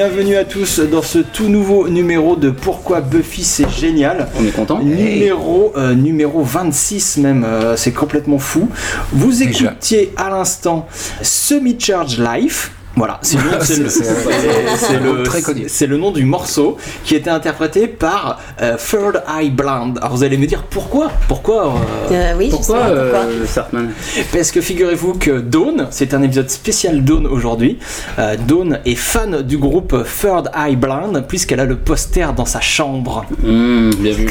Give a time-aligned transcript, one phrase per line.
[0.00, 4.28] Bienvenue, à tous dans ce tout nouveau numéro de Pourquoi Buffy c'est génial.
[4.38, 4.78] On est content.
[4.78, 8.68] Numéro, euh, numéro 26 même, euh, c'est complètement fou.
[9.10, 10.86] Vous écoutiez à l'instant
[11.20, 12.77] Semi-Charge Life.
[12.98, 15.64] Voilà, c'est le, c'est le- C'est- c'est- c'est le- très connu.
[15.68, 19.98] c'est le nom du morceau qui était interprété par euh, Third Eye Blind.
[19.98, 21.10] Alors vous allez me dire pourquoi?
[21.28, 23.20] Pourquoi euh, Euh, oui, Pourquoi, je sais pas pourquoi.
[23.20, 23.90] euh, Sartman?
[24.32, 27.78] Parce que figurez-vous que Dawn, c'est un épisode spécial Dawn aujourd'hui.
[28.18, 32.60] Euh, Dawn est fan du groupe Third Eye Blind puisqu'elle a le poster dans sa
[32.60, 33.24] chambre.
[33.42, 34.28] Mmh, Bien vu.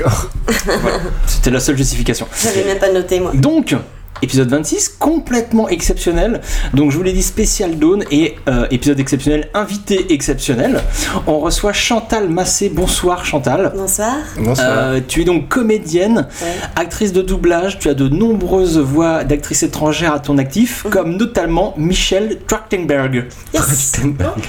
[1.26, 2.27] C'était la seule justification.
[2.43, 3.31] J'avais même pas noté moi.
[3.34, 3.76] Donc,
[4.21, 6.41] épisode 26, complètement exceptionnel.
[6.73, 10.82] Donc, je vous l'ai dit, spécial Dawn et euh, épisode exceptionnel, invité exceptionnel.
[11.27, 12.70] On reçoit Chantal Massé.
[12.70, 13.71] Bonsoir Chantal.
[13.76, 14.15] Bonsoir.
[14.38, 14.68] Bonsoir.
[14.70, 16.48] Euh, tu es donc comédienne, Ouais.
[16.76, 20.91] actrice de doublage, tu as de nombreuses voix d'actrices étrangères à ton actif, Mhm.
[20.91, 23.26] comme notamment Michelle Trachtenberg.
[23.54, 23.93] Yes.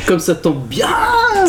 [0.07, 0.87] Comme ça tombe bien.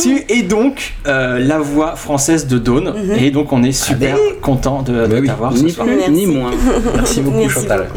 [0.02, 3.12] Tu es donc euh, la voix française de Dawn, Mhm.
[3.20, 5.28] et donc on est super content de, de Bah oui.
[5.28, 5.88] t'avoir ce Ni soir.
[5.88, 6.12] plus Merci.
[6.12, 6.52] ni moins.
[6.96, 7.88] Merci beaucoup, Merci Chantal.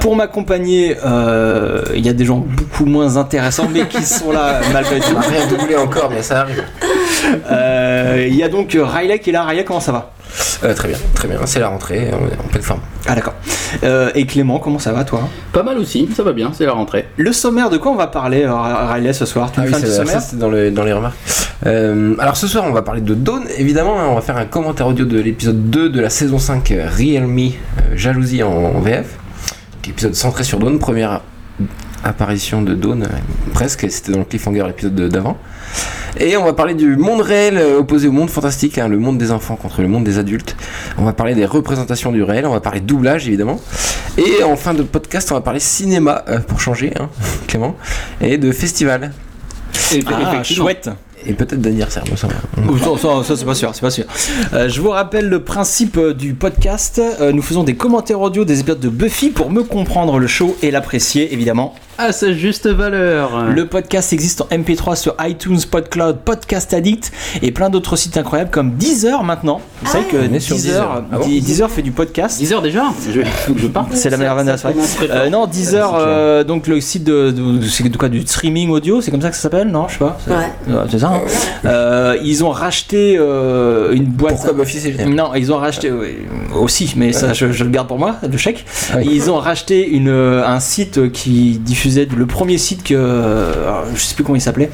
[0.00, 4.60] Pour m'accompagner, euh, il y a des gens beaucoup moins intéressants, mais qui sont là
[4.72, 5.16] malgré tout.
[5.16, 6.62] Rien doublé encore, mais ça arrive.
[7.50, 9.44] Euh, Il y a donc Riley qui est là.
[9.44, 10.12] Riley, comment ça va?
[10.64, 11.38] Euh, très bien, très bien.
[11.44, 12.80] C'est la rentrée, on est en pleine forme.
[13.06, 13.34] Ah d'accord.
[13.84, 15.28] Euh, et Clément, comment ça va toi?
[15.52, 17.06] Pas mal aussi, ça va bien, c'est la rentrée.
[17.16, 19.50] Le sommaire, de quoi on va parler, euh, Riley, ce soir?
[19.52, 20.12] Tu Ah nous oui, fais un petit c'est sommaire?
[20.14, 21.16] ça, c'est dans, le- dans les remarques.
[21.66, 23.98] Euh, alors ce soir, on va parler de Dawn, évidemment.
[24.00, 26.88] hein, on va faire un commentaire audio de l'épisode 2 de la saison 5, euh,
[26.88, 27.50] Real Me, euh,
[27.94, 29.18] Jalousie en, en VF.
[29.88, 31.20] Épisode centré sur Dawn, première
[32.04, 33.06] apparition de Dawn, euh,
[33.52, 33.90] presque.
[33.90, 35.36] C'était dans le cliffhanger l'épisode de- d'avant.
[36.18, 39.18] Et on va parler du monde réel euh, opposé au monde fantastique, hein, le monde
[39.18, 40.56] des enfants contre le monde des adultes.
[40.98, 43.60] On va parler des représentations du réel, on va parler doublage évidemment.
[44.18, 47.08] Et en fin de podcast, on va parler cinéma, euh, pour changer, hein,
[47.48, 47.76] Clément,
[48.20, 49.12] et de festival.
[49.94, 50.90] Et Ah, chouette
[51.26, 51.60] Et peut-être
[52.16, 52.34] semble.
[52.68, 54.04] Ou Ça, ça, ça, c'est pas sûr, c'est pas sûr.
[54.52, 57.00] Euh, je vous rappelle le principe euh, du podcast.
[57.20, 60.56] Euh, nous faisons des commentaires audio des épisodes de Buffy pour me comprendre le show
[60.62, 61.74] et l'apprécier, évidemment.
[61.98, 63.44] À sa juste valeur.
[63.54, 68.50] Le podcast existe en MP3 sur iTunes, PodCloud, Podcast Addict et plein d'autres sites incroyables
[68.50, 69.60] comme Deezer maintenant.
[69.82, 71.04] Vous savez que est sur Deezer, Deezer.
[71.12, 72.38] Ah bon Deezer fait du podcast.
[72.38, 73.88] 10 heures déjà Je faut que je parte.
[73.92, 74.56] C'est la meilleure vanne.
[75.10, 79.00] Euh, non, Deezer, euh, donc le site de, de- c'est de quoi du streaming audio,
[79.02, 80.18] c'est comme ça que ça s'appelle, non Je sais pas.
[80.24, 80.82] C'est- Ouais.
[80.90, 81.08] C'est ça.
[81.08, 81.20] hein.
[81.66, 84.34] Euh, ils ont racheté euh, une boîte.
[84.36, 85.92] Pourquoi Buffy c'est génial Non, ils ont racheté
[86.58, 88.64] aussi, mais ça je, je le garde pour moi, le chèque.
[88.92, 89.02] Ah.
[89.02, 94.00] Ils ont racheté une, un site qui diffusait le premier site que euh, alors, je
[94.00, 94.70] sais plus comment il s'appelait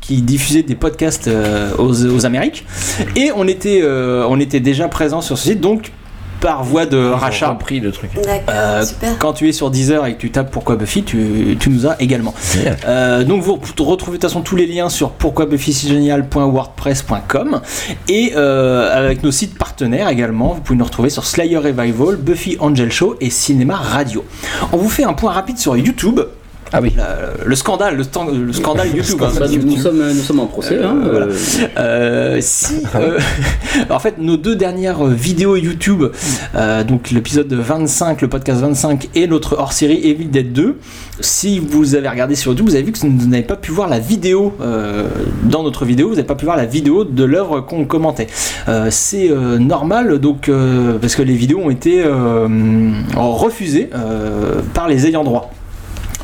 [0.00, 2.64] qui diffusait des podcasts euh, aux, aux Amériques
[3.16, 5.90] et on était euh, on était déjà présent sur ce site donc
[6.42, 8.10] par voie de rachat compris le truc.
[8.16, 9.16] D'accord, euh, super.
[9.18, 11.94] quand tu es sur Deezer et que tu tapes pourquoi Buffy, tu, tu nous as
[12.02, 12.34] également.
[12.84, 17.60] Euh, donc vous retrouvez de toute façon tous les liens sur pourquoi-buffy-c'est-génial.wordpress.com
[18.08, 22.56] et euh, avec nos sites partenaires également, vous pouvez nous retrouver sur Slayer Revival, Buffy
[22.58, 24.24] Angel Show et Cinéma Radio.
[24.72, 26.22] On vous fait un point rapide sur YouTube.
[26.72, 26.92] Ah oui.
[26.98, 29.22] Euh, le scandale, le, le scandale YouTube.
[29.22, 29.70] hein, Bah, nous, YouTube.
[29.70, 30.78] nous sommes, nous sommes en procès.
[30.82, 31.26] hein, voilà.
[31.26, 31.32] euh,
[31.78, 33.18] Euh, si, euh,
[33.90, 36.04] en fait, nos deux dernières vidéos YouTube,
[36.54, 40.78] euh, donc l'épisode 25, le podcast 25 et notre hors-série Evil Dead 2,
[41.20, 43.88] si vous avez regardé sur YouTube, vous avez vu que vous n'avez pas pu voir
[43.88, 45.08] la vidéo euh,
[45.44, 48.28] dans notre vidéo, vous n'avez pas pu voir la vidéo de l'œuvre qu'on commentait.
[48.90, 50.50] C'est normal, donc
[51.00, 52.02] parce que les vidéos ont été
[53.16, 53.90] refusées
[54.74, 55.50] par les ayants droit.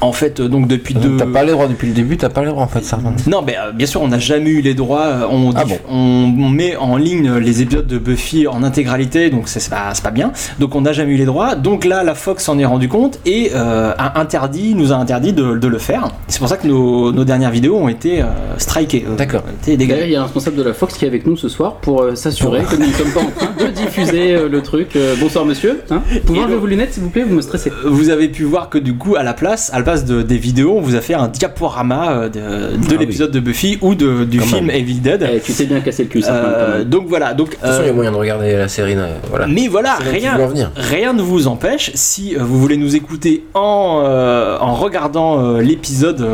[0.00, 1.16] En fait, euh, donc depuis deux.
[1.16, 2.98] T'as pas les droits depuis le début, t'as pas les droits en fait, ça.
[3.26, 5.06] Non, mais euh, bien sûr, on n'a jamais eu les droits.
[5.06, 5.94] euh, On, Ah diff- bon
[6.38, 10.32] on met en ligne les épisodes de Buffy en intégralité, donc c'est pas, pas bien.
[10.60, 11.54] Donc on n'a jamais eu les droits.
[11.56, 15.32] Donc là, la Fox s'en est rendu compte et euh, a interdit, nous a interdit
[15.32, 16.08] de, de le faire.
[16.28, 18.26] C'est pour ça que nos, nos dernières vidéos ont été euh,
[18.58, 19.04] strikées.
[19.08, 19.42] euh, D'accord.
[19.66, 19.86] dégagées.
[19.88, 21.74] D'ailleurs, il y a un responsable de la Fox qui est avec nous ce soir
[21.76, 24.94] pour euh, s'assurer que nous ne sommes pas en train de diffuser euh, le truc.
[24.96, 25.80] Euh, bonsoir monsieur.
[25.90, 27.70] Hein Pouvez Et enlever vos lunettes s'il vous plaît, vous me stressez.
[27.70, 30.36] Euh, Vous avez pu voir que du coup, à la place, à la de, des
[30.38, 33.94] vidéos, on vous a fait un diaporama euh, de, de Ah l'épisode de Buffy ou
[33.94, 34.76] de, du Quand film même.
[34.76, 35.28] Evil Dead.
[35.34, 36.34] Eh, tu t'es bien cassé le cul ça.
[36.34, 38.68] Euh, donc voilà, donc De toute façon, il y euh, a moyen de regarder la
[38.68, 38.94] série.
[38.94, 39.46] là, Voilà.
[39.46, 40.36] Mais voilà, rien,
[40.76, 46.24] rien ne vous empêche, si vous voulez nous écouter en, euh, en regardant euh, l'épisode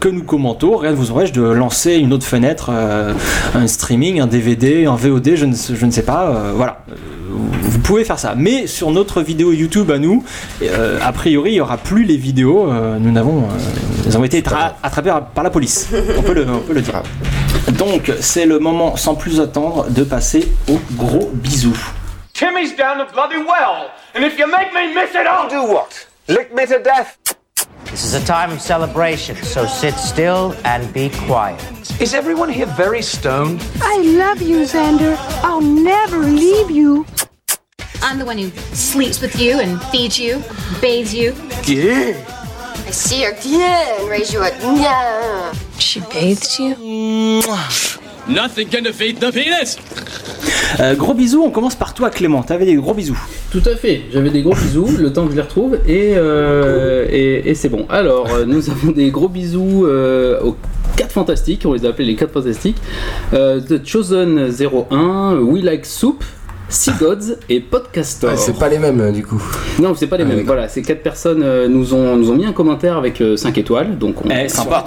[0.00, 3.12] que nous commentons, rien ne vous empêche de lancer une autre fenêtre, euh,
[3.54, 6.78] un streaming, un DVD, un VOD, je ne, sais- je ne sais pas, euh, voilà.
[7.62, 8.34] Vous pouvez faire ça.
[8.36, 10.22] Mais sur notre vidéo YouTube à nous,
[10.62, 12.53] euh, a priori, il n'y aura plus les vidéos.
[12.62, 15.88] Euh, nous n'avons, euh, elles ont été tra- attrapées par la police.
[16.18, 17.02] On peut le, on peut le dire.
[17.78, 21.76] Donc, c'est le moment, sans plus attendre, de passer au gros bisou.
[22.34, 26.06] Timmy's down the bloody well, and if you make me miss it, I'll Do what?
[26.28, 27.16] Lick me to death?
[27.90, 31.60] This is a time of celebration, so sit still and be quiet.
[32.00, 33.62] Is everyone here very stoned?
[33.80, 35.16] I love you, Xander.
[35.44, 37.06] I'll never leave you.
[38.02, 40.42] I'm the one who sleeps with you and feeds you,
[40.80, 41.34] bathes you.
[41.66, 42.14] Yeah.
[42.94, 45.52] See her bien, raise you bien.
[45.80, 47.42] She bathes you?
[48.28, 49.78] Nothing can defeat the penis!
[50.78, 53.18] Euh, gros bisous, on commence par toi Clément, t'avais des gros bisous.
[53.50, 57.06] Tout à fait, j'avais des gros bisous, le temps que je les retrouve, et, euh,
[57.10, 57.84] et, et c'est bon.
[57.90, 60.56] Alors, euh, nous avons des gros bisous euh, aux
[60.96, 62.78] 4 fantastiques, on les a appelés les 4 fantastiques.
[63.32, 66.22] Euh, The Chosen 01, We Like Soup,
[66.74, 68.26] Sea Gods et Podcaster.
[68.26, 69.42] Ouais, c'est pas les mêmes euh, du coup.
[69.80, 70.44] Non, c'est pas les Ah, mêmes.
[70.44, 73.96] Voilà, ces 4 personnes euh, nous, ont, nous ont mis un commentaire avec 5 étoiles,
[73.98, 74.84] donc on Eh, sympa.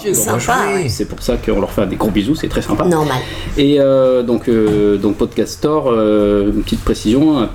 [0.87, 2.85] C'est pour ça qu'on leur fait des gros bisous, c'est très sympa.
[2.85, 3.17] Normal.
[3.57, 7.45] Et euh, donc, euh, donc Podcast Store, euh, une petite précision, euh,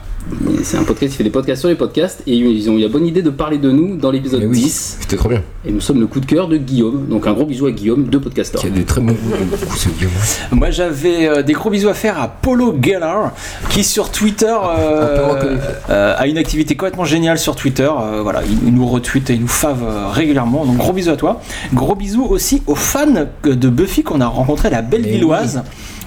[0.63, 2.89] c'est un podcast qui fait des podcasts sur les podcasts et ils ont eu la
[2.89, 4.99] bonne idée de parler de nous dans l'épisode Mais oui, 10.
[5.01, 5.43] C'était trop bien.
[5.67, 7.07] Et nous sommes le coup de cœur de Guillaume.
[7.09, 8.63] Donc un gros bisou à Guillaume de Podcast Store.
[8.63, 10.13] Qui a des très bons Guillaume.
[10.53, 13.29] Moi j'avais euh, des gros bisous à faire à Polo Geller
[13.71, 15.57] qui sur Twitter euh, Un peu moins connu.
[15.91, 17.91] euh, a une activité complètement géniale sur Twitter.
[18.01, 20.65] Euh, voilà, il, nous retweet et il nous fave euh, régulièrement.
[20.65, 21.41] Donc gros bisous à toi.
[21.75, 25.63] Gros bisous aussi aux fans de Buffy qu'on a rencontré à la Bellevilloise.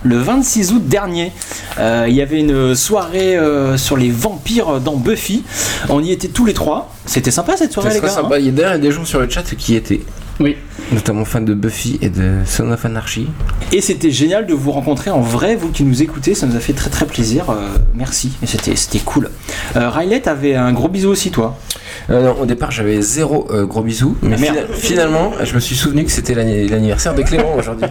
[0.06, 1.32] Le 26 août dernier,
[1.78, 5.44] Euh, il y avait une soirée euh, sur les vampires dans Buffy.
[5.90, 6.94] On y était tous les trois.
[7.06, 8.08] C'était sympa cette soirée, les gars.
[8.08, 8.40] sympa.
[8.40, 10.00] Il y a des gens sur le chat qui étaient
[10.40, 10.56] Oui.
[10.92, 13.28] Notamment fans de Buffy et de Son of Anarchy.
[13.72, 16.60] Et c'était génial de vous rencontrer en vrai, vous qui nous écoutez, ça nous a
[16.60, 17.50] fait très très plaisir.
[17.50, 19.30] Euh, merci, et c'était c'était cool.
[19.76, 21.58] Euh, Riley, t'avais un gros bisou aussi, toi.
[22.10, 25.60] Euh, non, au départ, j'avais zéro euh, gros bisous, mais Ah, fina- finalement, je me
[25.60, 27.88] suis souvenu que c'était l'anni- l'anniversaire de Clément aujourd'hui.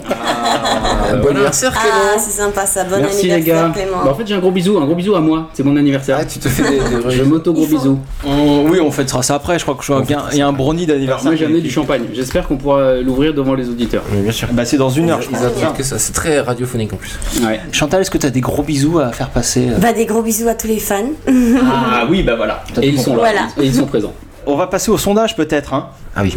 [1.11, 2.19] Euh, bon anniversaire, Ah, Clément.
[2.25, 2.85] c'est sympa ça.
[2.85, 3.73] Bon Merci les anniversaire, gars.
[3.75, 4.05] Clément.
[4.05, 5.49] Bah, en fait j'ai un gros bisou, un gros bisou à moi.
[5.55, 6.19] C'est mon anniversaire.
[6.21, 7.99] Ah, tu te fais des, des- Je m'auto gros Il faut- bisou.
[8.27, 9.59] On- oui, on fêtera ça après.
[9.59, 11.27] Je crois que je crois qu'il y a un- il y a un brownie d'anniversaire.
[11.27, 12.03] Moi j'ai amené du champagne.
[12.13, 14.03] J'espère qu'on pourra l'ouvrir devant les auditeurs.
[14.11, 14.49] Bien sûr.
[14.53, 15.29] Bah, c'est dans une heure, je
[15.77, 15.99] que ça.
[15.99, 17.19] C'est très radiophonique en plus.
[17.45, 17.61] Ouais.
[17.73, 20.49] Chantal, est-ce que t'as des gros bisous à faire passer euh Bah, des gros bisous
[20.49, 21.11] à tous les fans.
[21.27, 22.65] Ah oui, bah voilà.
[22.81, 23.21] Et ils sont là.
[23.21, 23.41] Voilà.
[23.61, 24.15] Et ils sont présents.
[24.47, 25.73] On va passer au sondage peut-être.
[25.73, 25.89] Hein.
[26.15, 26.37] Ah oui.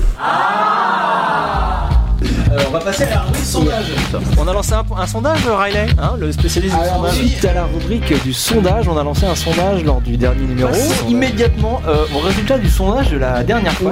[2.57, 3.85] Euh, on va passer à la rubrique sondage.
[4.37, 7.13] On a lancé un, un sondage, Riley, hein, le spécialiste du sondage.
[7.13, 10.69] Suite à la rubrique du sondage, on a lancé un sondage lors du dernier numéro.
[11.07, 13.91] Immédiatement euh, au résultat du sondage de la dernière fois.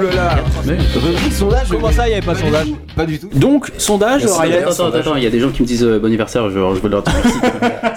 [0.64, 2.66] Mais- Rubrique sondage Comment ça, il n'y avait pas de sondage
[2.96, 3.28] Pas du tout.
[3.34, 4.58] Donc, sondage, Riley.
[4.62, 6.54] Attends, attends, attends, il y a des gens qui me disent euh, bon anniversaire, je,
[6.54, 7.38] je veux leur dire merci.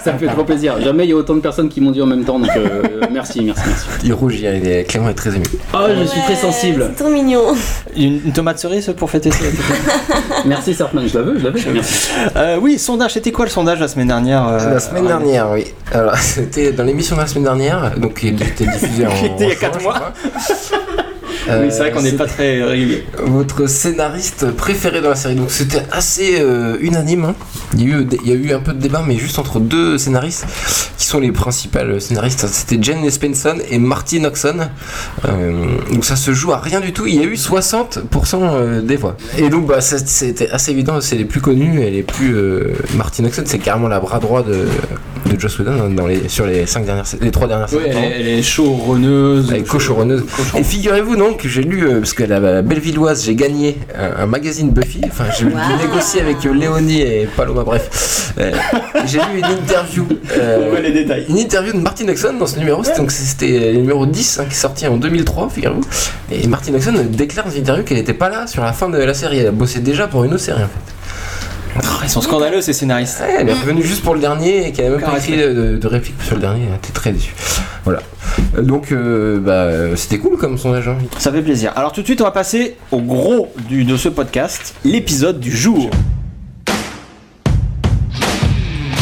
[0.04, 0.80] Ça me fait trop plaisir.
[0.80, 2.82] Jamais il y a autant de personnes qui m'ont dit en même temps, donc euh,
[3.10, 3.86] merci, merci, merci.
[4.04, 5.44] Il rougit, il est- Clément est très ému.
[5.74, 6.90] Oh, je suis très sensible.
[6.96, 7.42] C'est trop mignon.
[7.96, 9.44] Une, une tomate cerise pour fêter ça.
[10.46, 11.72] Merci Sartman, je la veux, je la veux.
[11.72, 12.08] Merci.
[12.36, 15.66] Euh, oui, sondage, c'était quoi le sondage la semaine dernière euh, la semaine dernière, oui.
[15.92, 19.10] Alors, c'était dans l'émission de la semaine dernière, donc qui était diffusée en.
[19.20, 20.12] Qui était il y a en quatre juin, mois.
[21.52, 21.64] Crois.
[21.64, 23.04] Oui, c'est vrai Euh, qu'on n'est pas très régulier.
[23.22, 25.34] votre scénariste préféré dans la série.
[25.34, 27.24] Donc c'était assez euh, unanime.
[27.24, 27.34] hein.
[27.76, 29.60] Il, y a eu, il y a eu un peu de débat, mais juste entre
[29.60, 30.44] deux scénaristes
[30.98, 32.46] qui sont les principaux scénaristes.
[32.48, 34.68] C'était Jen Espenson et Marty Noxon.
[35.28, 35.52] Euh,
[35.92, 37.06] donc ça se joue à rien du tout.
[37.06, 38.00] Il y a eu 60%
[38.42, 39.16] euh, des voix.
[39.38, 41.00] Et donc bah, c'était assez évident.
[41.00, 42.34] C'est les plus connus et les plus.
[42.36, 44.66] Euh, Marty Noxon, c'est carrément la bras droit de,
[45.32, 47.96] de Joss Whedon hein, dans les, sur les cinq dernières, les trois dernières Oui, elle,
[47.96, 49.48] est- elle est showrunneuse.
[49.50, 50.24] Elle est cochonneuse.
[50.56, 54.26] Et figurez-vous donc que j'ai lu, euh, parce que la Bellevilloise, j'ai gagné un, un
[54.26, 55.52] magazine Buffy, enfin j'ai Wow.
[55.82, 58.32] négocier avec euh, Léonie et Paloma, bref.
[58.38, 58.52] Euh,
[59.06, 60.06] j'ai lu une interview.
[60.36, 61.26] euh, les détails.
[61.28, 64.44] une interview de Martin Oxon dans ce numéro, c'était- donc c'était le numéro 10 hein,
[64.44, 65.80] qui est sorti en 2003, figurez-vous.
[66.30, 68.98] Et Martin Oxon déclare dans une interview qu'elle n'était pas là sur la fin de
[68.98, 70.94] la série, elle a bossé déjà pour une autre série en fait.
[71.78, 73.20] Oh, Ils sont scandaleux ces scénaristes.
[73.20, 75.76] Ouais, elle est revenue juste pour le dernier et qu'elle a même pas écrit de,
[75.76, 77.32] de réplique sur le dernier, t'es très déçu.
[77.84, 78.00] Voilà.
[78.58, 80.88] Donc euh, bah, c'était cool comme sondage.
[80.88, 80.96] hein.
[81.18, 81.72] Ça fait plaisir.
[81.76, 85.56] Alors tout de suite, on va passer au gros du, de ce podcast, l'épisode du
[85.56, 85.90] jour.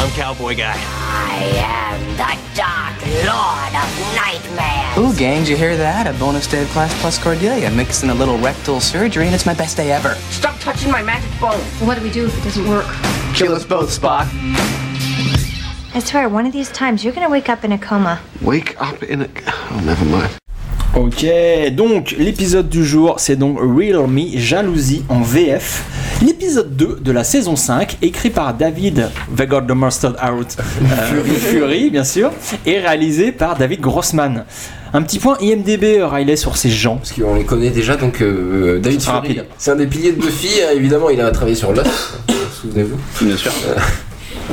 [0.00, 0.62] I'm Cowboy Guy.
[0.62, 4.99] I am the Dark Lord of Nightmare.
[4.99, 6.07] Ooh, gang, did you hear that?
[6.07, 9.54] A bonus day of Class Plus Cordelia, mixing a little rectal surgery, and it's my
[9.54, 10.16] best day ever.
[10.30, 11.61] Stop touching my magic bone.
[11.87, 12.87] What do we do if it doesn't work?
[13.35, 14.26] Kill us both, Spock.
[15.95, 18.18] I swear, one of these times you're gonna wake up in a coma.
[18.42, 19.26] Wake up in a.
[19.73, 20.28] Oh, never mind.
[20.95, 21.25] Ok,
[21.73, 25.85] donc l'épisode du jour, c'est donc Real Me Jalousie en VF.
[26.23, 31.25] L'épisode 2 de la saison 5, écrit par David The God the Mustard Out euh,
[31.25, 32.33] Fury, bien sûr,
[32.66, 34.45] et réalisé par David Grossman.
[34.92, 36.97] Un petit point IMDB, euh, Riley, sur ces gens.
[36.97, 40.21] Parce qu'on les connaît déjà, donc euh, David sera Fury, c'est un des piliers de
[40.21, 41.88] Buffy, euh, évidemment il a travaillé sur Lost,
[42.30, 42.99] euh, souvenez-vous.
[43.25, 43.52] Bien sûr.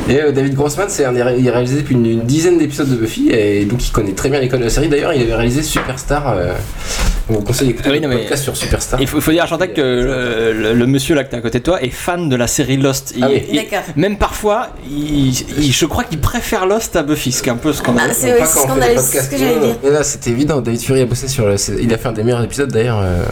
[0.10, 3.66] Et euh, David Grossman, c'est il a réalisé depuis une, dizaine d'épisodes de Buffy, et
[3.66, 4.88] donc il connaît très bien les codes de la série.
[4.88, 6.54] D'ailleurs, il avait réalisé Superstar, euh,
[7.28, 9.02] On vous conseille d'écouter Oui, le mais- podcast sur Superstar.
[9.02, 11.42] Il faut, faut dire à Chantal que le, le- le monsieur là que t'as à
[11.42, 13.14] côté de toi est fan de la série Lost.
[13.18, 13.44] Il- Ah oui.
[13.52, 13.80] il- D'accord.
[13.96, 17.56] même parfois, il, il- je crois qu'il préfère Lost à Buffy, ce qui est un
[17.58, 18.12] peu scandaleux.
[18.12, 19.76] Ah, c'est oui, scandaleux, c'est ce que j'allais dire.
[19.84, 20.62] Mais là, c'était évident.
[20.62, 21.46] David Fury a bossé sur.
[21.48, 23.24] le- Il a fait un des meilleurs épisodes d'ailleurs, euh,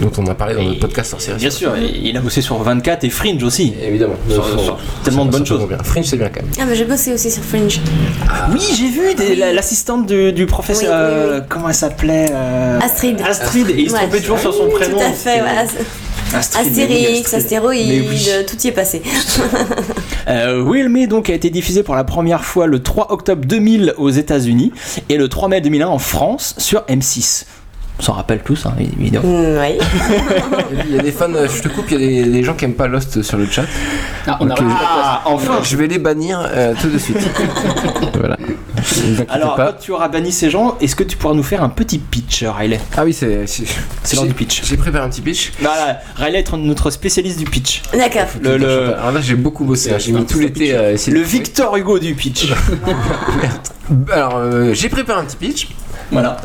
[0.00, 1.38] dont on a parlé dans notre podcast sur série.
[1.38, 3.74] Bien sûr, il a bossé sur 24 et Fringe aussi.
[3.82, 4.14] Évidemment.
[4.30, 5.66] Sur- Sur- sur tellement de bonnes choses.
[5.68, 5.78] Bien.
[5.84, 6.50] Fringe, c'est bien quand même.
[6.58, 7.80] Ah, mais j'ai bossé aussi sur Fringe.
[8.52, 10.90] Oui, j'ai vu la- l'assistante du, du professeur.
[10.90, 11.36] Oui, oui, oui.
[11.36, 12.78] euh, comment elle s'appelait euh,
[13.20, 13.66] Astrid.
[13.66, 14.00] Astrid, et il se Ouais.
[14.00, 14.98] trompait toujours sur son prénom.
[14.98, 15.60] Tout à fait, C'était- voilà.
[16.32, 18.28] Astrid, Astérix, astéroïde, oui.
[18.46, 19.02] tout y est passé.
[20.28, 23.94] Euh, Will Me donc a été diffusé pour la première fois le 3 octobre 2000
[23.96, 24.70] aux États-Unis
[25.08, 27.46] et le 3 mai 2001 en France sur M6.
[28.00, 29.28] On s'en rappelle tous, hein, évidemment.
[29.28, 29.78] Mm, oui.
[30.88, 32.54] Il y a des fans, euh, je te coupe, il y a des, des gens
[32.54, 33.64] qui aiment pas Lost sur le chat.
[34.26, 37.18] Ah, on a Donc, euh, Ah, enfin Je vais les bannir euh, tout de suite.
[38.18, 38.38] voilà.
[39.28, 39.72] Alors, pas.
[39.72, 42.42] quand tu auras banni ces gens, est-ce que tu pourras nous faire un petit pitch,
[42.42, 42.80] Riley?
[42.96, 43.26] Ah oui, c'est.
[43.28, 43.44] L'heure
[44.22, 44.62] j'ai- du pitch.
[44.64, 45.52] J'ai préparé un petit pitch.
[45.60, 47.82] Voilà, Riley est notre spécialiste du pitch.
[47.92, 48.22] D'accord.
[48.42, 49.92] Le, le, Alors là, j'ai beaucoup bossé.
[49.92, 49.96] hein.
[49.98, 51.22] J'ai mis tout l'été à essayer le.
[51.22, 52.50] Victor Hugo du pitch.
[54.12, 55.68] Alors, euh, j'ai préparé un petit pitch.
[56.10, 56.36] Voilà.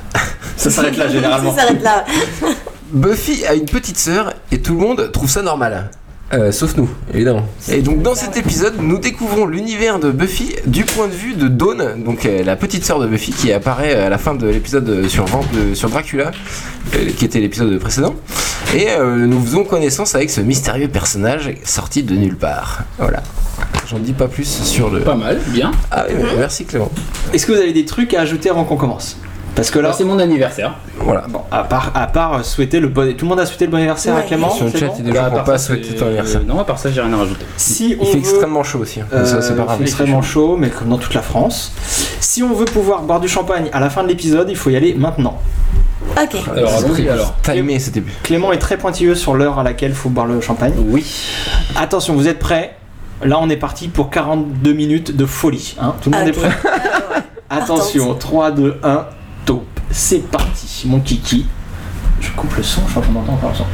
[0.57, 1.55] Ça s'arrête là, Ça généralement.
[1.55, 2.05] s'arrête là.
[2.91, 5.89] Buffy a une petite sœur et tout le monde trouve ça normal.
[6.34, 7.45] Euh, sauf nous, évidemment.
[7.69, 11.48] Et donc dans cet épisode, nous découvrons l'univers de Buffy du point de vue de
[11.48, 14.89] Dawn, donc euh, la petite sœur de Buffy qui apparaît à la fin de l'épisode
[14.89, 15.25] euh, sur,
[15.75, 16.31] sur Dracula,
[16.95, 18.15] euh, qui était l'épisode précédent.
[18.74, 22.84] Et euh, nous faisons connaissance avec ce mystérieux personnage sorti de nulle part.
[22.98, 23.22] Voilà.
[23.88, 25.01] J'en dis pas plus sur le.
[25.01, 25.72] Pas mal, bien.
[25.91, 26.91] Ah oui, merci Clément.
[27.34, 29.17] Est-ce que vous avez des trucs à ajouter avant qu'on commence?
[29.55, 30.74] Parce que là, Là, c'est mon anniversaire.
[31.00, 31.25] Voilà.
[31.29, 33.13] bon, à part, à part souhaiter le bon.
[33.15, 34.21] Tout le monde a souhaité le bon anniversaire à.
[34.21, 35.95] Clément Sur le chat, bon il y a des gens Bah, qui n'ont pas souhaité
[35.95, 36.41] ton anniversaire.
[36.45, 37.45] Non, à part ça, j'ai rien à rajouter.
[37.55, 39.00] Si on Il fait veut- extrêmement chaud aussi.
[39.01, 39.05] hein.
[39.24, 39.77] ça, c'est pas Euh, grave.
[39.79, 41.71] il fait extrêmement chaud, mais comme dans toute la France.
[42.19, 44.75] Si on veut pouvoir boire du champagne à la fin de l'épisode, il faut y
[44.75, 45.39] aller maintenant.
[46.21, 46.35] Ok.
[46.55, 47.33] Alors, allons-y très alors.
[47.41, 50.74] Timé c'était Clément est très pointilleux sur l'heure à laquelle il faut boire le champagne.
[50.89, 51.05] Oui.
[51.77, 52.75] Attention, vous êtes prêts?
[53.24, 55.75] Là, on est parti pour 42 minutes de folie.
[55.79, 55.95] hein.
[56.01, 56.50] Tout le monde Ah, est prêt?
[57.47, 57.57] Ah.
[57.57, 59.05] Attention, 3, 2, 1, top.
[59.97, 61.45] C'est parti, mon kiki.
[62.19, 63.65] Je coupe le son, je crois qu'on entend encore le son.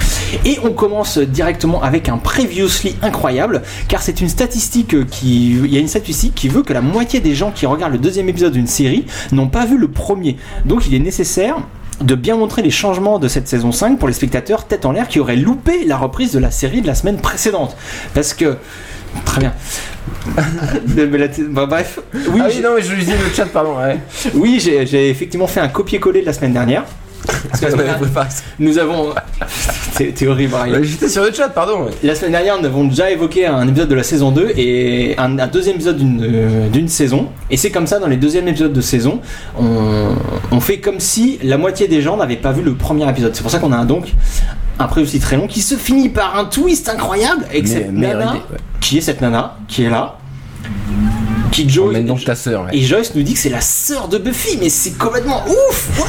[0.45, 5.53] Et on commence directement avec un previously incroyable, car c'est une statistique qui.
[5.53, 7.97] Il y a une statistique qui veut que la moitié des gens qui regardent le
[7.97, 10.37] deuxième épisode d'une série n'ont pas vu le premier.
[10.63, 11.57] Donc il est nécessaire
[12.01, 15.07] de bien montrer les changements de cette saison 5 pour les spectateurs tête en l'air
[15.07, 17.75] qui auraient loupé la reprise de la série de la semaine précédente.
[18.13, 18.57] Parce que.
[19.25, 19.53] Très bien.
[20.95, 21.99] Mais la- bah, bref.
[22.13, 23.77] Oui, ah j'ai- oui, non, mais je lui dis le chat, pardon.
[23.77, 23.97] Ouais.
[24.33, 26.83] oui, j'ai j'ai effectivement fait un copier-coller de la semaine dernière.
[27.27, 28.43] Parce que la On semaine avait dernière, préparé ça.
[28.59, 29.13] nous avons.
[29.95, 30.79] T'es horrible, Ariel.
[30.79, 31.87] Ouais, J'étais sur le chat, pardon.
[32.01, 35.37] La semaine dernière, nous avons déjà évoqué un épisode de la saison 2 et un,
[35.37, 37.27] un deuxième épisode d'une euh, d'une saison.
[37.49, 39.19] Et c'est comme ça, dans les deuxièmes épisodes de saison,
[39.59, 40.15] on,
[40.51, 43.35] on fait comme si la moitié des gens n'avaient pas vu le premier épisode.
[43.35, 44.11] C'est pour ça qu'on a un, donc
[44.79, 47.91] un pré aussi très long qui se finit par un twist incroyable avec Mais- cette
[47.91, 48.23] nana.
[48.23, 48.57] idée, ouais.
[48.79, 50.17] Qui est cette nana Qui est là
[51.51, 51.65] Qui
[52.07, 52.63] donc ta sœur.
[52.65, 52.69] ouais.
[52.77, 55.89] Et Joyce nous dit que c'est la sœur de Buffy, mais c'est complètement ouf!
[55.99, 56.07] What?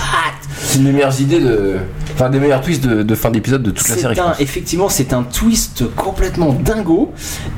[0.64, 1.76] C'est une des meilleures idées de.
[2.14, 4.20] Enfin, des meilleurs twists de, de fin d'épisode de toute la série.
[4.20, 7.12] un, effectivement, c'est un twist complètement dingo.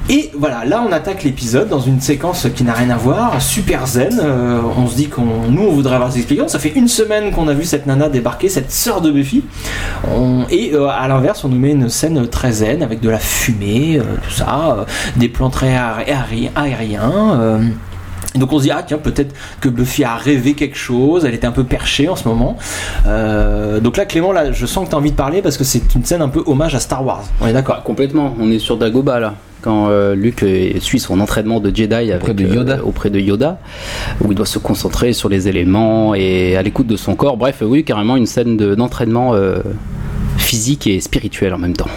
[0.08, 3.86] Et voilà, là on attaque l'épisode dans une séquence qui n'a rien à voir, super
[3.86, 4.20] zen.
[4.22, 6.48] Euh, on se dit qu'on, nous, on voudrait avoir des explications.
[6.48, 9.42] Ça fait une semaine qu'on a vu cette nana débarquer, cette sœur de Buffy.
[10.16, 13.18] On- et euh, à l'inverse, on nous met une scène très zen avec de la
[13.18, 14.86] fumée, euh, tout ça,
[15.16, 17.70] des plans très aé- aé- aériens.
[18.34, 21.34] Et donc on se dit ah tiens peut-être que Buffy a rêvé quelque chose, elle
[21.34, 22.56] était un peu perchée en ce moment.
[23.06, 25.64] Euh, donc là Clément là je sens que tu as envie de parler parce que
[25.64, 27.24] c'est une scène un peu hommage à Star Wars.
[27.40, 27.76] On est d'accord.
[27.76, 28.34] Bah, complètement.
[28.40, 29.34] On est sur Dagoba là.
[29.62, 32.74] Quand euh, Luke euh, suit son entraînement de Jedi avec, de Yoda.
[32.74, 33.58] euh, auprès de Yoda,
[34.20, 37.38] où il doit se concentrer sur les éléments et à l'écoute de son corps.
[37.38, 39.60] Bref, oui, carrément une scène de- d'entraînement euh,
[40.36, 41.88] physique et spirituel en même temps.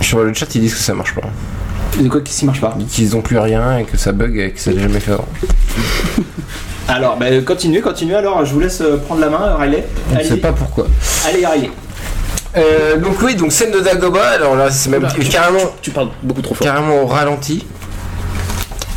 [0.00, 1.28] Sur le chat, ils disent que ça marche pas.
[2.00, 4.58] De quoi qui marche pas qu'ils ont plus rien et que ça bug et que
[4.60, 5.28] ça n'a jamais fait avant.
[6.88, 9.86] Alors bah, continuez, continuez alors je vous laisse euh, prendre la main Riley.
[10.12, 10.86] On ne sait pas pourquoi.
[11.26, 11.70] allez Riley.
[12.56, 14.22] Euh, donc, oui, donc scène de Dagoba.
[14.30, 16.64] Alors là, c'est même carrément, Tu parles beaucoup trop fort.
[16.66, 17.64] carrément au ralenti.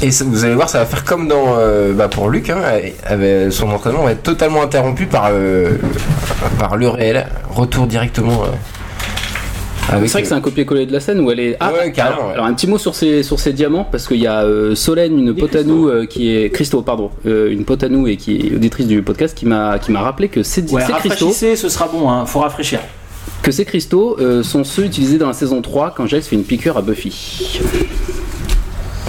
[0.01, 2.57] Et ça- vous allez voir, ça va faire comme dans euh, bah, pour Luc, hein,
[3.05, 5.71] avec son entraînement va être totalement interrompu par, euh,
[6.59, 7.25] par le réel.
[7.49, 8.43] Retour directement.
[9.89, 11.57] Avec, C'est vrai que c'est un copier-coller de la scène où elle est.
[11.59, 12.33] Ah, Ouais, carrément, alors, ouais.
[12.33, 15.17] alors, un petit mot sur ces, sur ces diamants, parce qu'il y a euh, Solène,
[15.17, 16.49] une pote à nous euh, qui est.
[16.49, 17.09] Christo, pardon.
[17.25, 20.01] euh, une pote à nous et qui est auditrice du podcast qui m'a qui m'a
[20.01, 22.79] rappelé que ces, Ouais, ces rafraîchissez, ce sera bon, hein, faut rafraîchir.
[23.41, 26.43] que ces cristaux euh, sont ceux utilisés dans la saison 3 quand Jax fait une
[26.43, 27.59] piqûre à Buffy.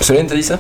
[0.00, 0.58] Solène, t'as dit ça?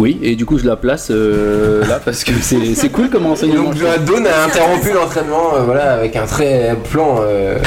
[0.00, 3.64] Oui, et du coup je la place euh, là parce que c'est cool comme enseignement.
[3.64, 3.74] Donc
[4.06, 7.58] Dawn a interrompu l'entraînement euh, voilà, avec un très plan euh,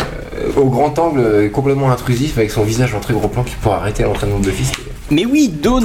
[0.58, 4.02] au grand angle complètement intrusif avec son visage en très gros plan qui pourra arrêter
[4.02, 4.72] l'entraînement de Buffy.
[5.14, 5.84] Mais oui, Dawn,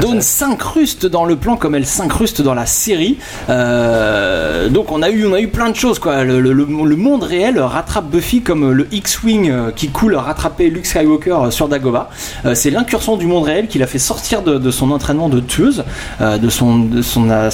[0.00, 3.18] Dawn s'incruste dans le plan comme elle s'incruste dans la série.
[3.50, 6.24] Euh, donc on a eu on a eu plein de choses quoi.
[6.24, 11.50] Le, le- monde réel rattrape Buffy comme le X-wing euh, qui coule rattraper Luke Skywalker
[11.50, 12.10] sur Dagobah.
[12.44, 15.40] Euh, c'est l'incursion du monde réel qui l'a fait sortir de, de son entraînement de
[15.40, 15.84] tueuse,
[16.20, 17.50] euh, de son de son, sa-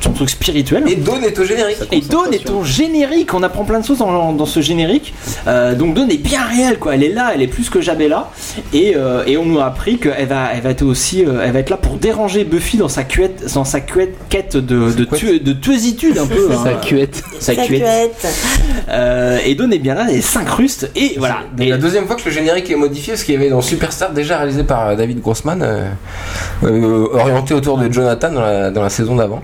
[0.00, 0.84] son truc spirituel.
[0.86, 1.78] Et Dawn est au générique.
[1.92, 5.14] Et Dawn est au générique, on apprend plein de choses dans, dans ce générique.
[5.46, 6.94] Donc Dawn est bien réelle, quoi.
[6.94, 8.30] Elle est là, elle est plus que jamais là.
[8.72, 8.94] Et,
[9.26, 11.70] et on nous a appris qu'elle va, elle va être aussi, euh, elle va être
[11.70, 15.52] là pour déranger Buffy dans sa cuette, dans sa cuette, quête de, de, tue- de
[15.52, 16.48] tueusitude un peu.
[16.52, 16.60] hein.
[16.64, 17.22] Sa cuette.
[17.40, 17.80] Sa Sa cuette.
[17.82, 18.26] cuette.
[18.88, 21.38] Euh, et Dawn est bien là, elle s'incruste et voilà.
[21.58, 23.60] C'est Et- la deuxième fois que le générique est modifié, ce qu'il y avait dans
[23.62, 25.88] Superstar, déjà réalisé par euh, David Grossman, euh,
[26.64, 29.42] euh, orienté autour de Jonathan dans la, dans la saison d'avant,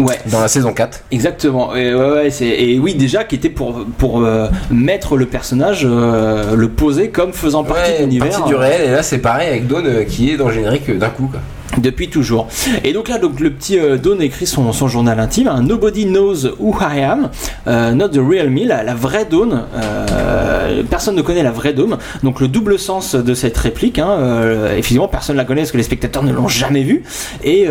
[0.00, 0.18] ouais.
[0.26, 1.04] dans la saison 4.
[1.10, 1.74] Exactement.
[1.76, 5.82] Et, ouais, ouais, c'est- et oui, déjà, qui était pour, pour euh, mettre le personnage,
[5.88, 8.44] euh, le poser comme faisant partie de l'univers.
[8.44, 11.10] du réel, et là c'est pareil avec Dawn euh, qui est dans le générique d'un
[11.10, 11.28] coup.
[11.30, 11.40] Quoi.
[11.78, 12.48] Depuis toujours.
[12.82, 15.46] Et donc là, donc le petit euh, Dawn écrit son, son journal intime.
[15.46, 17.30] hein, Nobody knows who I am,
[17.68, 19.62] euh, not the real me, la, la vraie Dawn.
[19.76, 21.96] euh, personne ne connaît la vraie Dawn.
[22.24, 23.98] Donc le double sens de cette réplique.
[24.00, 27.02] Hein, euh, effectivement, personne ne la connaît parce que les spectateurs ne l'ont jamais vue.
[27.44, 27.68] Et,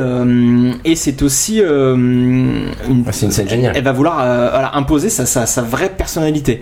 [0.85, 2.71] et c'est aussi une,
[3.05, 3.73] Ah, C'est une scène géniale.
[3.75, 6.61] elle va vouloir voilà, imposer sa, sa, sa vraie personnalité.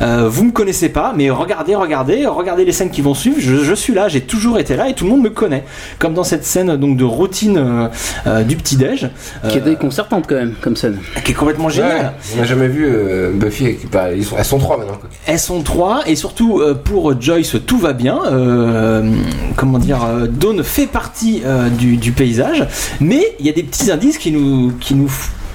[0.00, 3.36] Vous me connaissez pas, mais regardez, regardez, regardez les scènes qui vont suivre.
[3.40, 5.64] Je, je suis là, j'ai toujours été là et tout le monde me connaît.
[5.98, 7.88] Comme dans cette scène donc de routine euh,
[8.26, 9.10] euh, du petit déj,
[9.48, 10.98] Qui est déconcertante quand même comme scène.
[11.24, 11.96] qui est complètement géniale.
[11.98, 14.94] Ouais, on n'a jamais vu euh, Buffy bah, ils sont, elles sont trois maintenant.
[15.00, 15.08] Quoi.
[15.26, 18.18] Elles sont trois et surtout euh, pour Joyce tout va bien.
[18.26, 19.12] Euh,
[19.56, 22.66] comment dire, euh, Dawn fait partie euh, du, du paysage,
[23.00, 25.10] mais il y a des petits indices qui nous qui nous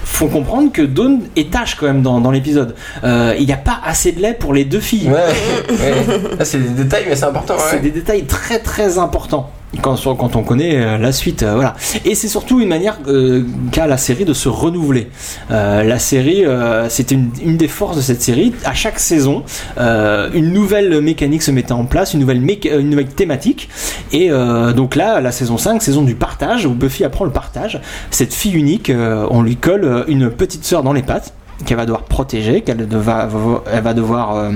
[0.05, 2.75] font comprendre que Dawn étage quand même dans, dans l'épisode.
[3.03, 5.07] Euh, il n'y a pas assez de lait pour les deux filles.
[5.09, 6.37] Ouais, ouais.
[6.37, 7.55] Là, c'est des détails, mais c'est important.
[7.57, 7.81] C'est Ouais.
[7.81, 9.49] des détails très très importants.
[9.81, 11.75] Quand, on connaît euh, la suite, euh, voilà.
[12.05, 15.09] Et c'est surtout une manière euh, qu'a la série de se renouveler.
[15.49, 16.45] La série,
[16.89, 18.53] c'était une, des forces de cette série.
[18.65, 19.43] À chaque saison,
[19.77, 23.69] une nouvelle mécanique se mettait en place, une nouvelle, une nouvelle thématique.
[24.11, 24.29] Et
[24.75, 27.79] donc là, la saison 5, saison du partage, où Buffy apprend le partage.
[28.11, 28.91] Cette fille unique,
[29.29, 31.33] on lui colle une petite sœur dans les pattes
[31.65, 34.49] qu'elle va devoir protéger, qu'elle va, va devoir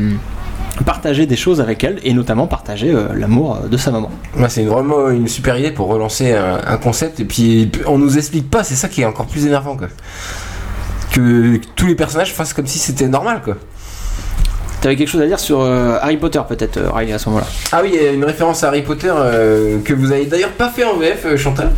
[0.83, 4.11] partager des choses avec elle et notamment partager euh, l'amour euh, de sa maman.
[4.37, 7.19] Ouais, c'est vraiment une super idée pour relancer un, un concept.
[7.19, 9.75] Et puis, on nous explique pas, c'est ça qui est encore plus énervant.
[9.77, 9.87] Quoi.
[11.11, 13.41] Que tous les personnages fassent comme si c'était normal.
[13.43, 13.55] Quoi.
[14.81, 17.47] T'avais quelque chose à dire sur euh, Harry Potter peut-être euh, Riley à ce moment-là?
[17.71, 19.11] Ah oui, il y a une référence à Harry Potter
[19.83, 21.71] que vous avez d'ailleurs pas fait en VF, Chantal?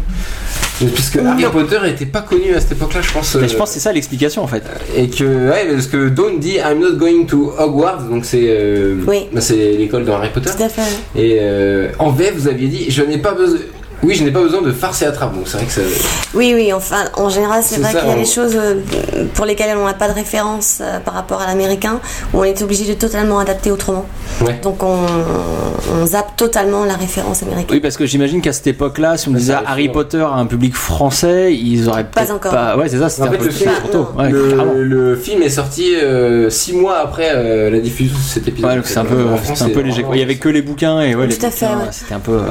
[0.82, 3.36] Euh, Puisque Harry Potter était pas connu à cette époque-là, je pense.
[3.36, 4.64] Mais euh, je pense que c'est ça l'explication en fait.
[4.96, 8.96] Et que, ouais, parce que Dawn dit I'm not going to Hogwarts, donc c'est euh,
[9.08, 9.28] Oui.
[9.34, 10.50] bah, c'est l'école dans Harry Potter.
[10.56, 10.82] Tout à fait.
[11.16, 13.60] Et euh, en VF, vous aviez dit Je n'ai pas besoin.
[14.02, 15.82] Oui, je n'ai pas besoin de farce et attrape, donc c'est vrai que ça.
[16.34, 18.76] Oui, oui, enfin, en général, c'est vrai qu'il y a on- des choses euh,
[19.34, 22.00] pour lesquelles on n'a pas de référence euh, par rapport à l'américain,
[22.34, 24.06] où on est obligé de totalement adapter autrement.
[24.42, 24.60] Ouais.
[24.64, 25.00] Donc on,
[26.02, 27.68] on zappe totalement la référence américaine.
[27.72, 29.90] Oui parce que j'imagine qu'à cette époque-là, si on Bah, disait Harry.
[29.90, 32.52] Potter à un public français, ils auraient Pas encore.
[32.52, 32.78] pas.
[32.78, 34.08] Ouais c'est ça, c'était En un fait, peu le film- trop tôt.
[34.18, 35.94] Ouais, le, film est sorti
[36.50, 38.70] 6 mois après euh, la diffusion de cet épisode.
[38.78, 40.02] Ouais, c'est un peu, un léger.
[40.04, 42.20] vraiment- Il y avait que les bouquins et ouais, les Tout à fait, c'était un
[42.20, 42.34] peu.
[42.34, 42.42] euh,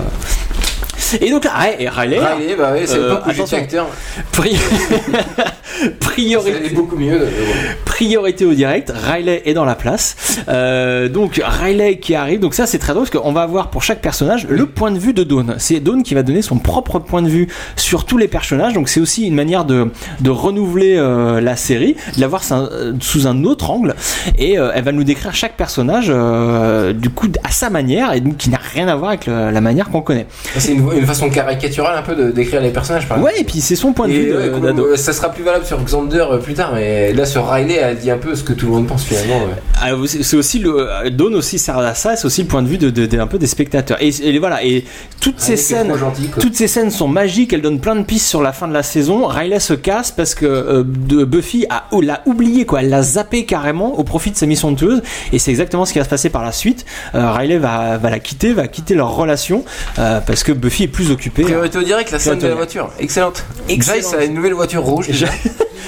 [1.21, 3.57] Et donc et Riley, Riley, bah ouais, c'est j'étais attention.
[3.59, 3.87] acteur.
[4.33, 4.57] pri-
[6.01, 7.29] priorité, beaucoup mieux.
[7.85, 8.93] priorité au direct.
[8.95, 10.17] Riley est dans la place.
[10.49, 12.41] Euh, donc Riley qui arrive.
[12.41, 14.99] Donc ça c'est très drôle parce qu'on va avoir pour chaque personnage le point de
[14.99, 15.55] vue de Dawn.
[15.59, 18.73] C'est Dawn qui va donner son propre point de vue sur tous les personnages.
[18.75, 19.89] Donc c'est aussi une manière de,
[20.21, 23.95] de renouveler euh, la série, de la voir sous un- euh, sous un autre angle.
[24.39, 28.21] Et euh, elle va nous décrire chaque personnage euh, du coup à sa manière et
[28.21, 30.27] donc qui n'a rien à voir avec le- la manière qu'on connaît.
[30.57, 33.35] C'est une, une façon caricaturale un peu de décrire les personnages, par exemple.
[33.35, 34.87] Ouais et puis c'est son point de Et vue de- ouais, d'ado.
[34.87, 37.99] euh, ça sera plus valable sur Xander euh, plus tard, mais là sur Riley, elle
[37.99, 39.39] dit un peu ce que tout le monde pense finalement.
[39.47, 39.53] ouais.
[39.81, 42.79] Ah, c'est aussi le Dawn aussi sert à ça, c'est aussi le point de vue
[42.79, 43.97] de, de- de- un peu des spectateurs.
[44.03, 44.85] Et, et voilà, et
[45.21, 47.53] toutes ces Riley scènes, gentil, toutes ces scènes sont magiques.
[47.53, 49.27] Elles donnent plein de pistes sur la fin de la saison.
[49.27, 53.45] Riley se casse parce que euh, Buffy a oh, l'a oublié quoi, elle l'a zappé
[53.45, 55.03] carrément au profit de sa mission de tueuse.
[55.33, 56.85] Et c'est exactement ce qui va se passer par la suite.
[57.15, 59.65] Euh, Riley va, va la quitter, va quitter leur relation
[59.99, 61.43] euh, parce que Buffy est plus occupée.
[61.43, 63.45] Priorité au direct, la scène de la voiture, excellente.
[63.69, 64.03] Excellente.
[64.03, 65.07] Jace a une nouvelle voiture rouge.
[65.09, 65.27] déjà.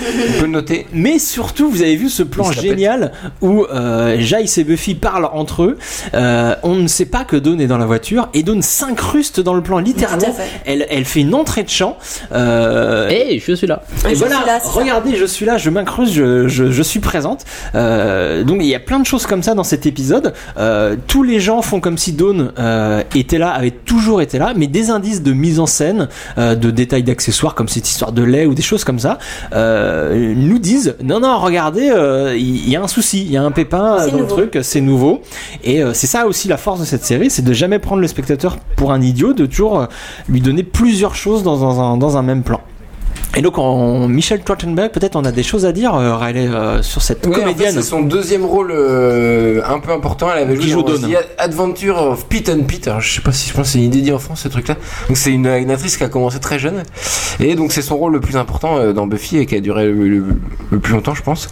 [0.03, 0.87] On peut le noter.
[0.95, 5.63] Mais surtout, vous avez vu ce plan génial où euh, Giles et Buffy parlent entre
[5.65, 5.79] eux.
[6.15, 9.53] Euh, on ne sait pas que Dawn est dans la voiture et Dawn s'incruste dans
[9.55, 10.35] le plan littéralement.
[10.65, 11.99] Elle, elle fait une entrée de champ.
[12.33, 13.83] Euh, Hey, je suis là.
[14.09, 17.01] et Je voilà, suis là, regardez, je suis là, je m'incruste, je, je, je suis
[17.01, 17.45] présente.
[17.75, 20.33] Euh, donc il y a plein de choses comme ça dans cet épisode.
[20.57, 24.53] Euh, tous les gens font comme si Dawn euh, était là, avait toujours été là,
[24.57, 28.47] mais indices de mise en scène, euh, de détails d'accessoires comme cette histoire de lait
[28.47, 29.19] ou des choses comme ça,
[29.53, 33.43] euh, nous disent non non regardez, euh, il y, a un souci, il y a
[33.43, 34.19] un pépin dans nouveau.
[34.19, 35.23] le truc, c'est nouveau.
[35.65, 38.59] Et c'est ça aussi la force de cette série, c'est de jamais prendre le spectateur
[38.77, 39.87] pour un idiot, de toujours
[40.29, 42.61] lui donner plusieurs choses dans, dans un, dans un même plan.
[43.37, 46.83] Et donc, en Michel Trachtenberg, peut-être on a des choses à dire, euh, Riley, euh,
[46.83, 47.75] sur cette Ouais, en fait, comédienne.
[47.75, 50.29] c'est son deuxième rôle euh, un peu important.
[50.35, 50.95] Elle avait joué dans
[51.39, 52.89] Adventure of Pete and Pete.
[52.89, 54.75] Alors, je sais pas si je pense que c'est inédit en France ce truc-là.
[55.07, 56.83] Donc c'est une, une actrice qui a commencé très jeune
[57.39, 59.87] et donc c'est son rôle le plus important euh, dans Buffy et qui a duré
[59.87, 60.25] le, le-
[60.71, 61.49] le plus longtemps, je pense.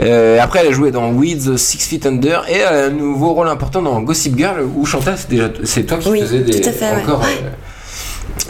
[0.00, 3.34] Euh, après, elle a joué dans Weeds, Six Feet Under et elle a un nouveau
[3.34, 6.60] rôle important dans Gossip Girl où Chantal, c'est déjà c'est toi qui Oui, faisais des,
[6.60, 7.02] tout à fait, ouais.
[7.02, 7.48] encore euh,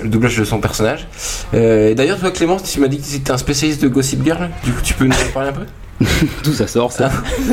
[0.02, 1.06] le doublage de son personnage.
[1.54, 4.50] Euh, D'ailleurs, toi, Clémence, tu m'as dit que tu étais un spécialiste de Gossip Girl.
[4.64, 5.66] Du coup, tu peux nous en parler un peu?
[6.42, 7.10] Tout ça sort, ça.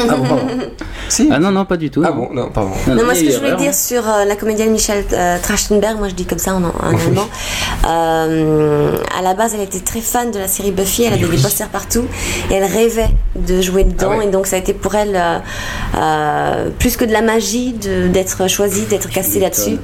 [0.09, 0.47] Ah bon, pardon.
[1.09, 1.27] Si.
[1.29, 2.01] Ah non, non, pas du tout.
[2.05, 2.71] Ah bon, non, pardon.
[2.87, 6.07] Non, moi, ce que je voulais dire sur euh, la comédienne Michelle euh, Trachtenberg, moi
[6.07, 7.27] je dis comme ça en, en allemand,
[7.89, 11.41] euh, à la base elle était très fan de la série Buffy, elle avait des
[11.41, 12.05] posters partout
[12.49, 14.27] et elle rêvait de jouer dedans Ah ouais.
[14.27, 15.39] et donc ça a été pour elle euh,
[15.97, 19.77] euh, plus que de la magie d'être choisie, d'être castée là-dessus.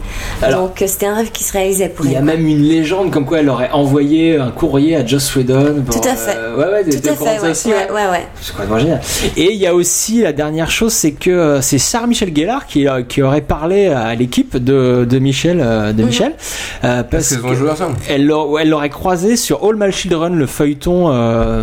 [0.52, 2.26] Donc euh, c'était un rêve qui se réalisait pour Il y a elle.
[2.26, 5.84] même une légende comme quoi elle aurait envoyé un courrier à Joss Whedon.
[5.86, 6.36] pour, Tout à fait.
[6.38, 7.40] euh, ouais, ouais, Tout à fait,
[7.92, 8.28] ouais, ouais.
[8.48, 9.02] C'est complètement génial.
[9.36, 12.66] Et il y a aussi la dernière chose, c'est que euh, c'est Sarah Michel Gellar
[12.66, 16.34] qui, euh, qui aurait parlé à l'équipe de, de Michel, euh, de Michel,
[16.84, 17.96] euh, parce Parce qu'ils ont que joué ensemble.
[18.10, 18.32] elle
[18.62, 21.12] elle l'aurait croisé sur All My Children, le feuilleton.
[21.12, 21.62] euh,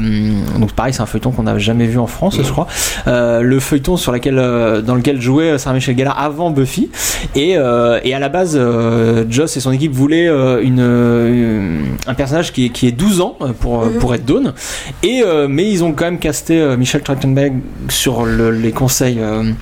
[0.59, 2.66] donc pareil, c'est un feuilleton qu'on n'a jamais vu en France, je crois.
[3.07, 4.37] Euh, le feuilleton sur lequel,
[4.85, 6.90] dans lequel jouait Sarah Michel Gellar avant Buffy.
[7.35, 12.14] Et, euh, et à la base, euh, Joss et son équipe voulaient euh, une, un
[12.14, 14.53] personnage qui est, qui est 12 ans pour, pour être Dawn.
[15.03, 17.55] Et, euh, mais ils ont quand même casté euh, Michel Trachtenberg
[17.89, 19.53] sur le- les conseils euh,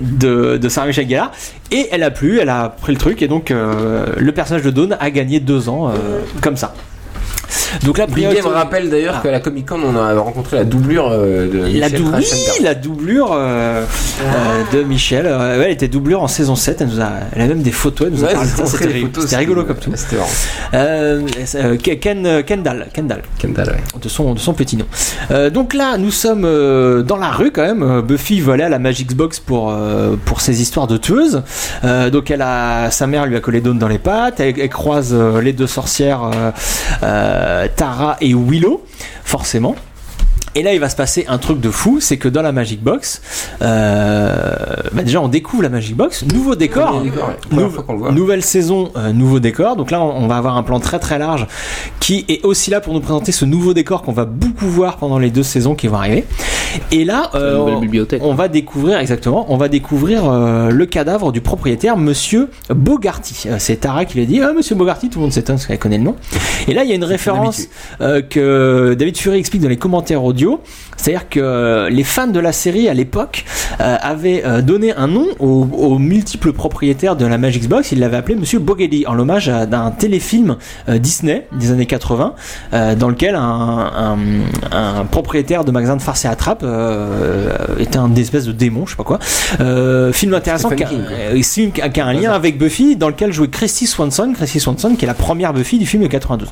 [0.00, 1.32] de, Sarah Michel Gellar.
[1.70, 3.22] Et elle a plu, elle a pris le truc.
[3.22, 5.92] Et donc, euh, le personnage de Dawn a gagné deux ans
[6.40, 6.74] comme ça.
[7.84, 8.28] Donc la Big.
[8.32, 9.20] Game rappelle d'ailleurs Ah.
[9.22, 12.24] qu'à la Comic Con, on a rencontré la doublure euh, de La, Michel dou- oui,
[12.62, 13.84] la doublure euh,
[14.22, 15.26] euh, de Michel.
[15.26, 16.80] Ouais, elle était doublure en saison 7.
[16.80, 18.08] Elle, nous a, elle a même des photos.
[18.08, 18.66] Elle nous a Ouais, parlé ont
[19.20, 19.90] C'était rigolo comme tout.
[19.94, 20.16] C'était.
[20.74, 21.26] Euh,
[22.00, 24.00] Ken, Kendall, Kendall, Kendall, ouais.
[24.00, 24.86] de son, de son petit nom.
[25.30, 26.42] Euh, donc là, nous sommes
[27.02, 28.00] dans la rue quand même.
[28.02, 29.74] Buffy volait à la Magic Box pour,
[30.24, 31.42] pour ses histoires de tueuses.
[31.84, 34.40] Euh, donc elle a, sa mère lui a collé Dawn dans les pattes.
[34.40, 36.50] Elle, elle croise les deux sorcières, euh,
[37.76, 38.84] Tara et Willow,
[39.24, 39.74] forcément.
[40.54, 42.82] Et là, il va se passer un truc de fou, c'est que dans la Magic
[42.82, 43.22] Box,
[43.62, 44.34] euh,
[44.92, 47.10] bah déjà on découvre la Magic Box, nouveau décor, ouais.
[47.52, 48.10] Nou- voit.
[48.12, 49.76] nouvelle saison, euh, nouveau décor.
[49.76, 51.46] Donc là, on, on va avoir un plan très très large
[52.00, 55.18] qui est aussi là pour nous présenter ce nouveau décor qu'on va beaucoup voir pendant
[55.18, 56.24] les deux saisons qui vont arriver.
[56.90, 57.56] Et là, euh,
[58.20, 63.48] on- va découvrir exactement, on va découvrir le cadavre du propriétaire, Monsieur Bogarty.
[63.58, 64.40] C'est Tara qui l'a dit.
[64.40, 66.16] Ah, Monsieur Bogarty, tout le monde s'étonne parce qu'elle connaît le nom.
[66.66, 67.68] Et là, il y a une référence
[68.00, 70.39] que David Fury explique dans les commentaires audio.
[70.96, 73.44] C'est-à-dire que euh, les fans de la série à l'époque
[73.80, 77.92] euh, avaient euh, donné un nom au, au multiple propriétaire de la Magic Box.
[77.92, 80.56] Ils l'avaient appelé Monsieur Bogarty en hommage à d'un téléfilm
[80.88, 82.34] Disney des années 80
[82.72, 84.18] euh, dans lequel un, un,
[84.72, 86.64] un propriétaire de magasin de farce et attrape
[87.78, 89.18] était un espèce de démon, je sais pas quoi.
[90.12, 93.86] Film intéressant qui a, qui qui a un lien avec Buffy, dans lequel jouait Christy
[93.86, 96.48] Swanson, Christy Swanson qui est la première Buffy du film de 92.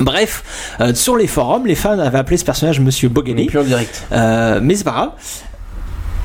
[0.00, 4.06] Bref, euh, sur les forums, les fans avaient appelé ce personnage Monsieur plus en direct.
[4.12, 5.10] Euh, mais c'est pas grave.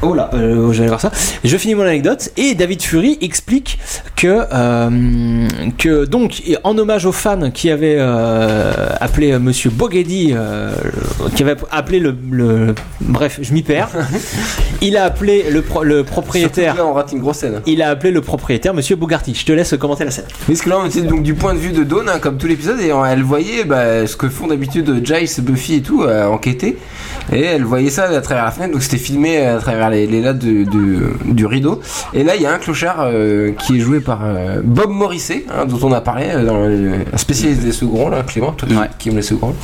[0.04, 1.12] Oh là, euh, j'allais voir ça.
[1.44, 3.80] Je finis mon anecdote et David Fury explique
[4.16, 10.32] que euh, que donc en hommage aux fans qui avaient euh, appelé euh, Monsieur Bogedi,
[10.34, 10.72] euh,
[11.36, 13.90] qui avait appelé le, le- bref, je m'y perds.
[14.82, 16.76] il a appelé le, pro- le Surtout propriétaire.
[16.76, 17.62] là, on rate une grosse scène.
[17.66, 19.34] Il a appelé le propriétaire Monsieur Bogarty.
[19.36, 20.26] Je te laisse commenter la scène.
[20.48, 22.48] Parce que là, on était donc du point de vue de Dawn, hein, comme tout
[22.48, 26.78] l'épisode, et elle voyait bah, ce que font d'habitude Giles, Buffy et tout, enquêter.
[27.32, 30.22] Et elle voyait ça à travers la fenêtre, donc c'était filmé à travers les, les
[30.22, 31.80] lattes de- de- du rideau.
[32.14, 35.46] Et là, il y a un clochard euh, qui est joué par euh, Bob Morrissey,
[35.50, 38.68] hein, dont on a parlé, euh, dans le, un spécialiste des seconds, là, Clément, toi
[38.68, 38.90] qui- Ouais.
[39.00, 39.56] qui aime les seconds.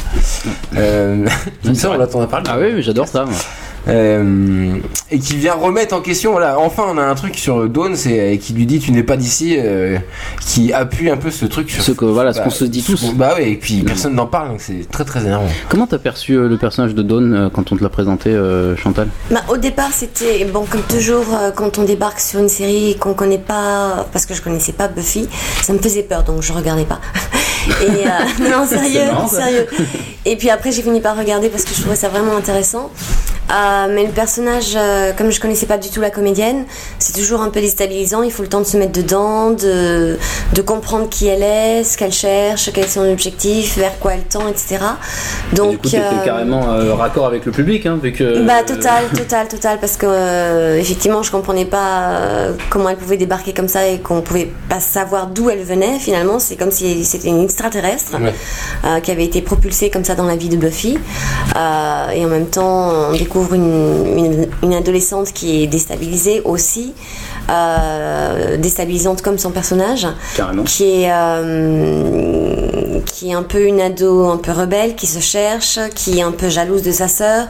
[0.78, 1.26] Euh,
[1.74, 2.46] ça, on là, t'en a parlé.
[2.50, 3.26] Ah oui, mais j'adore ça.
[3.26, 3.34] moi.
[3.90, 4.76] Euh,
[5.12, 6.32] et qui vient remettre en question.
[6.32, 9.18] Voilà, enfin, on a un truc sur Dawn, c'est qui lui dit tu n'es pas
[9.18, 9.98] d'ici, euh,
[10.46, 13.14] qui appuie un peu ce truc sur Ce que- voilà, ce qu'on se dit tous.
[13.16, 15.48] Bah ouais, et puis personne n'en parle, donc c'est très très énervant.
[15.70, 18.76] Comment t'as perçu euh, le personnage de Dawn euh, quand on te l'a présenté, euh,
[18.78, 19.08] Chantal?
[19.32, 23.14] Bah, au départ, c'était bon comme toujours euh, quand on débarque sur une série qu'on
[23.14, 25.28] connaît pas, parce que je connaissais pas Buffy,
[25.62, 27.00] ça me faisait peur, donc je regardais pas.
[27.82, 29.68] Et euh, non, sérieux, marrant, sérieux.
[30.26, 32.90] Et puis après, j'ai fini par regarder parce que je trouvais ça vraiment intéressant.
[33.52, 36.66] Euh, mais le personnage, euh, comme je connaissais pas du tout la comédienne,
[37.00, 38.22] c'est toujours un peu déstabilisant.
[38.22, 40.20] Il faut le temps de se mettre dedans, de,
[40.54, 44.24] de comprendre qui elle est, ce qu'elle cherche, quel est son objectif, vers quoi elle
[44.24, 44.78] tend, etc.
[45.54, 46.62] Donc, Du coup, carrément
[46.96, 48.44] raccord avec le public, hein, vu que.
[48.44, 53.68] bah total, total, total, parce que effectivement je comprenais pas comment elle pouvait débarquer comme
[53.68, 55.98] ça et qu'on pouvait pas savoir d'où elle venait.
[55.98, 58.34] Finalement, c'est comme si c'était une extraterrestre Ouais.
[58.86, 60.98] euh, qui avait été propulsée comme ça dans la vie de Buffy.
[61.56, 66.94] Euh, et en même temps, on découvre une, une, une adolescente qui est déstabilisée aussi,
[67.50, 70.64] euh, déstabilisante comme son personnage Carrément.
[70.64, 72.49] qui est euh,
[73.06, 76.32] qui est un peu une ado un peu rebelle qui se cherche qui est un
[76.32, 77.48] peu jalouse de sa sœur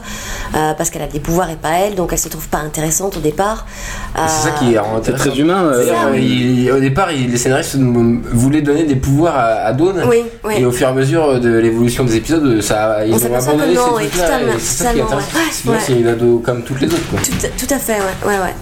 [0.56, 3.18] euh, parce qu'elle a des pouvoirs et pas elle donc elle se trouve pas intéressante
[3.18, 3.66] au départ
[4.16, 5.02] C'est ça qui est intéressant.
[5.04, 5.64] C'est très humain.
[5.66, 6.64] euh, D'ailleurs, ça, oui.
[6.66, 10.04] il- au départ, il- les scénaristes voulaient donner des pouvoirs à, à Dawn.
[10.08, 10.54] Oui, oui.
[10.58, 13.76] Et au fur et à mesure de l'évolution des épisodes, ça, ils On ont abandonné
[13.76, 14.28] ces trucs-là.
[14.60, 15.38] C'est ça qui est totalement, intéressant.
[15.40, 15.52] ouais.
[15.52, 15.80] Sinon, Ouais.
[15.86, 17.10] c'est une ado comme toutes les autres.
[17.10, 17.20] Quoi.
[17.24, 18.54] tout, tout à fait ouais ouais ouais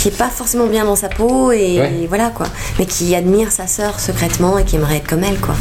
[0.00, 2.06] qui est pas forcément bien dans sa peau et Ouais.
[2.08, 2.46] voilà quoi
[2.78, 5.54] mais qui admire sa sœur secrètement et qui aimerait être comme elle quoi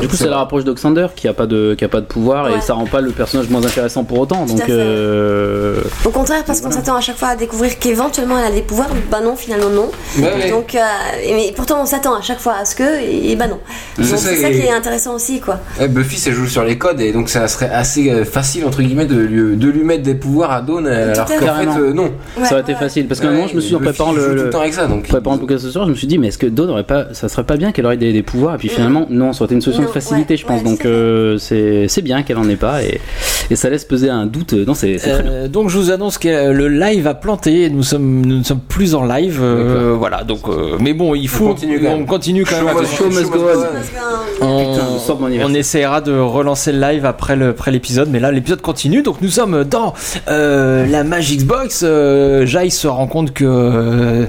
[0.00, 2.48] Du coup, c'est la rapproche d'Oxander qui a pas de qui a pas de pouvoir
[2.54, 4.46] et ça rend pas le personnage moins intéressant pour autant.
[4.46, 8.52] Tout Donc, euh, Au contraire, parce qu'on s'attend à chaque fois à découvrir qu'éventuellement elle
[8.52, 9.90] a des pouvoirs, bah non, finalement non.
[10.18, 10.50] Ouais.
[10.50, 10.80] Donc, euh,
[11.24, 13.58] et- mais pourtant on s'attend à chaque fois à ce que, et, et bah non.
[13.96, 15.58] C'est Donc ça, c'est ça et- qui est intéressant aussi, quoi.
[15.80, 18.82] Ouais, Buffy, ça joue sur les codes et donc ça serait assez euh, facile entre
[18.82, 22.12] guillemets de lui, de lui mettre des pouvoirs à Dawn alors qu'en fait euh, non.
[22.36, 24.44] Ouais, ça aurait été facile parce qu'à un moment, je me en préparant le, le-
[24.44, 25.08] le temps avec ça donc.
[25.08, 27.06] préparant le podcast ce soir, je me suis dit, mais est-ce que Dawn aurait pas,
[27.12, 29.46] ça serait pas bien qu'elle aurait des, des pouvoirs Et puis finalement, non, ça aurait
[29.46, 30.58] été une solution de facilité, ouais, je pense.
[30.62, 33.00] ouais, Donc euh, c'est c'est bien qu'elle en ait pas et,
[33.50, 34.52] et ça laisse peser un doute.
[34.52, 34.96] Non, c'est.
[35.06, 38.60] Euh, donc je vous annonce que le live a planté, nous sommes nous ne sommes
[38.60, 40.24] plus en live, euh, voilà.
[40.24, 42.02] Donc euh, mais bon, il faut continue quand même.
[42.02, 42.76] on continue quand Show même.
[42.76, 43.38] must- show must go
[44.40, 44.46] on.
[44.46, 45.52] On, Putain, je sors de mon anniversaire.
[45.54, 49.02] on essaiera de relancer le live après le- après l'épisode, mais là l'épisode continue.
[49.02, 49.92] Donc nous sommes dans
[50.28, 51.82] euh, la Magic Box.
[51.84, 54.26] Euh, Jai se rend compte que euh,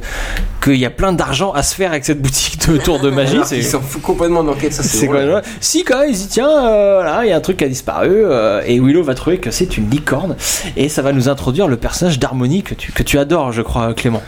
[0.64, 3.40] qu'il y a plein d'argent à se faire avec cette boutique de tour de magie.
[3.46, 6.50] C'est qu'il s'en fout complètement d'enquête, ça c'est quoi Si quand même, il dit tiens,
[6.50, 9.52] euh, il y a un truc qui a disparu euh, et Willow va trouver que
[9.52, 10.36] c'est une licorne
[10.78, 13.94] et ça va nous introduire le personnage d'Harmonie que tu, que tu adores, je crois,
[13.94, 14.22] Clément.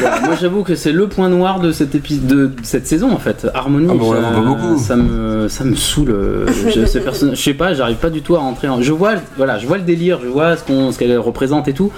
[0.00, 1.90] Moi j'avoue que c'est le point noir de cette
[2.26, 3.46] de cette saison en fait.
[3.54, 4.76] Harmonie, Ah, bon, la ça, beaucoup.
[4.96, 6.10] me ça me saoule.
[6.10, 8.68] euh, je, ces je sais pas, j'arrive pas du tout à rentrer.
[8.68, 8.80] En...
[8.82, 11.72] Je vois voilà, je vois le délire, je vois ce qu'on ce qu'elle représente et
[11.74, 11.90] tout.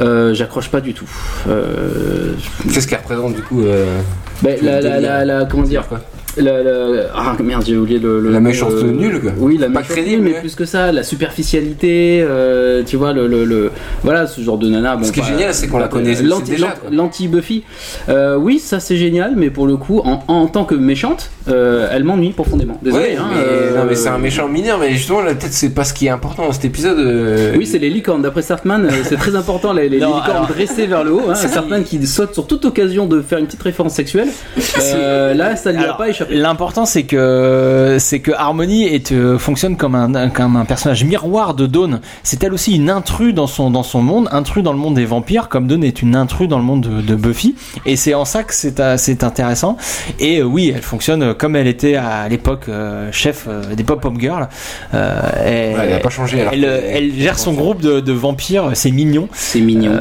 [0.00, 1.08] Euh, J'accroche pas du tout.
[1.48, 2.32] Euh,
[2.72, 4.00] Qu'est-ce qu'elle représente du coup euh,
[4.42, 6.00] ben, la, la, la, la- comment dire quoi
[6.38, 9.32] la, la- ah merde j'ai oublié le, le La mot, méchance euh, nulle, quoi.
[9.38, 10.40] oui la Pas crédible, nulle, mais ouais.
[10.40, 13.70] plus que ça la superficialité euh, tu vois le, le, le-
[14.02, 15.92] voilà ce genre de nana bon, Ce qui est bah, génial, c'est qu'on la bah,
[15.92, 16.90] connaît l'anti- déjà, quoi.
[16.90, 17.62] l'anti-Buffy
[18.08, 21.88] euh, oui ça c'est génial mais pour le coup en, en tant que méchante euh,
[21.92, 24.90] elle m'ennuie profondément désolé Ouais, hein, mais, euh, non, mais c'est un méchant mineur, mais
[24.92, 26.98] justement, là, peut-être c'est pas ce qui est important dans cet épisode.
[26.98, 28.22] euh, oui, c'est les licornes.
[28.22, 31.22] D'après Sartman, euh, c'est très important, les, les Non, licornes alors- dressées vers le haut.
[31.30, 34.28] Hein, Sartman qui saute sur toute occasion de faire une petite référence sexuelle.
[34.82, 36.25] Euh, là, ça lui a Alors, pas échappé.
[36.30, 41.54] L'important c'est que c'est que Harmony est, euh, fonctionne comme un, comme un personnage miroir
[41.54, 42.00] de Dawn.
[42.22, 45.04] C'est elle aussi une intrus dans son dans son monde, intrus dans le monde des
[45.04, 47.54] vampires, comme Dawn est une intrus dans le monde de, de Buffy.
[47.84, 49.76] Et c'est en ça que c'est euh, c'est intéressant.
[50.18, 54.18] Et euh, oui, elle fonctionne comme elle était à l'époque euh, chef des pop pop
[54.18, 54.48] girls.
[54.92, 58.70] Ouais, elle a pas changé, alors Elle, elle gère son groupe de, de vampires.
[58.74, 59.28] C'est mignon.
[59.32, 59.92] C'est mignon.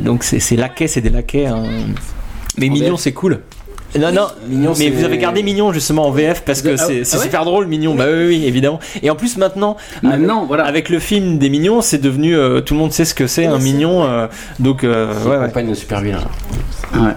[0.00, 1.46] Donc c'est c'est laquais, c'est des laquais.
[1.46, 1.64] hein.
[2.58, 3.40] Mais mignon, c'est cool.
[3.98, 7.02] Non, non, Mignon, mais vous avez gardé Mignon justement en VF parce que Ah, c'est
[7.12, 7.94] ah ouais super drôle, Mignon.
[7.94, 8.80] Bah oui, oui, évidemment.
[9.02, 10.64] Et en plus maintenant, Maintenant, avec, voilà.
[10.64, 13.46] avec le film des Mignons, c'est devenu euh, tout le monde sait ce que c'est
[13.46, 14.04] un Mignon.
[14.04, 14.28] euh,
[14.60, 15.74] donc euh, ouais, ouais.
[15.74, 16.20] super vilain.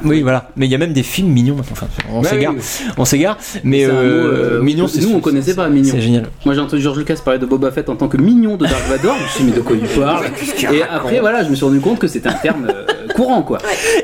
[0.03, 0.49] Oui, voilà.
[0.55, 1.57] Mais il y a même des films Mignons.
[1.59, 2.61] Enfin, on Ouais, s'égare, oui.
[2.97, 3.38] on s'égare.
[3.63, 5.89] Mais euh, euh, Mignon, c'est nous on connaissait pas Mignon.
[5.91, 6.25] C'est génial.
[6.45, 8.83] Moi j'ai entendu George Lucas parler de Boba Fett en tant que mignon de Dark
[8.89, 9.15] Vador.
[9.17, 10.25] Je me suis mais de quoi il parle
[10.73, 12.85] Et après voilà, je me suis rendu compte que c'était un terme euh,
[13.15, 13.58] courant quoi.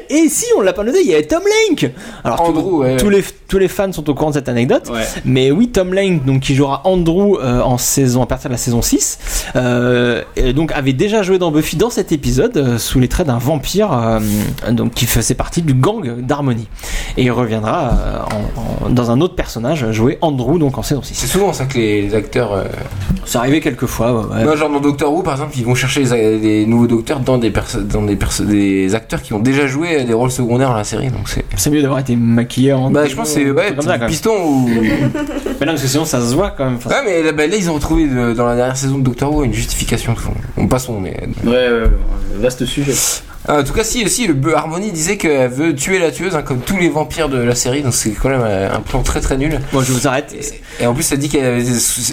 [0.10, 1.92] Et si on l'a pas noté, il y avait Tom Link.
[2.24, 4.90] Alors tous- Andrew, ouais, tous, les tous les fans sont au courant de cette anecdote.
[5.26, 8.58] Mais oui, Tom Lane, donc qui jouera Andrew euh, en saison à partir de la
[8.58, 9.20] saison 6,
[9.56, 13.28] euh, et donc avait déjà joué dans Buffy dans cet épisode euh, sous les traits
[13.28, 14.20] d'un vampire
[14.72, 16.68] donc qui faisait partie du gang d'Harmony.
[17.18, 21.14] Et il reviendra en- en- dans un autre personnage jouer Andrew donc en saison 6.
[21.16, 22.64] C'est souvent ça que les, acteurs.
[23.26, 24.28] C'est arrivé quelques fois.
[24.30, 24.44] ouais.
[24.44, 27.38] Moi, genre dans Doctor Who, par exemple, ils vont chercher les, les nouveaux docteurs dans
[27.38, 27.52] des
[27.92, 31.10] dans des, des acteurs qui ont déjà joué des rôles secondaires dans la série.
[31.10, 31.44] Donc c'est.
[31.58, 32.90] C'est mieux d'avoir été maquillé en.
[32.90, 34.10] Bah, je pense que c'est ouais, comme ça, quand même.
[34.10, 34.70] piston ou.
[35.60, 36.78] Mais non, parce que sinon ça se voit quand même.
[36.86, 39.32] Ouais, mais là, bah, là, ils ont retrouvé de- dans la dernière saison de Doctor
[39.34, 40.16] Who une justification.
[40.58, 41.16] On passons, mais.
[41.44, 41.90] Ouais, ouais, ouais,
[42.40, 42.94] vaste sujet.
[43.48, 46.42] Ah, en tout cas, si, si, le Harmony disait qu'elle veut tuer la tueuse, hein,
[46.44, 49.20] comme tous les vampires de la série, donc c'est quand même euh, un plan très
[49.20, 49.60] très nul.
[49.74, 50.34] Moi je vous arrête.
[50.80, 51.64] Et en plus, elle dit qu'elle avait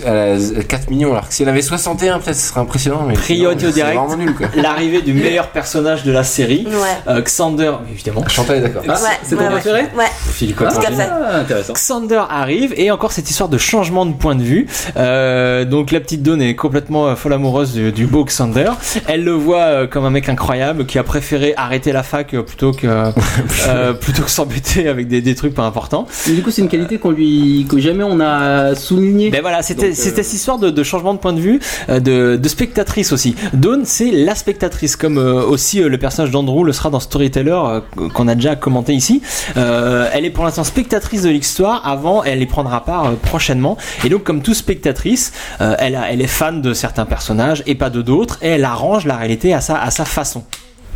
[0.06, 3.04] elle a 4 millions, alors que si elle avait 61, peut-être ce serait impressionnant.
[3.06, 3.96] Mais Priorité au c'est direct.
[3.98, 4.48] vraiment nul, quoi.
[4.56, 7.12] L'arrivée du meilleur personnage de la série, Ouais.
[7.12, 8.26] euh, Xander, évidemment.
[8.28, 8.82] Chantal est d'accord.
[8.88, 10.04] Ah, Ouais, c'est ton ouais, préféré Ouais.
[10.32, 10.96] Phil Tout à Collins.
[10.96, 11.08] fait.
[11.10, 11.72] Ah, intéressant.
[11.74, 14.66] Xander arrive et encore cette histoire de changement de point de vue.
[14.96, 18.70] Euh, donc la petite Dawn est complètement euh, folle amoureuse du, du beau Xander.
[19.06, 22.42] Elle le voit euh, comme un mec incroyable qui a préféré arrêter la fac euh,
[22.42, 22.86] plutôt que
[23.66, 26.06] euh, plutôt que s'embêter avec des, des trucs pas importants.
[26.28, 29.30] Mais du coup, c'est une qualité qu'on lui, que jamais on a souligné.
[29.30, 32.36] Ben voilà, c'était euh, c'était cette histoire de, de changement de point de vue, de,
[32.36, 33.34] de spectatrice aussi.
[33.52, 37.50] Dawn, c'est la spectatrice, comme euh, aussi euh, le personnage d'Andrew le sera dans Storyteller
[37.64, 37.80] euh,
[38.14, 39.22] qu'on a déjà commenté ici.
[39.56, 41.86] Euh, elle est pour l'instant spectatrice de l'histoire.
[41.86, 43.76] Avant, elle y prendra part euh, prochainement.
[44.04, 47.74] Et donc, comme toute spectatrice, euh, elle, a, elle est fan de certains personnages et
[47.74, 50.44] pas de d'autres, et elle arrange la réalité à sa, à sa façon.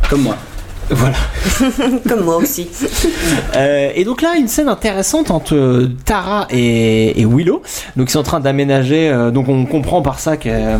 [0.09, 0.35] Comme moi.
[0.89, 1.15] Voilà.
[2.09, 2.67] Comme moi aussi.
[3.55, 7.61] Euh, et donc là, une scène intéressante entre euh, Tara et, et Willow.
[7.95, 9.09] Donc ils sont en train d'aménager.
[9.09, 10.77] euh, donc on comprend par ça que-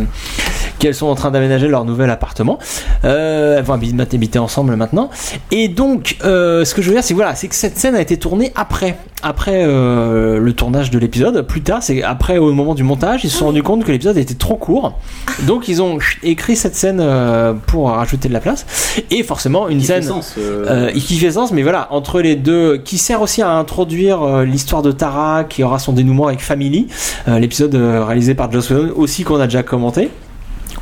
[0.79, 2.59] qu'elles sont en train d'aménager leur nouvel appartement.
[3.05, 5.09] Euh, elles vont habiter, ensemble maintenant.
[5.51, 7.95] Et donc, euh, ce que je veux dire, c'est que voilà, c'est que cette scène
[7.95, 11.41] a été tournée après, après euh, le tournage de l'épisode.
[11.41, 14.17] Plus tard, c'est après au moment du montage, ils se sont rendus compte que l'épisode
[14.17, 14.99] était trop court.
[15.43, 17.03] Donc ils ont écrit cette scène
[17.67, 18.65] pour rajouter de la place.
[19.11, 20.35] Et forcément, une Qui fait scène sens,
[20.95, 24.91] qui fait sens, mais voilà, entre les deux, qui sert aussi à introduire l'histoire de
[24.91, 26.87] Tara, qui aura son dénouement avec Family,
[27.27, 30.09] l'épisode réalisé par Joss Whedon, aussi qu'on a déjà commenté.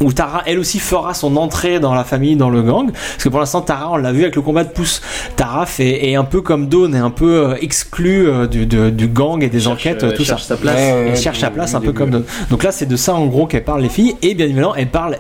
[0.01, 2.91] Où Tara, elle aussi, fera son entrée dans la famille, dans le gang.
[2.91, 5.01] Parce que pour l'instant, Tara, on l'a vu avec le combat de pouce.
[5.35, 8.89] Tara fait, est un peu comme Dawn, est un peu euh, exclue euh, du, de-
[8.89, 10.33] du gang et des enquêtes, euh, tout ça.
[10.37, 10.75] cherche sa place.
[10.75, 12.09] Ouais, Elle cherche du- sa place du un peu comme.
[12.09, 12.23] Dawn.
[12.49, 14.15] Donc là, c'est de ça en gros qu'elle parle les filles.
[14.21, 15.17] Et bien évidemment, elle parle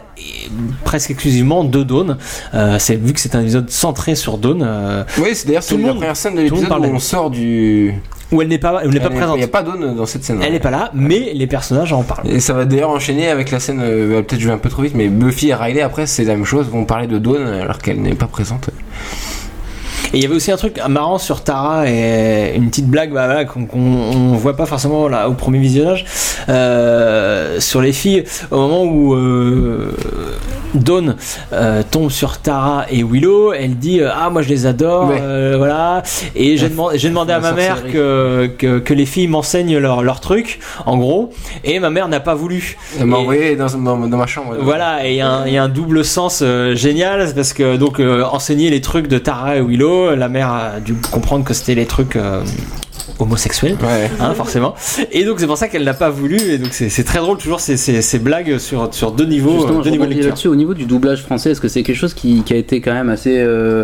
[0.83, 2.17] presque exclusivement de Dawn.
[2.53, 4.61] Euh, c'est vu que c'est un épisode centré sur Dawn.
[4.63, 6.99] euh, Oui, c'est d'ailleurs c'est Tout le la monde- première scène de l'épisode où on
[6.99, 7.93] sort du.
[8.31, 9.35] Où elle n'est pas, elle n'est pas présente.
[9.35, 10.39] Il n'y a pas d'Aune dans cette scène.
[10.41, 12.27] Elle n'est pas là, mais les personnages en parlent.
[12.27, 14.83] Et ça va d'ailleurs enchaîner avec la scène, euh, peut-être je vais un peu trop
[14.83, 17.79] vite, mais Buffy et Riley après c'est la même chose, vont parler de Dawn alors
[17.79, 18.69] qu'elle n'est pas présente.
[20.13, 23.27] Et il y avait aussi un truc marrant sur Tara et une petite blague bah,
[23.27, 26.05] voilà, qu'on on voit pas forcément là, au premier visionnage
[26.49, 29.95] euh, sur les filles au moment où euh,
[30.73, 31.15] Dawn
[31.53, 35.19] euh, tombe sur Tara et Willow, elle dit euh, ah moi je les adore, Ouais.
[35.21, 36.03] euh, voilà.
[36.35, 40.59] Et j'ai demandé, à ma mère que, que, que les filles m'enseignent leur, leur truc,
[40.85, 41.31] en gros.
[41.63, 42.77] Et ma mère n'a pas voulu.
[42.99, 44.55] Elle m'a envoyé dans, dans, dans ma chambre.
[44.59, 47.53] Voilà, et il y, a un- il y a un double sens euh, génial parce
[47.53, 51.43] que donc euh, enseigner les trucs de Tara et Willow, la mère a dû comprendre
[51.45, 52.15] que c'était les trucs
[53.21, 54.09] euh, homosexuels, Ouais.
[54.19, 54.73] hein, forcément.
[55.11, 56.37] Et donc c'est pour ça qu'elle n'a pas voulu.
[56.39, 59.79] Et donc c'est très drôle toujours ces, ces, ces blagues sur, sur deux niveaux, Justement,
[59.79, 60.29] euh, je deux niveaux de lecture.
[60.29, 60.47] là-dessus.
[60.47, 62.93] Au niveau du doublage français, est-ce que c'est quelque chose qui, qui a été quand
[62.93, 63.83] même assez euh,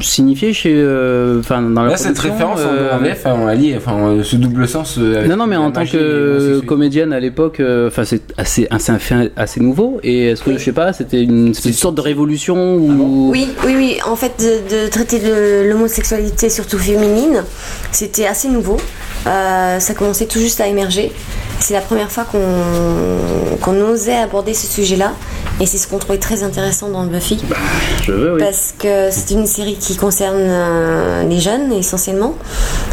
[0.00, 3.74] signifié chez, euh, enfin, dans la Là cette référence euh, en VF, on la lit,
[3.76, 4.96] enfin euh, ce double sens.
[4.98, 9.32] euh, Non, non, mais en tant que comédienne à l'époque, euh, enfin, c'est assez, fait
[9.36, 10.00] assez nouveau.
[10.02, 13.30] Et est-ce que, je sais pas, c'était une, sorte de révolution ou.
[13.30, 13.96] Oui, oui, oui.
[14.06, 17.42] En fait, de, de traiter de l'homosexualité, surtout féminine,
[17.92, 18.76] c'était assez nouveau.
[19.26, 21.12] Euh, ça commençait tout juste à émerger.
[21.58, 22.38] C'est la première fois qu'on
[23.60, 25.12] qu'on osait aborder ce sujet-là.
[25.60, 27.38] Et c'est ce qu'on trouvait très intéressant dans Buffy.
[28.02, 28.40] Je veux, oui.
[28.42, 32.34] Parce que c'est une série qui concerne euh, les jeunes essentiellement.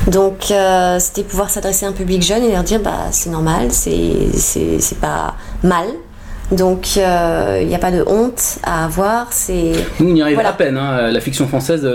[0.07, 3.67] Donc euh, c'était pouvoir s'adresser à un public jeune et leur dire bah c'est normal,
[3.71, 5.85] c'est c'est c'est pas mal.
[6.51, 9.27] Donc euh, il n'y a pas de honte à avoir.
[9.31, 10.49] C'est Nous, on y arrive Voilà.
[10.49, 10.77] à peine.
[10.77, 11.09] hein.
[11.09, 11.87] La fiction française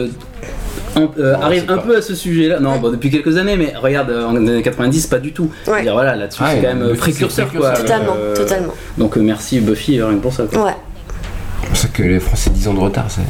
[0.96, 2.61] euh, un- euh, arrive un peu à ce sujet-là.
[2.61, 5.50] Non, bon, depuis quelques années, mais regarde, euh, en années 90, pas du tout.
[5.66, 5.83] Ouais.
[5.90, 7.70] Voilà, là-dessus, Ah, c'est quand même euh, Buffy, précurseur, quoi.
[7.72, 8.74] totalement, Euh, totalement.
[8.98, 10.44] Donc, merci Buffy, rien que pour ça.
[10.44, 10.64] quoi.
[10.66, 10.76] Ouais.
[11.62, 13.22] C'est pour ça que les Français 10 ans de retard, c'est.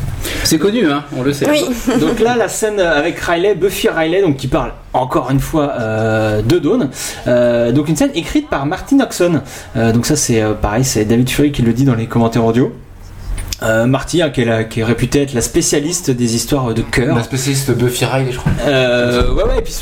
[0.44, 1.48] C'est connu, hein, on le sait.
[1.48, 1.64] Oui.
[2.00, 6.42] Donc là, la scène avec Riley, Buffy Riley, donc qui parle encore une fois euh,
[6.42, 6.88] de Dawn.
[7.28, 9.42] Euh, donc une scène écrite par Martin Oxon.
[9.76, 12.44] Euh, donc ça, c'est euh, pareil, c'est David Fury qui le dit dans les commentaires
[12.44, 12.72] audio.
[13.62, 16.82] Euh, Marty, hein, qui, est la- qui est réputée être la spécialiste des histoires de
[16.82, 17.14] cœur.
[17.16, 18.52] La spécialiste Buffy Riley, je crois.
[18.66, 19.74] Euh, ouais, ouais, et puis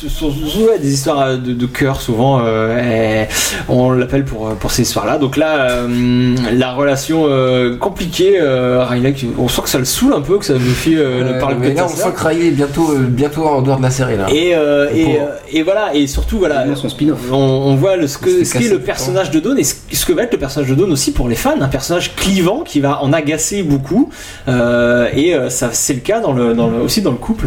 [0.64, 3.24] ouais, des histoires euh, de, de cœur, souvent, euh,
[3.68, 5.18] on l'appelle pour, pour ces histoires-là.
[5.18, 10.12] Donc là, euh, la relation euh, compliquée, euh, Riley, on sent que ça le saoule
[10.14, 12.26] un peu, que ça Buffy euh, ne parle que mais de là, on sent que
[12.28, 14.26] Riley est bientôt, euh, bientôt en dehors de la série là.
[14.30, 17.18] Et, euh, et, euh, voilà, et surtout, voilà, son spin-off.
[17.32, 20.04] on, on voit le, ce que qu'est tout le personnage de Dawn et ce, ce
[20.04, 22.80] que va être le personnage de Dawn aussi pour les fans, un personnage clivant qui
[22.80, 24.10] va en agacer beaucoup.
[24.48, 27.46] Euh, et euh, ça, c'est le cas dans le, dans le- aussi dans le couple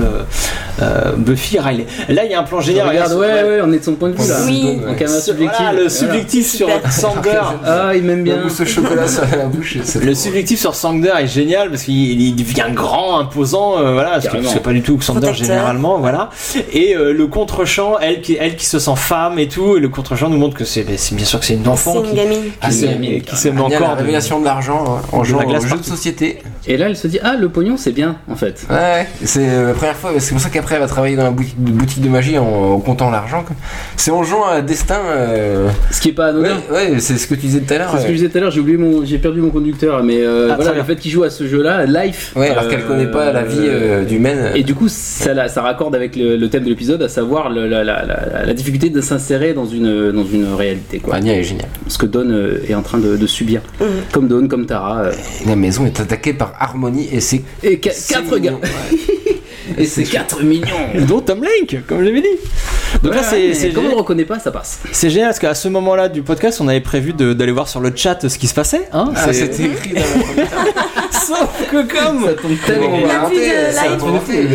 [0.82, 1.86] euh, Buffy Riley.
[2.10, 2.88] Là, il y a un plan génial.
[2.88, 4.38] Regarde, ouais, ouais, on est de son point de vue là.
[4.46, 4.80] Oui.
[5.08, 5.90] Ce- voilà, le Voilà.
[5.90, 6.68] subjectif sur.
[6.90, 7.40] Sander.
[7.66, 8.38] Ah, il m'aime Bien.
[8.46, 9.78] au chocolat sur la bouche.
[10.02, 14.28] Le subjectif sur Sander est génial parce qu'il il devient grand, imposant, euh, voilà, ce
[14.30, 16.30] que pas du tout Sander généralement, voilà.
[16.72, 19.90] Et euh, le contre-champ, elle qui, elle qui se sent femme et tout, et le
[19.90, 22.40] contre-champ nous montre que c'est bien sûr que c'est une enfant C'est qui, une gamine.
[22.62, 23.90] Ah, qui c'est s'aime- gamine, qui s'aime Il y a encore.
[23.90, 25.66] la de- révélation de l'argent hein, en de jouant la glace
[26.04, 26.40] société.
[26.68, 28.66] Et là, elle se dit Ah, le pognon, c'est bien en fait.
[28.70, 29.08] Ouais, ouais.
[29.24, 30.12] c'est euh, la première fois.
[30.20, 32.80] C'est pour ça qu'après, elle va travailler dans la boutique, boutique de magie en, en
[32.80, 33.44] comptant l'argent.
[33.96, 35.00] C'est en jouant à destin.
[35.06, 36.58] euh, Ce qui est pas anodin.
[36.72, 37.90] ouais, c'est ce que tu disais tout à l'heure.
[37.94, 40.04] C'est ce que je disais tout à l'heure, j'ai oublié mon, j'ai perdu mon conducteur,
[40.04, 42.34] mais euh, Ah, voilà, le fait qu'il joue à ce jeu-là, Life.
[42.36, 44.52] Ouais, alors euh, qu'elle connaît pas la vie euh, d'humaine.
[44.56, 47.50] Et du coup, ça, la- ça raccorde avec le, le thème de l'épisode, à savoir
[47.50, 51.16] le- la, la- la- la difficulté de s'insérer dans une, dans une réalité, quoi.
[51.16, 51.68] Anya est géniale.
[51.88, 53.62] Ce que Dawn euh, est en train de, de subir.
[54.12, 55.04] Comme Dawn, comme Tara.
[55.04, 55.12] euh,
[55.48, 57.20] La maison est attaquée par Harmony et
[57.80, 58.60] 4 c'est gars.
[59.78, 60.66] Et c'est 4 millions.
[61.08, 62.28] Dont Tom Link, comme j'avais dit.
[63.02, 64.80] Donc là, Ouais, c'est comme on le reconnaît pas, ça passe.
[64.92, 67.92] C'est génial parce qu'à ce moment-là du podcast, on avait prévu d'aller voir sur le
[67.96, 68.88] chat ce qui se passait.
[68.94, 70.48] Hein Ah, c'était écrit dans la première.
[71.12, 73.08] Sauf que comme Ça tombe tellement live.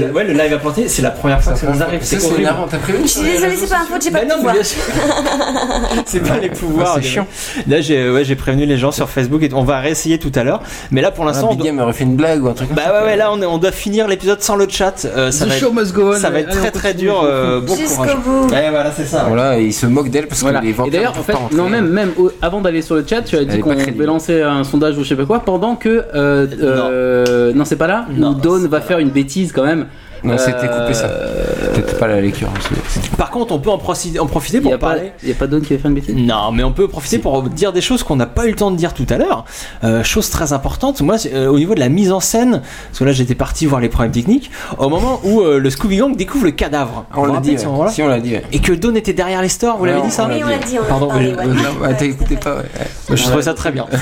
[0.05, 2.01] Le- Ouais, le live a planté, c'est la première fois que ça nous arrive.
[2.03, 4.55] C'est t'as prévu Je suis désolée, c'est pas un faute, j'ai pas Bah de pouvoir.
[6.07, 6.95] c'est pas les pouvoirs.
[6.97, 7.27] C'est chiant.
[7.67, 10.45] Là, j'ai ouais, j'ai prévenu les gens sur Facebook et on va réessayer tout à
[10.45, 10.63] l'heure.
[10.91, 12.77] Mais là, pour Ah, l'instant, Big Game aurait fait une blague ou un truc comme
[12.77, 14.98] bah ouais, ouais, là, on doit finir l'épisode sans le chat.
[15.05, 16.19] Euh, ça va show être, must go on.
[16.19, 17.23] ça va être Allez, très très dur.
[17.25, 18.17] euh, bon Jusqu'au courage.
[18.25, 18.47] bout.
[18.51, 19.25] Ouais, voilà, c'est ça.
[19.29, 20.61] Voilà, et il se moque d'elle parce Voilà.
[20.61, 23.05] que les Et d'ailleurs, en fait, pas non, même, même au- avant d'aller sur le
[23.09, 25.77] chat, tu as dit qu'on devait lancer un sondage ou je sais pas quoi, pendant
[25.77, 26.05] que.
[26.15, 29.87] Euh, euh, non, c'est pas là Non, Dawn va faire une bêtise quand même.
[30.25, 31.07] Non, c'était coupé ça.
[31.07, 32.49] Euh, Peut-être pas la lecture.
[32.89, 35.13] c'est- Par contre, on peut en, profiter- en profiter Il pour n'y a, pas- parler.
[35.23, 36.15] y a pas Dawn qui va faire une bêtise?
[36.17, 38.71] Non, mais on peut profiter pour dire des choses qu'on n'a pas eu le temps
[38.71, 39.45] de dire tout à l'heure.
[39.85, 43.05] Euh, chose très importante, moi, euh, au niveau de la mise en scène, parce que
[43.05, 46.45] là j'étais parti voir les problèmes techniques, au moment où euh, le Scooby Gang découvre
[46.47, 47.05] le cadavre.
[47.15, 47.89] On l'a dit, ouais.
[47.91, 48.33] Si, on l'a dit.
[48.35, 48.43] ouais.
[48.53, 50.79] Et que Dawn était derrière les stores, vous l'avez dit ça Oui, on l'a dit,
[50.83, 51.45] on Pardon, mais- ouais.
[51.81, 53.17] Ouais, t'as écouté pas, ouais.
[53.17, 53.87] Je trouvais ça très bien.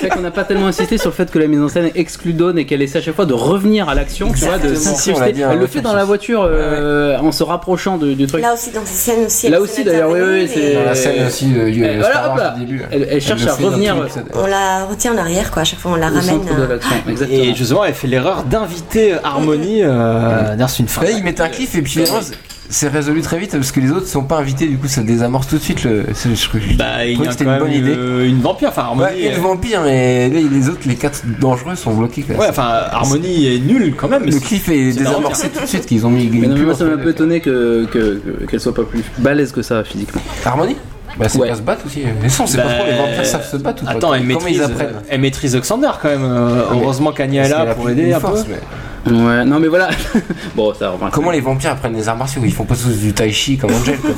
[0.00, 1.90] C'est vrai qu'on n'a pas tellement insisté sur le fait que la mise en scène
[1.94, 4.74] exclut Dawn et qu'elle essaie à chaque fois de revenir à l'action, tu vois, de
[4.74, 5.12] s'insister.
[5.14, 8.26] On l'a dit, Elle le fait dans la voiture euh, en se rapprochant de- du
[8.26, 8.40] truc.
[8.42, 9.48] Là aussi, dans ces scènes aussi.
[9.50, 12.14] Là aussi, met d'ailleurs, oui, oui, c'est- et Dans la scène aussi, euh, Euh, voilà,
[12.14, 12.54] Star hop là.
[12.58, 12.82] Début.
[12.90, 14.24] Elle- elle cherche à dans revenir, l'épisode.
[14.34, 15.62] On la retient en arrière, quoi.
[15.62, 16.40] À chaque fois, on la Au ramène.
[16.44, 17.26] de euh.
[17.30, 19.82] Et justement, elle fait l'erreur d'inviter Harmony.
[19.82, 20.86] Euh, c'est une.
[21.02, 22.00] Là, ils mettent un cliff et puis
[22.70, 25.46] c'est- résolu très vite parce que les autres sont pas invités, du coup, ça désamorce
[25.48, 26.06] tout de suite le.
[26.14, 27.92] c'est- Je, je, Bah, il y a quand une bonne idée.
[27.92, 29.08] une, une vampire, enfin Harmony.
[29.10, 32.22] Ouais, et le euh, vampire, mais là, les autres, les quatre dangereux sont bloqués.
[32.22, 32.36] Quoi.
[32.36, 34.24] Ouais, enfin, Harmony est nulle quand même.
[34.24, 36.28] le cliff est désamorcé tout de suite qu'ils ont mis.
[36.28, 38.74] Mais non, mais une moi ça m'a un peu étonné que, que- que- qu'elle soit
[38.74, 40.20] pas plus balèze que ça physiquement.
[40.44, 40.76] Harmonie?
[41.18, 41.48] Bah, c'est Ouais.
[41.48, 42.02] pas se battre aussi.
[42.22, 43.92] Mais ça, on sait Bah, pas trop, les vampires savent se battre ou pas?
[43.92, 44.88] Attends, elle Comment maîtrise, ils apprennent?
[45.08, 46.22] elle maîtrise Xander quand même.
[46.22, 48.28] euh, mais- heureusement qu'Anya est là qu'elle pour aider de un peu.
[48.48, 48.60] mais-
[49.06, 49.88] Ouais, non mais voilà.
[50.54, 50.94] bon, ça.
[51.12, 52.42] Comment les vampires apprennent des arts martiaux?
[52.44, 53.96] Ils font pas tous du tai chi comme Angel.
[53.98, 54.10] Quoi.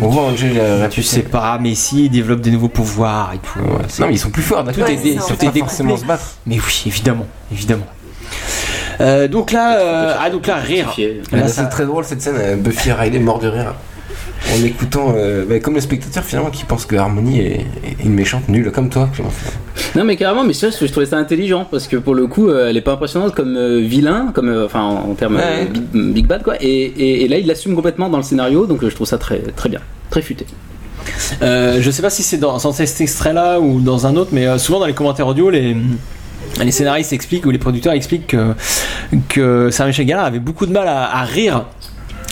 [0.00, 0.52] On voit Angel.
[0.56, 3.58] euh, Tu sais pas, mais si, ils développent des nouveaux pouvoirs et tout.
[3.58, 3.82] Ouais.
[4.00, 4.64] Non, mais ils sont plus forts.
[4.72, 6.36] Tout Ouais, est, dé- tout est forcément se battre.
[6.46, 7.86] Mais oui, évidemment, évidemment.
[9.00, 10.92] Euh, donc là, euh, ah donc là, rire.
[11.32, 12.60] Là, c'est très drôle cette scène.
[12.60, 13.74] Buffy et Riley mort de rire.
[14.56, 17.52] En écoutant, euh, bah, comme le spectateur finalement qui pense que Harmony est,
[17.84, 19.08] est une méchante nulle, comme toi.
[19.96, 22.68] Non mais carrément, mais ça, je trouvais ça intelligent parce que pour le coup, euh,
[22.70, 25.66] elle est pas impressionnante comme euh, vilain, comme euh, enfin en, en termes Ouais.
[25.66, 26.54] big, big bad quoi.
[26.60, 29.18] Et, et- et là, il l'assume complètement dans le scénario, donc euh, je trouve ça
[29.18, 29.80] très très bien,
[30.10, 30.46] très futé.
[31.42, 34.46] Euh, je sais pas si c'est dans, dans cet extrait-là ou dans un autre, mais
[34.46, 35.76] euh, souvent dans les commentaires audio, les,
[36.62, 38.52] les scénaristes expliquent ou les producteurs expliquent que,
[39.28, 41.64] que Sarah Michel Gellar avait beaucoup de mal à, à rire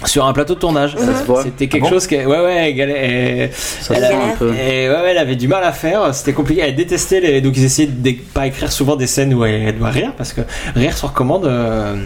[0.04, 0.94] sur un plateau de tournage.
[0.96, 1.42] Ça se voit.
[1.42, 4.14] C'était quelque Ah bon chose qui, ouais, ouais, elle, elle- Ça elle se a- sent
[4.32, 4.54] un peu.
[4.54, 6.14] et ouais, ouais, elle avait du mal à faire.
[6.14, 6.62] C'était compliqué.
[6.62, 9.78] Elle détestait les, donc ils essayaient de pas écrire souvent des scènes où elle, elle
[9.78, 10.42] doit rire parce que
[10.74, 11.46] rire sur commande.
[11.46, 11.96] euh,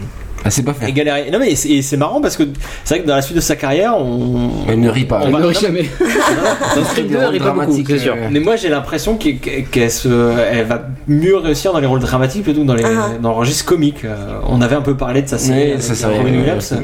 [0.44, 0.88] Ah, c'est pas fait.
[0.88, 1.30] et galérer.
[1.30, 2.44] Non mais c'est marrant parce que
[2.84, 4.50] c'est vrai que dans la suite de sa carrière, on.
[4.68, 5.20] Elle ne rit pas.
[5.24, 5.84] On Elle ne rit jamais.
[6.76, 8.14] Dans Scream 2, elle rit pas beaucoup, c'est sûr.
[8.14, 10.08] euh, Mais moi j'ai l'impression qu'elle se,
[10.52, 13.10] elle va mieux réussir dans les rôles dramatiques plutôt que dans les Ah.
[13.20, 14.04] dans le registre comique.
[14.04, 14.16] Euh,
[14.48, 16.74] on avait un peu parlé de sa série Oui, avec ça, c'est Robin vrai, Williams.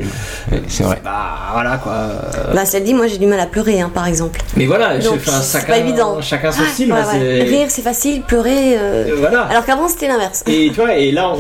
[0.69, 1.01] C'est vrai.
[1.05, 1.13] Bah
[1.53, 1.93] voilà quoi.
[1.93, 4.41] Euh, Bah, cela dit, moi j'ai du mal à pleurer, hein, par exemple.
[4.57, 6.19] Mais voilà, Donc, chacun, pas évident.
[6.21, 6.93] chacun son Ouais, style.
[6.93, 8.77] Rire, c'est facile, pleurer.
[8.77, 9.43] euh, Euh, Voilà.
[9.43, 10.43] Alors qu'avant, c'était l'inverse.
[10.47, 11.33] Et tu vois, et là,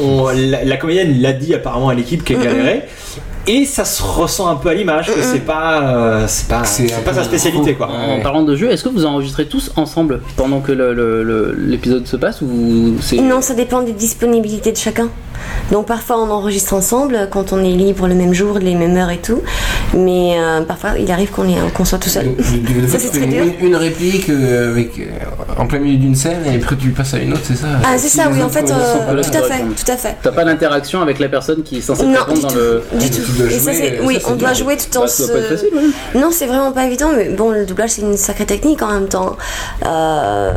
[0.65, 2.89] la, comédienne l'a dit apparemment à l'équipe qu'elle Mm, galérait.
[3.49, 7.05] Et ça se ressent un peu à l'image que c'est pas, euh, c'est pas, C'est
[7.05, 7.89] pas sa spécialité quoi.
[7.89, 11.55] En parlant de jeu, est-ce que vous enregistrez tous ensemble pendant que le- le- le-
[11.57, 15.09] l'épisode se passe ou c'est Non, ça dépend des disponibilités de chacun.
[15.71, 19.11] Donc parfois on enregistre ensemble quand on est libre le même jour, les mêmes heures
[19.11, 19.43] et tout.
[19.95, 22.27] Mais euh, parfois il arrive qu'on est- qu'on soit tout seul.
[22.89, 23.45] Ça, c'est très une, dur.
[23.61, 25.05] une- une réplique euh, avec, euh,
[25.61, 27.69] en plein milieu d'une scène et après tu passes à une autre, c'est ça?
[27.85, 29.63] Ah c'est ça, oui en autres, fait, euh, euh, sont pas là, tout à fait,
[29.85, 30.17] tout à fait.
[30.23, 32.57] T'as pas l'interaction avec la personne qui est censée te Non, répondre du dans tout,
[32.57, 32.83] le.
[32.99, 33.23] du tout.
[33.39, 34.65] Dois Et ça, jouer, c'est, ça, oui, on doit dur.
[34.65, 36.21] jouer tout en Bah, se- facile, ouais.
[36.21, 39.09] Non, c'est vraiment pas évident, mais bon, le doublage c'est une sacrée technique en même
[39.09, 39.37] temps.
[39.85, 40.53] Euh,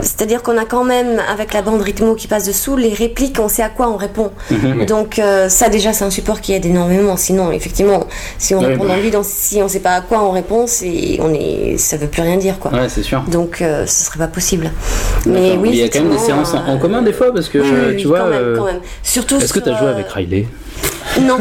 [0.00, 3.48] c'est-à-dire qu'on a quand même, avec la bande rythmo qui passe dessous, les répliques, on
[3.48, 4.30] sait à quoi on répond.
[4.50, 4.86] Mhm.
[4.88, 7.16] Donc euh, ça déjà c'est un support qui aide énormément.
[7.16, 8.06] Sinon, effectivement,
[8.38, 8.94] si on Ouais, répond bah.
[8.96, 11.96] dans lui, dans, si on sait pas à quoi on répond, c'est, on est, ça
[11.96, 12.72] veut plus rien dire quoi.
[12.72, 13.22] Ouais, c'est sûr.
[13.30, 14.70] Donc euh, ce serait pas possible.
[15.26, 17.48] Mais oui, il y a quand même des séances en, euh, commun des fois parce
[17.48, 18.20] que oui, tu oui, vois.
[18.20, 18.80] quand même, euh, quand même.
[19.02, 20.46] Surtout Est-ce que sur, t'as joué euh, avec Riley?
[21.20, 21.38] Non.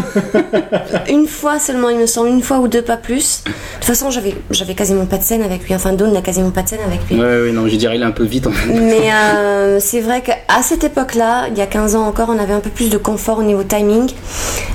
[1.09, 3.43] une fois seulement, il me semble, une fois ou deux, pas plus.
[3.45, 5.75] De toute façon, j'avais, j'avais quasiment pas de scène avec lui.
[5.75, 7.19] Enfin, Dawn n'a quasiment pas de scène avec lui.
[7.19, 8.73] Ouais, ouais, non, j'ai dit Riley un peu vite en fait.
[8.73, 12.53] Mais euh, c'est vrai qu'à cette époque-là, il y a 15 ans encore, on avait
[12.53, 14.09] un peu plus de confort au niveau timing.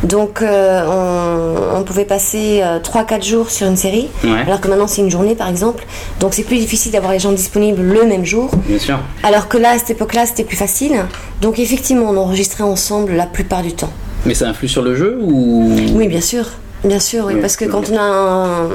[0.02, 4.08] Donc, euh, on, on pouvait passer 3-4 jours sur une série.
[4.22, 4.42] Ouais.
[4.46, 5.84] Alors que maintenant, c'est une journée, par exemple.
[6.20, 8.50] Donc, c'est plus difficile d'avoir les gens disponibles le même jour.
[8.66, 8.98] Bien sûr.
[9.22, 10.92] Alors que là, à cette époque-là, c'était plus facile.
[11.40, 13.90] Donc, effectivement, on enregistrait ensemble la plupart du temps.
[14.26, 15.74] Mais ça influe sur le jeu ou?
[15.94, 16.44] Oui, bien sûr.
[16.84, 18.68] Bien sûr, oui, Oui, parce que quand on a un-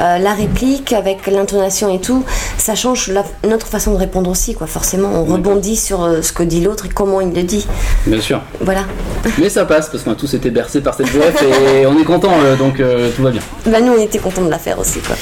[0.00, 2.24] euh, la réplique avec l'intonation et tout,
[2.56, 4.66] ça change la- notre façon de répondre aussi, quoi.
[4.66, 7.66] Forcément, on rebondit sur euh, ce que dit l'autre et comment il le dit.
[8.06, 8.40] Bien sûr.
[8.62, 8.84] Voilà.
[9.36, 12.04] Mais ça passe parce qu'on a tous été bercés par cette VF et on est
[12.04, 13.42] content donc euh, tout va bien.
[13.66, 15.16] Bah, nous, on était contents de la faire aussi, quoi.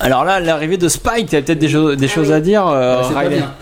[0.00, 2.66] Alors là, l'arrivée de Spike, tu as peut-être des, des choses à dire.
[2.66, 3.52] euh, Ah, c'est pas Riley bien.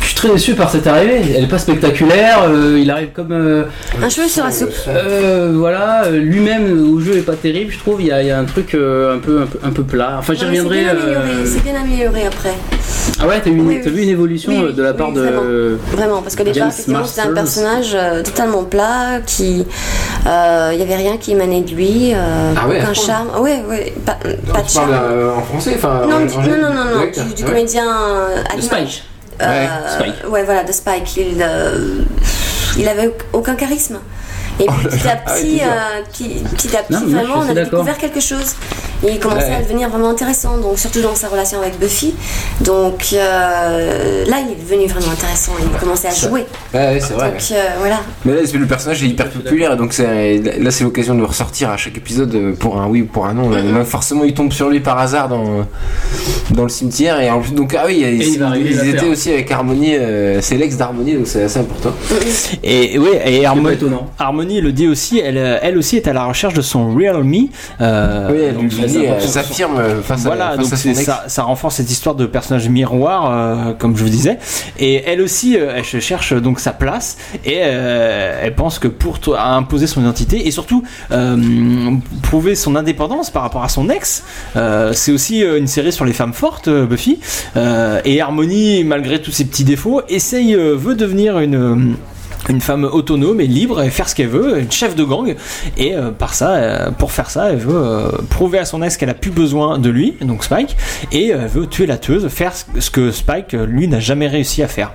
[0.00, 1.20] Je suis très déçu par cette arrivée.
[1.36, 2.44] Elle est pas spectaculaire.
[2.48, 3.32] euh, il arrive comme.
[3.32, 3.64] euh,
[4.02, 4.70] Un cheveu sur la soupe.
[4.88, 8.00] euh, voilà, lui-même au jeu est pas terrible, je trouve.
[8.00, 9.82] Il y a, il y a un truc euh, un, peu, un, peu, un peu
[9.82, 10.16] plat.
[10.18, 10.76] Enfin, j'y reviendrai.
[10.78, 12.54] C'est bien amélioré, euh, c'est bien amélioré après.
[13.20, 13.80] Ah ouais, t'as Oui, oui.
[13.90, 15.20] vu une évolution Oui, oui, de la oui, part de.
[15.20, 15.42] vraiment.
[15.92, 19.64] Vraiment, parce que déjà, James effectivement, c'était un personnage euh, totalement plat, qui.
[20.26, 23.28] euh, Il y avait rien qui émanait de lui, euh, Ah ouais, aucun charme.
[23.40, 24.90] Ouais, ouais, pas, pas de Tu parles charme.
[24.92, 27.48] euh, en français enfin, Non, en- du- en- non, non, non, du, du ouais.
[27.48, 28.60] comédien euh.
[28.60, 29.04] Spike.
[29.42, 29.68] Euh, Ouais,
[30.12, 30.28] Spike.
[30.30, 31.16] Ouais, voilà, de Spike.
[31.16, 32.02] Il, euh,
[32.78, 33.98] il avait aucun charisme.
[34.58, 37.52] Et puis petit à Ah ouais, petit, euh, petit, petit à petit, Non, vraiment, on
[37.52, 37.70] d'accord.
[37.80, 38.54] découvert quelque chose.
[39.06, 39.54] Et il commençait Ouais.
[39.56, 42.14] à devenir vraiment intéressant, donc surtout dans sa relation avec Buffy.
[42.62, 45.52] Donc euh, là, il est devenu vraiment intéressant.
[45.62, 46.46] Il commençait à jouer.
[46.72, 47.30] Ouais, ouais, c'est vrai.
[47.32, 48.00] Donc euh, voilà.
[48.24, 51.26] Mais là, c'est- le personnage est hyper populaire, donc c'est- là, c'est l'occasion de le
[51.26, 53.50] ressortir à chaque épisode euh, pour un oui ou pour un non.
[53.50, 53.84] Là, Mm-hmm.
[53.84, 55.66] Forcément, il tombe sur lui par hasard dans,
[56.50, 57.20] dans le cimetière.
[57.20, 60.76] Et en plus, donc, ah oui, ils, il étaient aussi avec Harmonie, euh, c'est l'ex
[60.76, 61.90] d'Harmonie, donc c'est assez important.
[62.62, 65.96] Et et oui, et C'est pas Harmony, Harmony le dit aussi, elle, euh, elle aussi
[65.96, 67.48] est à la recherche de son real me.
[67.80, 70.76] euh, oui, elle donc lui dit, elle s'affirme euh, face Voilà, à, donc face à
[70.76, 71.04] son c'est- ex.
[71.04, 74.38] ça, ça renforce cette histoire de personnage miroir, euh, comme je vous disais.
[74.78, 79.42] Et elle aussi, euh, elle cherche donc sa place et elle pense que pour toi,
[79.42, 80.82] imposer son identité et surtout
[82.22, 84.22] prouver son indépendance par rapport à son ex,
[84.92, 87.18] c'est aussi une série sur les femmes fortes, Buffy.
[88.04, 91.96] Et Harmony, malgré tous ses petits défauts, essaye, veut devenir une
[92.48, 95.34] une femme autonome et libre et faire ce qu'elle veut, une chef de gang.
[95.76, 98.96] Et euh, par ça, euh, pour faire ça, elle veut euh, prouver à son ex
[98.96, 100.76] qu'elle a plus besoin de lui, donc Spike,
[101.12, 104.62] et euh, elle veut tuer la tueuse, faire ce- que Spike lui n'a jamais réussi
[104.62, 104.92] à faire.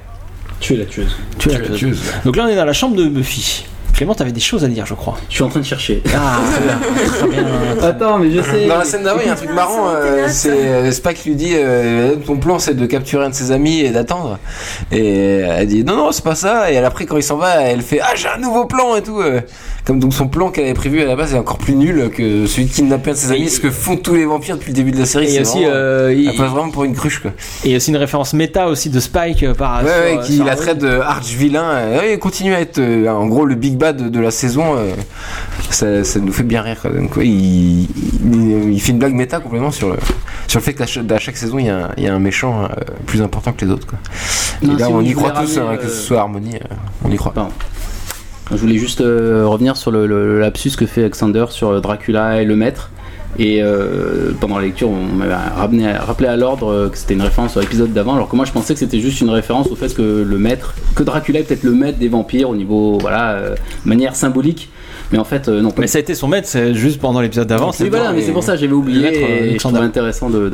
[0.59, 1.15] Tu es la tueuse.
[1.39, 2.01] Tuer la tueuse.
[2.23, 3.65] Donc là, on est dans la chambre de Buffy.
[4.01, 5.15] Clément, t'avais des choses à dire, je crois.
[5.29, 6.01] Je suis en train de chercher.
[6.15, 7.83] Ah, très bien, très bien.
[7.87, 8.65] Attends, mais je sais.
[8.65, 9.89] Dans la scène d'avant, il y a un truc marrant.
[9.89, 13.51] euh, c'est euh, Spike lui dit euh, ton plan c'est de capturer un de ses
[13.51, 14.39] amis et d'attendre.
[14.91, 16.71] Et elle dit non non c'est pas ça.
[16.71, 19.03] Et elle, après quand il s'en va, elle fait ah j'ai un nouveau plan et
[19.03, 19.21] tout.
[19.83, 19.87] Euh.
[19.87, 22.45] Comme donc son plan qu'elle avait prévu à la base est encore plus nul que
[22.45, 23.49] celui de kidnapper un de ses amis.
[23.49, 25.25] Ce que font tous les vampires depuis le début de la série.
[25.25, 27.31] Et c'est aussi, vraiment- euh, il- elle passe vraiment pour une cruche quoi.
[27.63, 30.19] Et il y a aussi une référence méta aussi de Spike euh, par Ouais, sur-
[30.19, 30.65] ouais, qui sur la Harmony.
[30.67, 31.63] traite de arch vilain.
[31.63, 34.31] Euh, ouais, il continue à être euh, en gros le big bad de, de la
[34.31, 34.75] saison.
[34.77, 34.93] euh,
[35.69, 36.77] ça, ça nous fait bien rire.
[36.81, 36.91] Quoi.
[36.91, 39.97] Donc, ouais, il, il, il fait une blague méta complètement sur le,
[40.47, 42.13] sur le fait qu'à chaque, à chaque saison il y, a un, il y a
[42.13, 42.67] un méchant euh,
[43.05, 43.87] plus important que les autres.
[43.87, 43.97] Quoi.
[44.61, 46.55] Non, Et là si on y croit tous, ramener, hein, que euh, ce soit Harmonie,
[46.55, 46.75] euh,
[47.05, 47.33] on y croit.
[47.33, 47.51] Pardon.
[48.51, 52.45] Je voulais juste euh, revenir sur le, lapsus que fait Alexander sur euh, Dracula et
[52.45, 52.91] le maître.
[53.39, 57.61] Et euh, pendant la lecture, on m'avait rappelé à l'ordre que c'était une référence à
[57.61, 60.01] l'épisode d'avant, alors que moi je pensais que c'était juste une référence au fait que
[60.27, 63.39] le maître, que Dracula est peut-être le maître des vampires au niveau, voilà,
[63.85, 64.69] manière symbolique.
[65.11, 65.73] Mais en fait, euh, non.
[65.77, 67.71] Mais ça a été son maître, c'est juste pendant l'épisode d'avant.
[67.79, 69.19] Oui, voilà, mais c'est pour ça que j'avais oublié Maître,
[69.73, 70.49] euh, intéressant de.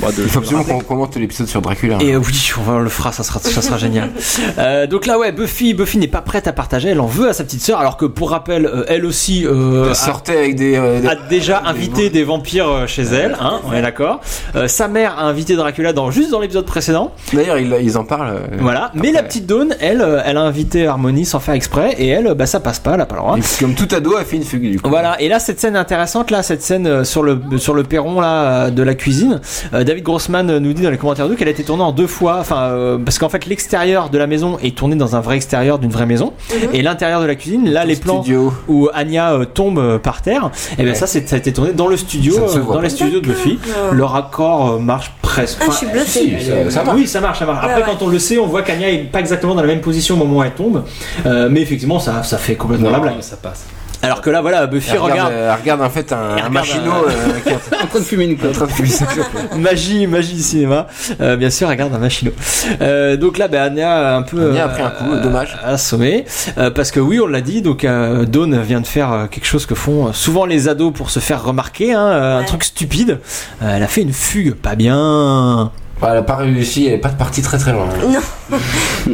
[0.00, 1.98] bah, Il faut de absolument qu'on commente l'épisode sur Dracula.
[2.00, 4.10] Et euh, oui, on, le fera, ça sera, ça sera génial.
[4.58, 7.32] Euh, donc là, ouais, Buffy, Buffy n'est pas prête à partager, elle en veut à
[7.32, 10.56] sa petite sœur, alors que pour rappel, euh, elle aussi euh, Elle a- sortait avec
[10.56, 10.76] des.
[10.76, 14.20] euh, des- a déjà invité des vampires chez elle, hein, on est d'accord.
[14.56, 17.12] Euh, sa mère a invité Dracula dans, juste dans l'épisode précédent.
[17.32, 18.28] D'ailleurs, ils, ils en parlent.
[18.36, 18.90] euh, Voilà.
[18.94, 22.46] Mais la petite Dawn, elle, elle a invité Harmony sans faire exprès, et elle, bah
[22.46, 23.38] ça passe pas, elle a pas le droit.
[23.38, 24.88] Et Comme tout ado, a fait une fugue du coup.
[24.90, 28.20] Voilà, et là cette scène intéressante, là, cette scène euh, sur le sur le perron
[28.20, 29.40] là euh, de la cuisine,
[29.74, 32.06] euh, David Grossman nous dit dans les commentaires d'eux qu'elle a été tournée en deux
[32.06, 35.36] fois, enfin euh, parce qu'en fait l'extérieur de la maison est tourné dans un vrai
[35.36, 36.32] extérieur d'une vraie maison,
[36.72, 38.52] et l'intérieur de la cuisine, là les plans Studio.
[38.68, 40.98] où Anya euh, tombe par terre, et bien Ouais.
[40.98, 43.58] ça ça a été tourné dans le studio, euh, dans les studios de Buffy.
[43.92, 45.58] Le raccord euh, marche presque.
[45.62, 46.06] Ah, je suis bluffée.
[46.40, 46.96] Si, ça, ça marche.
[46.98, 47.58] Oui, ça marche, ça marche.
[47.64, 47.94] Après, Ouais, ouais.
[47.98, 50.18] quand on le sait, on voit qu'Anya est pas exactement dans la même position au
[50.18, 50.84] moment où elle tombe,
[51.26, 53.20] Euh, mais effectivement, ça, ça fait complètement la blague.
[53.20, 53.64] ça passe.
[54.02, 55.32] Alors que là, voilà, Buffy Elle regarde, regarde.
[55.32, 57.86] euh, elle regarde en fait un, Elle un regarde machinot un- euh, qui est en
[57.86, 58.52] train de fumer une en clope.
[58.52, 59.26] train de fumer sa clope.
[59.58, 60.86] magie, magie du cinéma.
[61.20, 62.32] Euh, bien sûr, regarde un machinot.
[62.80, 65.56] Euh, donc là, ben, Anya a un peu Anya a pris un coup, dommage.
[65.64, 66.24] assommé,
[66.58, 67.62] Euh, parce que oui, on l'a dit.
[67.62, 70.92] Donc euh, Dawn vient de faire euh, quelque chose que font euh, souvent les ados
[70.92, 72.46] pour se faire remarquer, hein, euh, un Ouais.
[72.46, 73.18] truc stupide.
[73.62, 75.70] Euh, elle a fait une fugue, pas bien.
[76.10, 77.86] Elle a pas réussi, elle est pas partie très très loin.
[78.06, 78.18] Non.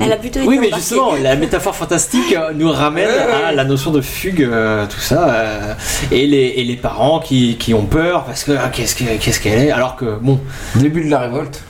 [0.00, 0.80] Elle a plutôt été Oui, mais embarquée.
[0.82, 3.08] justement, la métaphore fantastique euh, nous ramène
[3.46, 5.74] à la notion de fugue, euh, tout ça, euh,
[6.10, 9.40] et, les, et les parents qui, qui ont peur parce que ah, qu'est-ce que- qu'est-ce
[9.40, 10.40] qu'elle est, alors que bon,
[10.74, 11.62] Début de la révolte.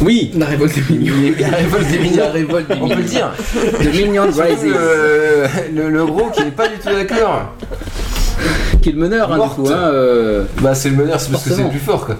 [0.00, 1.14] oui, La révolte des mignons.
[1.38, 2.16] La révolte des mignons.
[2.24, 3.30] La révolte des On peut le dire.
[3.54, 4.70] The Minions Rising.
[4.72, 7.54] Le, le, le gros qui est pas du tout d'accord.
[8.82, 9.66] Qui est le meneur, hein, du coup.
[9.68, 12.16] Hein, euh, Bah c'est le meneur, c'est parce que c'est le plus fort quoi.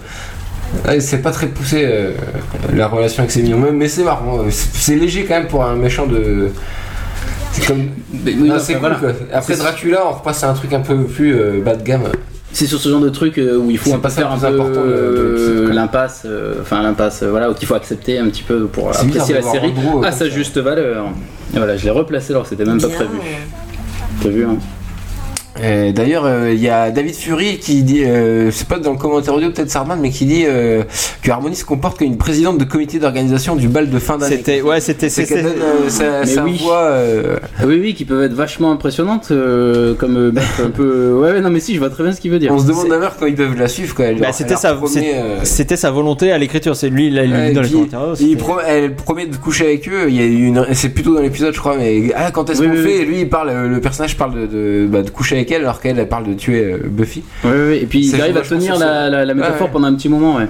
[0.87, 2.13] Ouais, c'est pas très poussé euh,
[2.75, 4.39] la relation avec ses mignons, même, mais c'est marrant.
[4.41, 6.49] euh, C'est léger quand même pour un méchant de.
[7.53, 7.89] C'est comme.
[8.13, 8.97] mais oui, Non, enfin, c'est cool voilà.
[8.97, 9.13] quoi.
[9.33, 12.03] Après Dracula, on repasse à un truc un peu plus euh, bas de gamme.
[12.53, 14.47] C'est sur ce genre de truc où il faut un peu pas faire un peu
[14.47, 15.75] important de- de l'épisode, quoi.
[15.75, 19.43] l'impasse, euh, enfin l'impasse, euh, voilà, qu'il faut accepter un petit peu pour apprécier la
[19.43, 19.73] série
[20.05, 21.07] à sa juste valeur.
[21.53, 23.11] Et voilà, je l'ai replacé alors que c'était même pas prévu.
[24.21, 24.57] Prévu, hein.
[25.63, 28.99] Euh, D'ailleurs, euh, il y a David Fury qui dit, euh, c'est pas dans le
[28.99, 30.83] commentaire audio peut-être Sarman, mais qui dit euh,
[31.23, 34.37] que Harmony se comporte comme une présidente de comité d'organisation du bal de fin d'année.
[34.37, 35.23] c'était, ouais, c'était, C'est
[36.43, 36.61] oui.
[36.71, 40.33] euh, Ah Oui, oui, qui peuvent être vachement impressionnantes, euh, comme euh,
[40.65, 41.13] un peu.
[41.13, 42.53] Ouais, non, mais si, je vois très bien ce qu'il veut dire.
[42.53, 43.95] on se demande d'ailleurs quand ils peuvent la suivre.
[43.95, 44.07] Quoi.
[44.21, 46.75] Bah, c'était sa, euh, c'était volonté à l'écriture.
[46.75, 48.15] C'est lui, il l'a il Ouais, dans et les puis, commentaires.
[48.21, 50.07] il pro- elle promet de coucher avec eux.
[50.09, 51.77] Il y a eu une, c'est plutôt dans l'épisode, je crois.
[51.77, 52.89] Mais ah, quand est-ce Oui, qu'on oui, fait?
[52.89, 53.03] Oui.
[53.03, 53.53] Et lui, il parle.
[53.69, 56.35] Le personnage parle de, de, bah, de coucher avec elle, alors qu'elle elle parle de
[56.35, 59.11] tuer euh, Buffy ouais, Et puis il arrive à tenir la, ça.
[59.11, 59.73] la, la métaphore Ouais.
[59.73, 60.47] pendant un petit moment, ouais.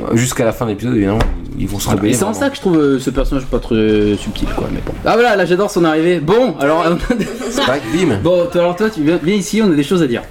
[0.00, 0.96] Euh, jusqu'à la fin de l'épisode.
[0.96, 1.18] Évidemment,
[1.58, 2.14] ils vont se Et rebeller.
[2.14, 4.68] c'est en ça que je trouve euh, ce personnage pas très subtil, quoi.
[4.72, 4.92] Mais bon.
[5.04, 6.18] Ah voilà, là j'adore son arrivée.
[6.20, 6.84] Bon, alors.
[7.94, 8.18] Bim.
[8.22, 10.22] bon, toi, alors toi, tu viens, viens ici, on a des choses à dire.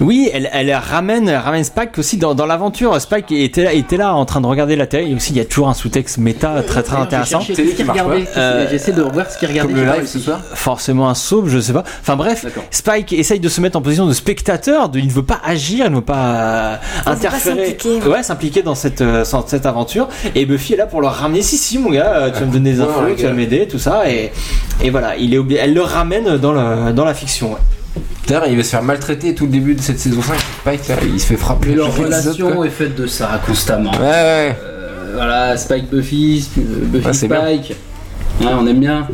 [0.00, 1.30] Oui, elle, elle ramène,
[1.64, 3.00] Spike aussi dans, dans l'aventure.
[3.00, 5.10] Spike était là, était là en train de regarder la télé.
[5.10, 7.40] Et aussi, il y a toujours un sous-texte méta très très intéressant.
[8.36, 9.72] Euh, J'essaie de revoir ce qu'il regardait.
[9.72, 10.24] Comme le j'ai pas live ce réussi.
[10.26, 10.40] soir.
[10.54, 11.84] Forcément un sauve, je sais pas.
[12.00, 12.46] Enfin bref.
[12.70, 14.88] Spike essaye de se mettre en position de spectateur.
[14.88, 17.74] De, il ne veut pas agir, il ne veut pas euh, pas interférer.
[17.74, 18.08] s'impliquer.
[18.08, 20.08] ouais, s'impliquer dans cette, euh, cette aventure.
[20.34, 21.42] Et Buffy est là pour le ramener.
[21.42, 23.66] Si, si, mon gars, euh, tu vas me donner des infos, ouais, tu vas m'aider,
[23.68, 24.10] tout ça.
[24.10, 24.32] Et,
[24.82, 27.52] et voilà, il est elle le ramène dans, le, dans la fiction.
[27.52, 27.58] ouais.
[28.26, 30.36] D'ailleurs, il va se faire maltraiter tout le début de cette saison 5.
[30.38, 31.74] Spike, là, il se fait frapper.
[31.74, 33.92] Leur relation est faite de ça constamment.
[33.92, 34.56] Ouais, ouais.
[34.62, 37.42] Euh, voilà, Spike Buffy, Buffy Ouais, c'est bien.
[37.42, 37.76] Spike.
[38.40, 39.06] Ouais, on aime bien.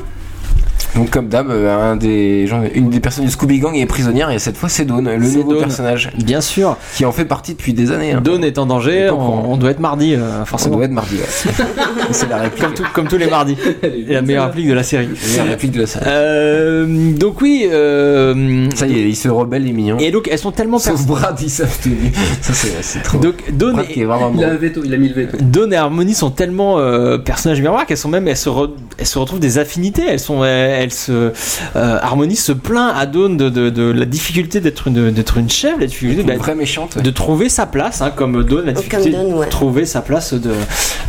[0.97, 4.31] Donc comme d'hab, euh, un des gens, une des personnes du Scooby Gang est prisonnière
[4.31, 5.63] et cette fois c'est Dawn, le nouveau Dawn.
[5.63, 8.13] personnage Bien sûr, qui en fait partie depuis des années.
[8.13, 8.21] hein.
[8.23, 9.09] Dawn est en danger.
[9.11, 10.77] On, on doit être mardi, euh, On forcément.
[10.77, 11.17] doit être mardi.
[11.17, 11.55] ouais.
[12.11, 12.63] c'est la réplique.
[12.63, 13.57] Comme, tout- comme tous les mardis.
[13.83, 15.09] Et la meilleure réplique de la série.
[15.37, 16.05] la réplique de la série.
[16.09, 17.67] Euh, donc oui.
[17.71, 19.99] euh, Ça y est, il se rebelle les mignons.
[19.99, 22.11] et donc elles sont tellement Sauf Brad, ils savent tenir.
[22.43, 23.19] Ça c'est trop.
[23.19, 24.59] Donc Dawn Brad et, qui est vraiment Il a un bon.
[24.61, 25.39] veto, il a mis le veto.
[25.41, 29.07] Dawn et Harmony sont tellement euh, personnages miroirs qu'elles sont même elles se, re- elles
[29.07, 30.03] se retrouvent des affinités.
[30.07, 31.33] Elles sont elles, elles se
[31.77, 35.51] euh, Harmony se plaint à Dawn de, de, de la difficulté d'être une d'être une
[35.51, 36.97] chef, la difficulté Une vraie méchante.
[36.97, 37.03] ouais.
[37.03, 39.47] de trouver sa place, hein, comme Dawn, la difficulté Dawn, ouais.
[39.47, 40.51] de trouver sa place de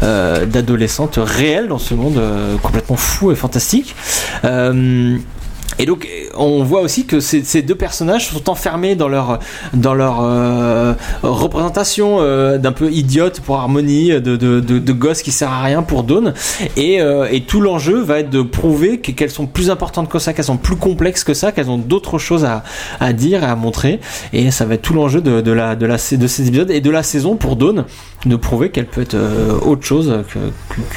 [0.03, 3.95] euh, d'adolescente réelle dans ce monde euh, complètement fou et fantastique.
[4.45, 5.17] Euh,
[5.80, 9.39] Et donc on voit aussi que ces, ces deux personnages sont enfermés dans leur
[9.74, 10.93] dans leur euh,
[11.24, 15.61] représentation euh, d'un peu idiote pour Harmony, de, de, de, de gosse qui sert à
[15.63, 16.34] rien pour Dawn.
[16.78, 20.19] Et, euh, et tout l'enjeu va être de prouver que- qu'elles sont plus importantes que
[20.19, 22.63] ça, qu'elles sont plus complexes que ça, qu'elles ont d'autres choses à,
[22.99, 23.99] à dire et à montrer.
[24.34, 26.82] Et ça va être tout l'enjeu de, de la de la de ces épisodes et
[26.82, 27.86] de la saison pour Dawn
[28.26, 29.17] de prouver qu'elle peut être
[29.65, 30.13] autre chose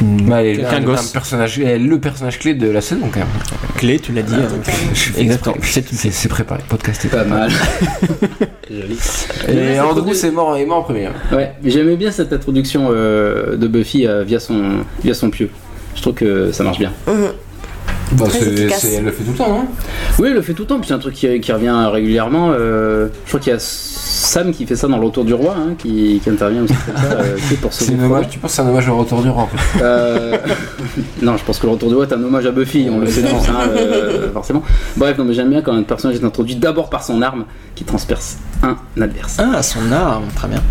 [0.01, 1.09] Bah, elle est qu'un un, gosse.
[1.11, 3.29] un personnage, elle est le personnage clé de la saison quand même.
[3.77, 4.35] Clé, tu l'as dit.
[4.35, 4.49] euh,
[5.17, 5.57] Exactement.
[5.62, 7.51] C'est préparé, podcast est Pas mal.
[8.71, 8.99] Joli.
[9.49, 11.07] Et Andrew c'est mort, est mort en premier.
[11.07, 11.12] hein.
[11.33, 15.51] Ouais, mais j'aimais bien cette introduction euh, de Buffy euh, via son via son pieu.
[15.95, 16.93] Je trouve que ça marche bien.
[18.13, 18.39] Bah, Très
[18.71, 19.67] c'est- elle le fait tout le temps, non
[20.19, 22.51] Oui, elle le fait tout le temps, puis c'est un truc qui, qui revient régulièrement.
[22.53, 25.55] euh, je crois qu'il y a Sam qui fait ça dans le Retour du Roi,
[25.59, 28.57] hein, qui, qui intervient aussi comme ça, euh, pour C'est un hommage, tu penses que
[28.57, 29.83] c'est un hommage au retour du roi en fait.
[29.83, 30.37] Euh,
[31.23, 33.09] non, je pense que le retour du roi est un hommage à Buffy, on le
[33.09, 34.63] sait tous, hein, euh, forcément.
[34.97, 37.45] Bref, non, mais j'aime bien quand un personnage est introduit d'abord par son arme
[37.75, 39.49] qui transperce un adversaire.
[39.55, 40.63] Ah, son arme, très bien.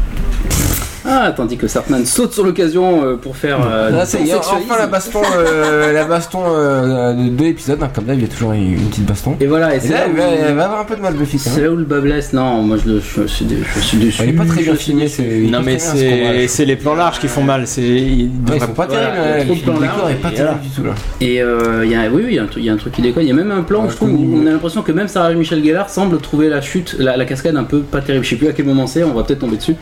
[1.07, 3.59] Ah, tandis que Sartman saute sur l'occasion euh, pour faire.
[3.69, 7.81] euh, Là, du c'est il enfin la baston, euh, la baston euh, de, de l'épisode.
[7.83, 9.35] hein, Comme d'hab, il y a toujours une, une petite baston.
[9.39, 11.37] Et voilà, et c'est là, là, elle va, avoir un peu de mal Buffy.
[11.37, 12.33] c'est là où le bas blesse.
[12.33, 14.21] Non, moi je, suis, dé- je suis déçu.
[14.23, 16.47] Elle est pas très bien il est Non mais c'est là.
[16.47, 17.67] c'est les plans larges qui font mal.
[17.67, 19.21] C'est il Ouais, devrait- ils sont pas Voilà, terribles.
[19.25, 20.91] il hein, Le plans décor larges, est pas et terrible du tout là.
[21.21, 23.23] Et euh, il y a, oui, oui, il y, a un truc- il qui déconne.
[23.23, 25.07] Il y a même un plan, je trouve, où il- on a l'impression que même
[25.07, 28.23] Sarah Michel Gellar semble trouver la chute, la, la cascade un peu pas terrible.
[28.25, 29.75] Je sais plus à quel moment c'est, on va peut-être tomber dessus.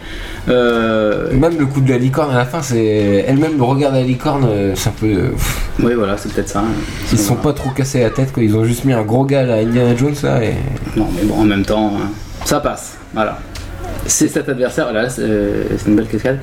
[0.49, 3.97] Euh, Même le coup de la licorne à la fin, c'est elle-même le regard de
[3.97, 5.05] la licorne, euh, c'est un peu.
[5.07, 5.29] euh,
[5.81, 6.59] oui, voilà, c'est peut-être ça.
[6.59, 6.71] hein.
[7.11, 8.43] Ils se sont pas trop cassés la tête, quoi.
[8.43, 10.53] Ils ont juste mis un gros gars à Indiana Jones là et.
[10.95, 12.09] Non, mais bon, en même temps, hein,
[12.45, 12.97] ça passe.
[13.13, 13.39] Voilà.
[14.05, 15.21] C'est cet adversaire, là, c'est
[15.77, 16.39] c'est une belle cascade.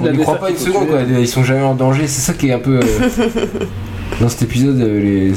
[0.00, 0.98] On n'y croit pas une seconde, quoi.
[1.02, 2.06] Ils sont jamais en danger.
[2.08, 2.80] C'est ça qui est un peu.
[4.12, 5.32] euh, Dans cet épisode, euh, les.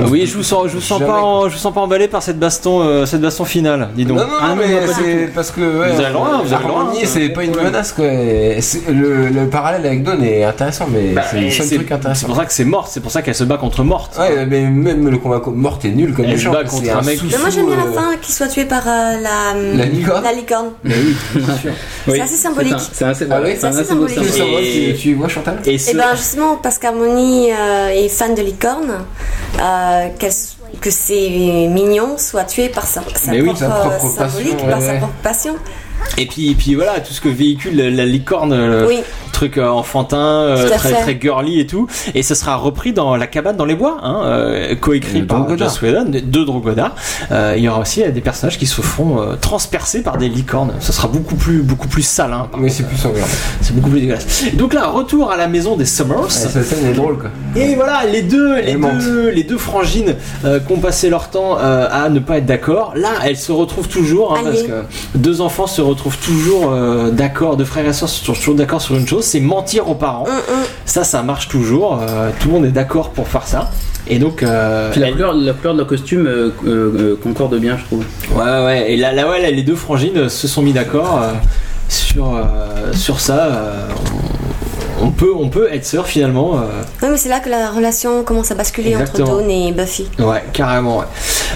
[0.00, 1.10] on- Oui, je vous sens, je vous sens Jamais.
[1.12, 3.88] pas, en- je vous sens pas emballé par cette baston, euh, cette baston finale.
[3.94, 4.18] Dis donc.
[4.18, 6.58] Non, non, Ah, non, mais c'est parce que ouais, Vous avez le droit, vous droit,
[6.80, 7.06] Harmony, hein.
[7.06, 7.64] c'est pas une Ouais.
[7.64, 8.04] menace quoi.
[8.60, 11.88] C'est- Le, le parallèle avec Dawn est intéressant, mais Bah, c'est le seul c'est truc
[11.88, 12.26] c'est intéressant.
[12.26, 12.88] pour ça que c'est morte.
[12.92, 14.16] C'est pour ça qu'elle se bat contre morte.
[14.18, 16.90] Ouais, mais même le combat contre mort est nul comme Elle se bat contre c'est
[16.90, 19.54] un mec- Mais moi j'aime bien euh, la fin qu'il soit tué par euh, la,
[19.76, 20.66] La licorne la licorne.
[20.84, 21.70] Mais oui, bien sûr.
[22.08, 22.14] Oui.
[22.14, 22.74] C'est assez symbolique.
[22.92, 24.18] C'est C'est Ah oui, c'est c'est assez symbolique.
[24.98, 25.58] Tu, vois Chantal?
[25.66, 29.04] Et Et ben justement parce qu'Harmonie euh, est fan de licorne,
[29.60, 33.68] euh, qu'elle s- que ses mignons soient tués par sa, sa Mais oui, propre, sa
[33.68, 34.98] propre symbolique, passion, par ouais, sa ouais.
[34.98, 35.54] propre passion.
[36.18, 38.98] Et puis, et puis voilà, tout ce que véhicule la, la licorne, le Oui.
[39.32, 41.02] truc euh, enfantin, euh, très, fait.
[41.02, 41.86] très girly et tout.
[42.14, 45.56] Et ce sera repris dans La cabane dans les bois, hein, euh, coécrit par.
[45.58, 46.46] Joss Whedon, de.
[47.30, 50.28] Euh, il y aura aussi euh, des personnages qui se feront euh, transpercer par des
[50.28, 50.72] licornes.
[50.80, 52.32] Ce sera beaucoup plus, beaucoup plus sale.
[52.32, 53.24] Hein, Mais c'est plus sanguin.
[53.60, 54.44] c'est beaucoup plus dégueulasse.
[54.54, 56.20] Donc là, retour à la maison des Summers.
[56.22, 57.30] Ouais, cette scène est drôle quoi.
[57.56, 61.58] Et voilà, les deux, les deux, les deux frangines euh, qui ont passé leur temps
[61.58, 64.84] euh, à ne pas être d'accord, là, elles se retrouvent toujours, hein, parce que
[65.14, 68.96] deux enfants se retrouvent toujours euh, d'accord, deux frères et sœurs sont toujours d'accord sur
[68.96, 70.24] une chose, c'est mentir aux parents.
[70.26, 70.64] Hum, hum.
[70.84, 72.00] Ça, ça marche toujours.
[72.02, 73.70] euh, tout le monde est d'accord pour faire ça.
[74.08, 77.18] Et donc, euh, Puis la elles- couleur, la couleur de leur costume euh, euh, euh,
[77.20, 78.04] concorde bien, je trouve.
[78.36, 78.92] ouais, ouais.
[78.92, 81.32] Et là, là, ouais, là, les deux frangines se sont mis d'accord euh,
[81.88, 83.88] sur euh, sur ça.
[85.02, 86.56] On, peut, on peut être sœurs finalement.
[86.58, 89.28] euh, Oui, mais c'est là que la relation commence à basculer Exactement.
[89.28, 90.06] entre Dawn et Buffy.
[90.18, 90.98] Ouais, carrément.
[90.98, 91.04] Ouais.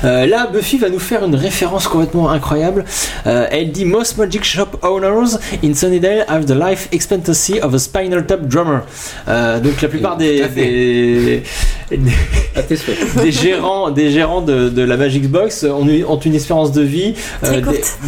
[0.04, 2.84] Euh, là, Buffy va nous faire une référence complètement incroyable.
[3.26, 7.78] Euh, elle dit Most magic shop owners in Sunnydale have the life expectancy of a
[7.78, 8.80] Spinal Tap drummer.
[9.28, 10.42] Euh, donc la plupart des,
[11.90, 15.86] des, gérants, des gérants de, de la Magic Box ont,
[16.24, 17.14] une espérance de vie.
[17.42, 17.62] Des,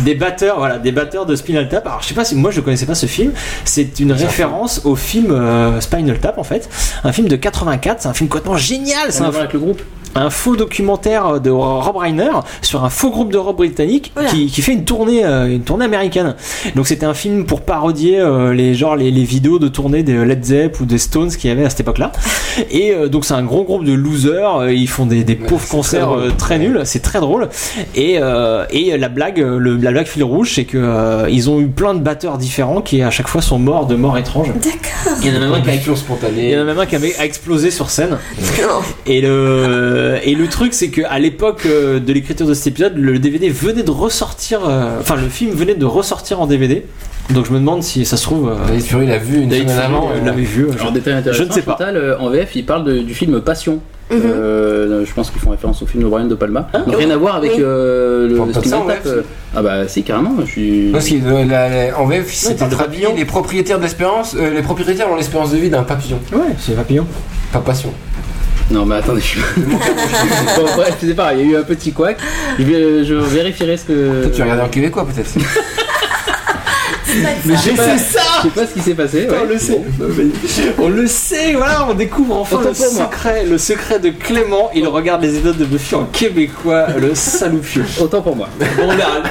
[0.04, 1.86] des batteurs, voilà, des batteurs de Spinal Tap.
[1.86, 3.32] Alors je sais pas si moi je connaissais pas ce film.
[3.64, 6.68] C'est une référence au film euh, Spinal Tap en fait,
[7.04, 8.02] un film de 84.
[8.02, 9.12] C'est un film complètement génial.
[9.12, 9.82] C'est un, voir avec le groupe
[10.14, 14.62] un faux documentaire de Rob Reiner sur un faux groupe de rock britannique qui, qui
[14.62, 16.34] fait une tournée euh, une tournée américaine.
[16.74, 20.24] Donc c'était un film pour parodier euh, les genre les, les vidéos de tournée des
[20.24, 22.12] Led Zepp ou des Stones qu'il y avait à cette époque-là.
[22.70, 26.16] Et euh, donc c'est un gros groupe de losers, ils font des, des pauvres concerts
[26.38, 27.48] très euh, nuls, c'est très drôle.
[27.94, 31.60] Et, euh, et la blague le, la blague fil rouge c'est que euh, ils ont
[31.60, 34.48] eu plein de batteurs différents qui à chaque fois sont morts de mort étrange.
[34.48, 35.18] D'accord.
[35.22, 36.96] Il y en a même un qui a il y en a même un qui
[36.96, 38.18] avait a explosé sur scène.
[38.62, 38.80] Non.
[39.06, 43.18] Et le, et le truc, c'est qu'à l'époque euh, de l'écriture de cet épisode, le
[43.18, 46.84] DVD venait de ressortir, euh, enfin le film venait de ressortir en DVD.
[47.30, 48.48] Donc je me demande si ça se trouve.
[48.50, 50.10] euh, David Fury l'a vu une David semaine Fury, avant.
[50.10, 50.64] euh, euh, l'avait vu.
[50.66, 51.72] euh, Alors, je- détail intéressant, je ne sais pas.
[51.72, 53.80] Chantal, euh, en VF, il parle de- du film Passion.
[54.10, 54.20] Mhm.
[54.26, 56.68] Euh, je pense qu'ils font référence au film de Brian De Palma.
[56.74, 57.60] Ah, Donc, rien à voir avec Oui.
[57.62, 59.22] euh, le Spinal ça, en Tap, VF, euh.
[59.56, 60.34] Ah bah si, carrément.
[60.40, 60.88] Je suis.
[60.92, 63.14] Parce euh, la- en VF, c'était traduit papillon.
[63.16, 67.06] les propriétaires d'espérance, euh, les propriétaires ont l'espérance de vie d'un papillon, Ouais, c'est papillon.
[67.52, 67.90] pas passion.
[68.70, 69.40] Non, mais attendez, je
[70.56, 72.18] Bon, bref, c'est pareil, il y a eu un petit couac.
[72.58, 74.30] Je, vérifierai ce que.
[74.34, 75.30] Tu regardais en québécois peut-être
[77.44, 79.28] Mais je sais Mais pas, c'est ça je sais pas ce qui s'est passé.
[79.28, 79.52] On ouais.
[79.52, 79.82] le sait.
[80.78, 84.70] On le sait, voilà, on découvre enfin Autant le secret, le secret de Clément.
[84.74, 87.84] Il regarde les épisodes de Buffy en québécois, le saloupieux.
[88.00, 88.48] Autant pour moi.
[88.78, 89.22] Bon, là,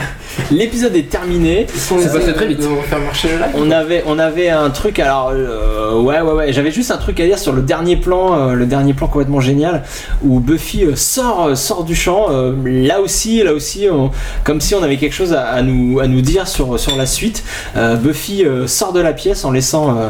[0.51, 1.67] l'épisode est terminé.
[1.73, 2.59] C'est passé très vite.
[2.69, 6.21] On va faire marcher le live On avait, on avait un truc, alors euh, ouais,
[6.21, 6.53] ouais, ouais.
[6.53, 9.39] J'avais juste un truc à dire sur le dernier plan, euh, le dernier plan complètement
[9.39, 9.83] génial
[10.23, 12.27] où Buffy euh, sort, euh, sort du champ.
[12.31, 14.11] euh, là aussi, là aussi, on-
[14.43, 17.05] comme si on avait quelque chose à, à nous, à nous dire sur, sur la
[17.05, 17.43] suite.
[17.77, 20.07] Euh, Buffy euh, sort de la pièce en laissant, euh,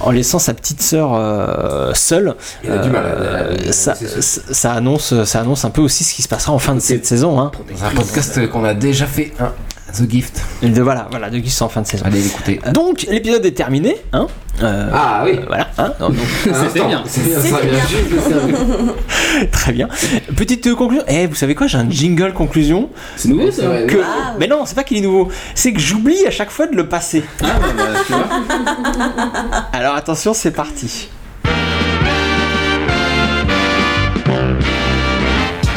[0.00, 2.34] en laissant sa petite sœur euh, seule.
[2.64, 6.14] Il a du mal à- à- à- ça, annonce, ça annonce un peu aussi ce
[6.14, 7.38] qui se passera en fin de cette saison.
[7.40, 7.50] Hein.
[7.78, 9.52] Dans un podcast qu'on a déjà fait, un
[9.94, 10.42] The Gift.
[10.62, 12.04] De, voilà, voilà, de Gus en fin de saison.
[12.06, 12.60] Allez l'écouter.
[12.72, 14.26] Donc l'épisode est terminé, hein.
[14.62, 15.40] Euh, Ah oui.
[15.46, 15.92] Voilà, hein.
[15.98, 16.14] Donc,
[16.44, 17.02] C'était bien.
[17.06, 19.50] C'est bien ça, bien juste.
[19.50, 19.88] Très bien.
[20.36, 21.04] Petite euh, conclusion.
[21.08, 22.90] Eh, vous savez quoi J'ai un jingle conclusion.
[23.16, 23.86] C'est nouveau ça vrai.
[23.86, 23.98] Que...
[24.38, 25.28] Mais non, c'est pas qu'il est nouveau.
[25.54, 27.24] C'est que j'oublie à chaque fois de le passer.
[27.42, 29.62] Ah, bah, bah, tu vois.
[29.72, 31.08] Alors attention, c'est parti.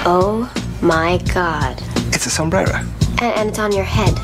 [0.06, 0.46] Oh
[0.82, 1.87] my god.
[2.18, 2.74] It's a sombrero.
[3.22, 4.16] And, and it's on your head.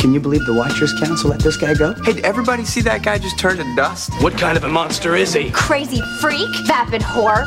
[0.00, 1.94] Can you believe the Watchers Council let this guy go?
[2.04, 4.10] Hey, did everybody see that guy just turn to dust?
[4.22, 5.50] What kind of a monster is he?
[5.50, 7.44] Crazy freak, vapid whore.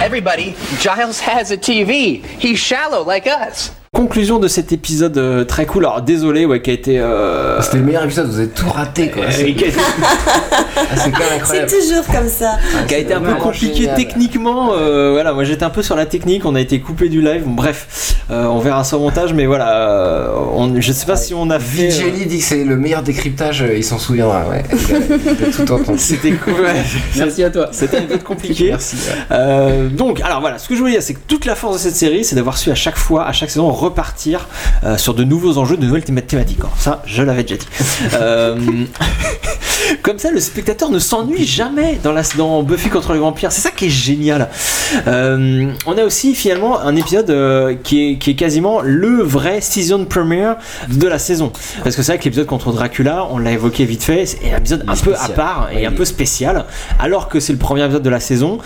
[0.00, 2.22] Everybody, Giles has a TV.
[2.38, 3.72] He's shallow like us.
[3.92, 5.84] Conclusion de cet épisode euh, très cool.
[5.84, 7.00] Alors désolé, ouais, qui a été.
[7.00, 9.24] euh, C'était le meilleur épisode, vous avez tout raté quoi.
[9.24, 9.28] euh,
[10.90, 11.70] Ah, c'est quand même C'est incroyable.
[11.70, 12.56] toujours comme ça.
[12.86, 13.96] qui a été un peu compliqué génial.
[13.96, 14.70] techniquement.
[14.72, 17.42] euh, voilà, moi j'étais un peu sur la technique, on a été coupé du live.
[17.44, 21.16] Bon, bref, euh, on verra ça au montage, mais voilà, euh, on, je sais pas
[21.16, 21.90] si on a fait.
[21.90, 24.62] Jelly dit que c'est le meilleur décryptage, il s'en souviendra, ouais.
[24.88, 25.98] Il a tout entendu.
[26.08, 26.54] C'était cool.
[26.54, 26.82] ouais.
[27.16, 27.68] Merci à toi.
[27.72, 28.68] C'était un peu compliqué.
[28.70, 28.96] Merci.
[28.96, 29.14] ouais.
[29.32, 31.78] Euh, donc, alors voilà, ce que je voulais dire, c'est que toute la force de
[31.80, 34.48] cette série, c'est d'avoir su à chaque fois, à chaque saison, repartir
[34.84, 36.58] euh, sur de nouveaux enjeux, de nouvelles théma- thématiques.
[36.60, 37.66] Alors, ça, je l'avais déjà dit.
[38.14, 38.56] Euh,
[40.02, 43.52] comme ça, le spectateur ne s'ennuie jamais dans, la, dans Buffy contre les vampires.
[43.52, 44.48] C'est ça qui est génial.
[45.06, 49.60] Euh, on a aussi finalement un épisode euh, qui, est, qui est quasiment le vrai
[49.60, 50.56] season premiere
[50.88, 51.52] de la saison.
[51.82, 54.58] Parce que c'est vrai que l'épisode contre Dracula, on l'a évoqué vite fait, c'est un
[54.58, 56.66] épisode un peu à part et un peu spécial.
[56.98, 58.58] Alors que c'est le premier épisode de la saison,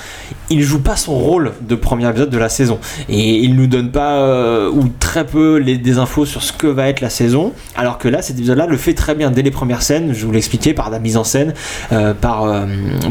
[0.50, 2.78] il joue pas son rôle de premier épisode de la saison.
[3.08, 6.66] Et il nous donne pas, euh, ou très peu, les, des infos sur ce que
[6.66, 7.52] va être la saison.
[7.76, 10.12] Alors que là, cet épisode-là le fait très bien dès les premières scènes.
[10.12, 11.54] Je vous l'expliquais par la mise en scène,
[11.92, 12.64] euh, par, euh,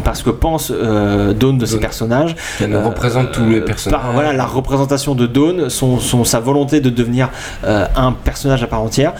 [0.03, 2.35] par ce que pense euh, Dawn de ses personnages.
[2.61, 3.99] Elle représente tous les personnages.
[4.01, 7.29] par, voilà, la représentation de Dawn, son, son- sa volonté de devenir
[7.63, 9.13] un personnage à part entière.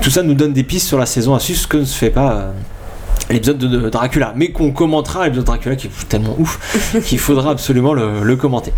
[0.00, 1.96] Tout ça nous donne des pistes sur la saison à suivre, ce que ne se
[1.96, 2.46] fait pas.
[3.30, 7.18] L'épisode de, de Dracula, mais qu'on commentera l'épisode de Dracula qui est tellement ouf qu'il
[7.18, 8.72] faudra absolument le, le commenter.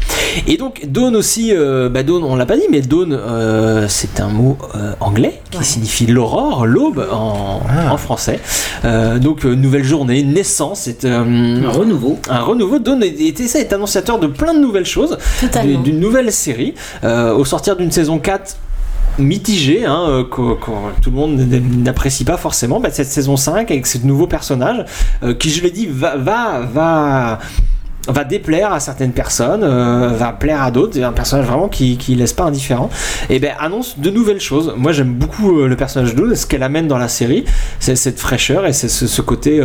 [0.47, 4.21] Et donc Dawn aussi, euh, bah Dawn, on l'a pas dit, mais Dawn euh, c'est
[4.21, 7.93] un mot euh, anglais qui signifie l'aurore, l'aube en, Ah.
[7.93, 8.41] en français.
[8.85, 12.19] Euh, donc euh, nouvelle journée, naissance, c'est euh, Un renouveau.
[12.29, 12.79] un renouveau.
[12.79, 15.19] Dawn est, est, est, annonciateur de plein de nouvelles choses,
[15.63, 16.75] d'une d'une nouvelle série.
[17.05, 18.57] Euh, au sortir d'une saison 4
[19.19, 20.59] mitigée, hein, euh, qu'au-
[21.03, 24.85] tout le monde n'apprécie pas forcément, bah, cette saison 5 avec ce nouveau personnage
[25.23, 27.39] euh, qui, je l'ai dit, va, va,
[28.09, 31.97] va, déplaire à certaines personnes, euh, va plaire à d'autres, c'est un personnage vraiment qui,
[31.97, 32.91] qui laisse pas indifférent,
[33.29, 34.75] et ben annonce de nouvelles choses.
[34.77, 37.45] Moi j'aime beaucoup le personnage Dawn, ce qu'elle amène dans la série,
[37.79, 39.61] c'est cette fraîcheur et c'est ce, côté...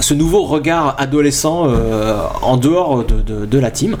[0.00, 3.96] ce nouveau regard adolescent euh, en dehors de, de- de la team.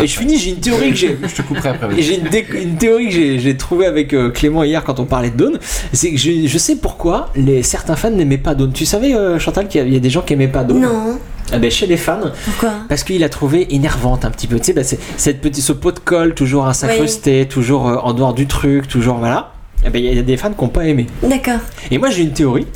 [0.00, 1.18] Et je finis, j'ai une théorie que j'ai.
[1.28, 1.88] Je te couperai après.
[2.02, 5.04] J'ai une, dé- une théorie que j'ai- j'ai trouvée avec euh, Clément hier quand on
[5.04, 5.58] parlait de Dawn.
[5.92, 8.72] C'est que je, je sais pourquoi les, certains fans n'aimaient pas Dawn.
[8.72, 10.64] Tu savais, euh, Chantal, qu'il y a- il y, a des gens qui aimaient pas
[10.64, 10.80] Dawn?
[10.80, 11.18] Non.
[11.50, 12.70] Ah ben, Chez les fans, Pourquoi?
[12.90, 14.58] Parce qu'il a trouvé énervante un petit peu.
[14.60, 18.34] Tu sais, c'est cette petite, ce pot de colle toujours à s'incruster, toujours en dehors
[18.34, 19.52] du truc, toujours voilà.
[19.86, 21.06] Eh ben, Il y a des fans qui n'ont pas aimé.
[21.22, 21.60] D'accord.
[21.90, 22.66] Et moi j'ai une théorie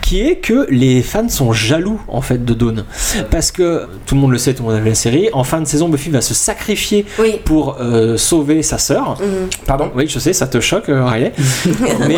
[0.00, 2.84] qui est que les fans sont jaloux en fait de Dawn.
[3.30, 5.42] Parce que tout le monde le sait, tout le monde a vu la série, en
[5.42, 7.40] fin de saison Buffy va se sacrifier Oui.
[7.44, 9.18] pour euh, sauver sa sœur.
[9.20, 9.48] Mhm.
[9.66, 9.90] Pardon?
[9.96, 11.32] Oui, je sais, ça te choque, euh, Riley.
[12.08, 12.16] Mais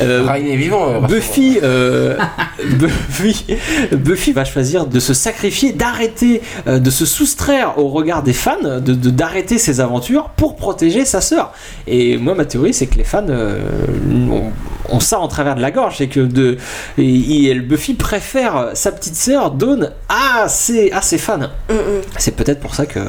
[0.00, 0.88] euh, Ryan est vivant.
[0.88, 2.16] euh, Buffy, euh,
[2.64, 3.44] Buffy,
[3.92, 8.62] Buffy va choisir de se sacrifier, d'arrêter, euh, de se soustraire au regard des fans,
[8.62, 11.52] de de- d'arrêter ses aventures pour protéger sa sœur.
[11.88, 13.26] Et moi, ma théorie, c'est que les fans
[13.64, 14.52] euh, ont,
[14.88, 16.58] ont ça en travers de la gorge, c'est que de,
[16.98, 21.38] et- et Buffy préfère sa petite sœur Dawn à ses, à ses fans.
[21.38, 21.78] Mm, mm.
[22.18, 23.00] C'est peut-être pour ça que.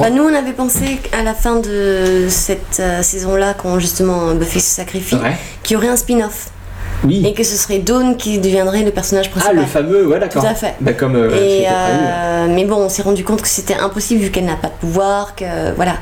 [0.00, 4.60] Bah, nous, on avait pensé à la fin de cette euh, saison-là, quand justement Buffy
[4.60, 5.36] se sacrifie, Ouais.
[5.62, 6.48] qu'il y aurait un spin-off.
[7.04, 7.26] Oui.
[7.26, 9.56] et que ce serait Dawn qui deviendrait le personnage Ah, principal.
[9.56, 10.42] le fameux, ouais, d'accord.
[10.44, 10.74] Tout à fait.
[10.80, 11.16] Bah, comme.
[11.16, 14.54] euh, Et, euh, mais bon, on s'est rendu compte que c'était impossible vu qu'elle n'a
[14.54, 15.44] pas de pouvoir, que
[15.74, 15.94] voilà.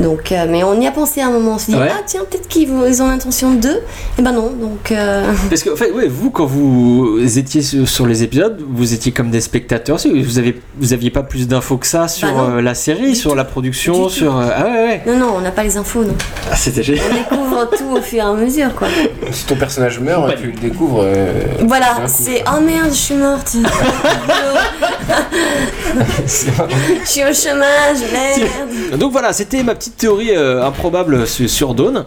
[0.00, 1.88] Donc, euh, mais on y a pensé à un moment, on s'est dit Ouais.
[1.90, 3.80] ah tiens peut-être qu'ils vont- ils ont l'intention de.
[4.18, 4.92] Et ben non, donc.
[4.92, 9.12] euh, Parce que, en fait, ouais, vous, quand vous étiez sur les épisodes, vous étiez
[9.12, 10.22] comme des spectateurs aussi.
[10.22, 13.34] Vous, avez, vous aviez pas plus d'infos que ça sur Bah euh, la série, sur
[13.34, 14.36] la production, Du sur.
[14.38, 15.02] euh, Ah ouais, ouais.
[15.06, 16.14] Non non, on n'a pas les infos non.
[16.50, 17.04] Ah, c'était génial.
[17.10, 18.88] On découvre tout au fur et à mesure quoi.
[19.32, 21.02] Si ton personnage meurt, tu le découvres.
[21.04, 21.32] euh,
[21.66, 23.56] Voilà, c'est oh merde, je suis morte.
[26.26, 28.98] je suis au chômage, merde.
[28.98, 32.04] Donc voilà, c'était ma petite théorie euh, improbable su- sur Dawn.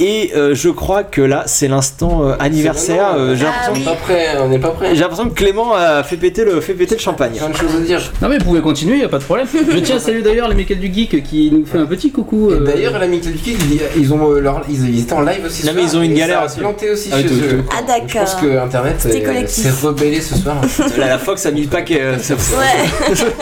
[0.00, 3.14] Et euh, je crois que là, c'est l'instant euh, anniversaire.
[3.16, 4.88] Euh, J'ai Ah l'impression On n'est pas prêt, on n'est pas prêt.
[4.94, 7.34] j'ai l'impression que Clément a fait péter le, fait péter le champagne.
[7.36, 8.00] Plein de choses à dire.
[8.22, 9.46] Non mais vous pouvez continuer, y a pas de problème.
[9.70, 12.50] Je tiens à saluer d'ailleurs les Michael du Geek qui nous fait un petit coucou.
[12.50, 13.56] Et euh, D'ailleurs, la Michael Geek,
[13.96, 15.62] ils, ont, euh, leur- ils, ils étaient en live aussi.
[15.62, 16.58] ce Non, mais soir, ils ont une et galère ça a aussi.
[16.60, 17.64] planté aussi Ah oui, chez tout- eux.
[17.70, 18.20] Ah Je d'accord.
[18.22, 19.64] pense que Internet C'était euh, collectif.
[19.64, 20.56] s'est rebellé ce soir.
[20.98, 22.00] Là, la Fox a mis le paquet.
[22.00, 23.14] euh, ça- Ouais.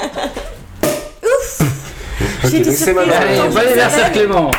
[2.45, 3.55] Ok, J'ai été donc c'est surprise.
[3.55, 4.51] bon anniversaire Clément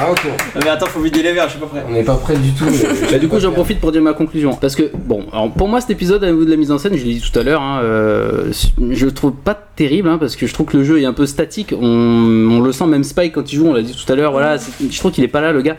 [0.00, 0.20] Ah, ok.
[0.56, 1.84] Mais attends, faut vider les verres, je suis pas prêt.
[1.88, 2.64] On n'est pas prêt du tout.
[2.64, 4.54] mais- Bah, du coup, j'en profite pour dire ma conclusion.
[4.54, 6.96] Parce que, bon, alors, pour moi, cet épisode, au niveau de la mise en scène,
[6.96, 8.52] je l'ai dit tout à l'heure, hein, euh,
[8.90, 11.12] je le trouve pas terrible, hein, parce que je trouve que le jeu est un
[11.12, 11.74] peu statique.
[11.78, 14.32] On, on le sent, même Spike, quand il joue, on l'a dit tout à l'heure,
[14.32, 15.76] voilà, je trouve qu'il est pas là, le gars.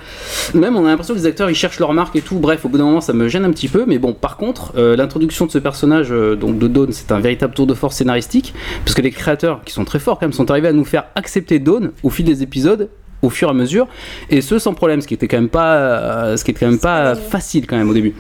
[0.54, 2.36] Même, on a l'impression que les acteurs, ils cherchent leur marque et tout.
[2.40, 3.86] Bref, au bout d'un moment, ça me gêne un petit peu.
[3.88, 7.20] Mais bon, par contre, euh, l'introduction de ce personnage, euh, donc de Dawn, c'est un
[7.20, 8.54] véritable tour de force scénaristique.
[8.84, 11.06] Parce que les créateurs, qui sont très forts quand même, sont arrivés à nous faire
[11.16, 12.90] accepter Dawn au fil des épisodes
[13.22, 13.88] au fur et à mesure
[14.30, 16.72] et ce sans problème ce qui était quand même pas euh, ce qui était quand
[16.72, 18.14] même pas facile quand même au début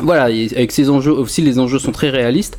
[0.00, 2.56] voilà, avec ces enjeux aussi, les enjeux sont très réalistes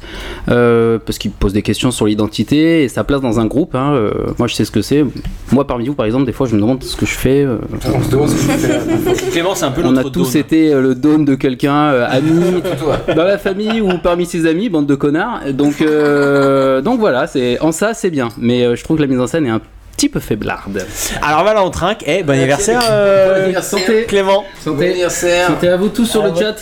[0.50, 3.76] euh, parce qu'ils posent des questions sur l'identité et sa place dans un groupe.
[3.76, 5.06] hein, euh, moi, je sais ce que c'est.
[5.54, 7.48] Moi, parmi vous, par exemple, des fois, je me demande ce que je fais.
[7.96, 9.14] On se demande ce que tu fais là.
[9.32, 10.42] Clément, c'est un peu on a tous Dawn.
[10.42, 12.62] été le dawn de quelqu'un, euh, ami,
[13.16, 15.40] dans la famille ou parmi ses amis, bande de connards.
[15.54, 18.28] Donc, euh, donc voilà, c'est en ça, c'est bien.
[18.38, 19.62] Mais euh, je trouve que la mise en scène est un
[20.00, 20.86] petit peu faiblarde.
[21.22, 22.04] Alors voilà, on trinque.
[22.08, 23.80] Eh, bon anniversaire, euh, Bon anniversaire.
[23.80, 24.06] Santé.
[24.06, 24.46] Clément.
[24.66, 25.48] Bon Santé, anniversaire.
[25.48, 26.56] santé à vous tous sur le chat.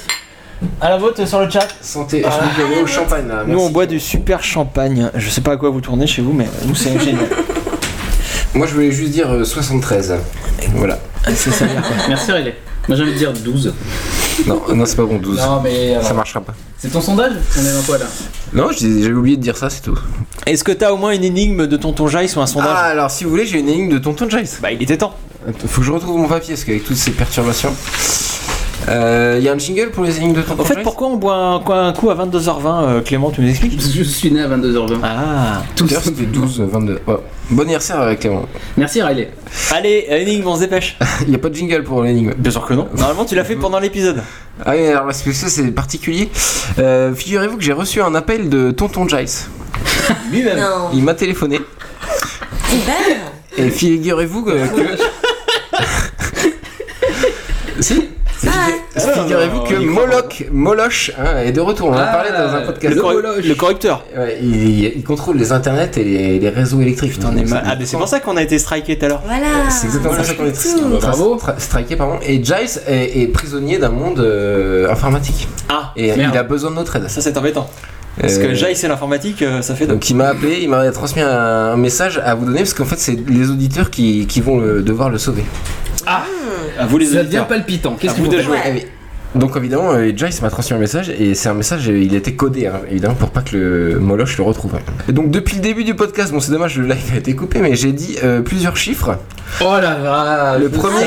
[0.82, 1.68] À la vôtre sur le chat.
[1.82, 2.24] Santé.
[2.26, 3.44] Je avait au champagne là.
[3.46, 3.66] Nous, Merci.
[3.66, 5.12] on boit du super champagne.
[5.14, 7.28] Je sais pas à quoi vous tournez chez vous, mais nous, c'est génial.
[8.56, 10.16] Moi, je voulais juste dire euh, 73.
[10.74, 10.98] Voilà.
[11.28, 11.66] c'est ça.
[12.10, 12.56] Merci Riley.
[12.88, 13.74] Moi j'ai envie de dire 12.
[14.46, 15.38] Non, non c'est pas bon, 12.
[15.38, 16.54] Non mais Ça alors, marchera pas.
[16.78, 18.06] c'est ton sondage On est dans quoi là?
[18.54, 19.98] Non, j'ai- j'avais oublié de dire ça, c'est tout.
[20.46, 22.76] Est-ce que t'as au moins une énigme de Tonton Jace ou un sondage?
[22.76, 24.60] Ah, alors si vous voulez, j'ai une énigme de Tonton Jace.
[24.62, 25.16] Bah, il était temps.
[25.68, 27.74] Faut que je retrouve mon papier parce qu'avec toutes ces perturbations.
[28.88, 31.60] Il y a un jingle pour les énigmes de En fait, pourquoi on boit un,
[31.60, 34.42] quoi, un coup à 22h20, euh, Clément, tu nous expliques Parce que je suis né
[34.42, 35.00] à 22h20.
[35.04, 35.64] Ah.
[35.76, 37.00] Tout à l'heure, c'était 12, 22.
[37.06, 37.16] Ouais.
[37.50, 38.46] Bon anniversaire avec Clément.
[38.78, 39.32] Merci Riley.
[39.72, 40.98] Allez, énigme, on se dépêche.
[41.24, 42.34] Il n'y a pas de jingle pour l'énigme.
[42.38, 42.88] Bien sûr que non.
[42.96, 44.22] Normalement, tu l'as fait pendant l'épisode.
[44.66, 46.30] Ah oui, alors parce que ça c'est particulier.
[46.80, 49.50] Euh, Figurez-vous que j'ai reçu un appel de Tonton Jace.
[50.32, 50.58] Lui-même.
[50.60, 50.90] Non.
[50.94, 51.60] Il m'a téléphoné.
[52.70, 52.96] Super.
[53.58, 54.52] Et figurez-vous que.
[54.52, 54.98] que-
[57.80, 58.10] si
[59.00, 61.90] Figurez-vous que Moloch, Moloch hein, est de retour?
[61.90, 62.96] On en a parlé dans un podcast.
[62.96, 64.04] Le, le correcteur.
[64.18, 67.14] Ouais, il, il contrôle les internets et les, les réseaux électriques.
[67.14, 67.64] Putain, on est mal.
[67.66, 69.22] Ah, mais c'est pour ça qu'on a été striké tout à l'heure.
[69.26, 69.70] Voilà.
[69.70, 71.00] C'est exactement pour ça qu'on est.
[71.00, 71.40] Bravo.
[71.58, 72.20] Striké, pardon.
[72.26, 75.48] Et Jace est, est prisonnier d'un monde euh, informatique.
[75.70, 76.32] Ah, Et Merde.
[76.34, 77.10] il a besoin de notre aide.
[77.10, 77.70] ça c'est embêtant.
[78.20, 79.98] Parce Euh, que Jace et l'informatique, euh, ça fait donc.
[79.98, 81.30] Donc il m'a appelé, il m'a transmis un,
[81.74, 84.82] un message à vous donner parce qu'en fait c'est les auditeurs qui, qui vont le-
[84.82, 85.44] devoir le sauver.
[86.08, 87.48] À vous les Ça devient auditeurs.
[87.48, 87.96] palpitant.
[87.96, 88.58] Qu'est-ce À que vous vous de jouer.
[88.64, 88.86] Ah oui.
[89.38, 92.34] Donc évidemment, euh, Jace m'a transmis un message et c'est un message, euh, il était
[92.34, 94.74] codé hein, évidemment pour pas que le Moloch le retrouve.
[95.08, 97.60] Et donc depuis le début du podcast, bon c'est dommage le live a été coupé,
[97.60, 99.18] mais j'ai dit euh, plusieurs chiffres.
[99.62, 101.00] Oh la vache Le premier,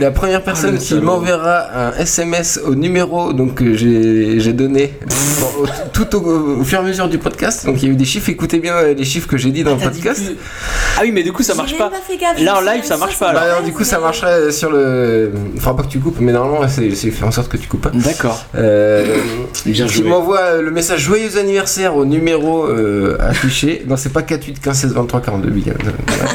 [0.00, 4.94] la première personne le qui m'enverra un SMS au numéro donc que j'ai j'ai donné
[5.40, 7.64] bon, au- tout au, au fur et à mesure du podcast.
[7.66, 8.28] Donc il y a eu des chiffres.
[8.30, 10.24] Écoutez bien les chiffres que j'ai dit dans le T'as dit podcast.
[10.24, 10.36] plus-
[10.98, 11.90] Ah oui, mais du coup, ça marche pas.
[12.06, 13.62] fait gaffe, Là, en live, ça marche pas, Bah, alors.
[13.62, 15.30] du coup, ça marcherait sur le.
[15.56, 17.82] Faudra pas que tu coupes, mais normalement, c'est c'est fait en sorte que tu coupes
[17.82, 17.90] pas.
[17.94, 18.44] D'accord.
[18.56, 19.16] Euh,
[19.64, 23.84] Bien qui m'envoie euh, le message joyeux anniversaire au numéro euh, affiché.
[23.88, 25.72] Non, c'est pas 48 15 16 23 42 Big.
[25.82, 26.32] Voilà.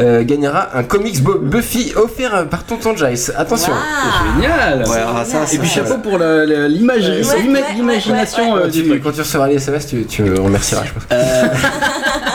[0.00, 3.32] Euh, gagnera un comics Bu- Buffy offert par Tonton Jace.
[3.36, 3.72] Attention.
[3.72, 4.34] Waouh.
[4.42, 8.86] Génial Ouais, alors ça, Et puis chapeau pour l'imagerie, Ouais, ouais, l'imagination ouais, euh, du
[8.86, 9.02] truc.
[9.02, 11.04] quand tu recevras les SMS, tu, tu me remercieras, je pense.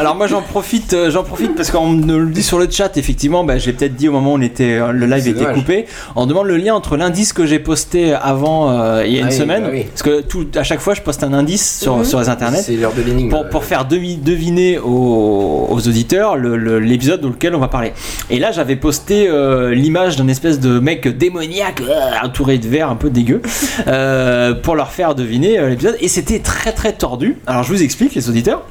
[0.00, 2.96] Alors moi j'en profite, euh, j'en profite parce qu'on me le dit sur le chat.
[2.96, 5.56] Effectivement, bah, j'ai peut-être dit au moment où on était, euh, le live était dommage.
[5.56, 5.84] coupé.
[6.16, 9.26] On demande le lien entre l'indice que j'ai posté avant euh, il y a une
[9.26, 9.84] Ah oui, semaine, bah oui.
[9.84, 12.04] parce que tout, à chaque fois je poste un indice sur, Mhm.
[12.06, 12.62] sur les internets.
[12.62, 13.28] C'est l'heure de l'énigme.
[13.28, 17.68] Pour, pour faire demi- deviner aux, aux auditeurs le- le- l'épisode dans lequel on va
[17.68, 17.92] parler.
[18.30, 21.94] Et là, j'avais posté euh, l'image d'un espèce de mec démoniaque, euh,
[22.24, 23.42] entouré de verre un peu dégueu,
[23.86, 25.96] euh, pour leur faire deviner euh, l'épisode.
[26.00, 27.36] Et c'était très très tordu.
[27.46, 28.62] Alors, je vous explique, les auditeurs.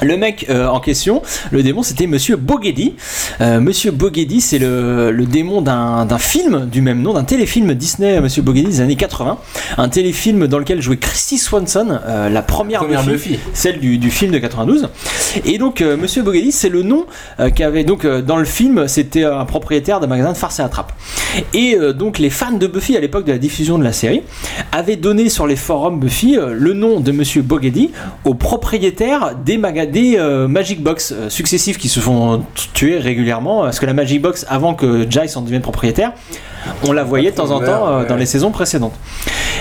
[0.00, 2.94] Le mec euh, en question, le démon, c'était Monsieur Boghedi.
[3.40, 8.20] Euh, Monsieur Boghedi, c'est le, le démon d'un film du même nom, d'un téléfilm Disney,
[8.20, 9.38] Monsieur Boghedi des années 80.
[9.76, 13.40] Un téléfilm dans lequel jouait Christy Swanson, euh, la première, Première Buffy, Buffy.
[13.54, 14.88] celle du, du film de 92.
[15.44, 17.06] Et donc, euh, Monsieur Boghedi, c'est le nom
[17.56, 20.92] qu'avait donc dans le film, c'était un propriétaire d'un magasin de farce et attrape.
[21.54, 24.22] Et donc, les fans de Buffy à l'époque de la diffusion de la série
[24.72, 27.90] avaient donné sur les forums Buffy le nom de Monsieur Boghedi
[28.24, 33.62] au propriétaire des, maga- des euh, Magic Box euh, successifs qui se font tuer régulièrement.
[33.62, 36.12] Parce que la Magic Box, avant que Giles en devienne propriétaire,
[36.84, 38.94] on la voyait de temps en temps euh, dans les saisons précédentes.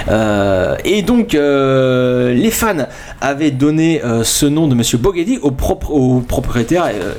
[0.10, 2.88] Euh, et donc, euh, les fans
[3.22, 6.86] avaient donné euh, ce nom de Monsieur Boghedi au, propre- au propriétaire.
[6.94, 7.14] euh,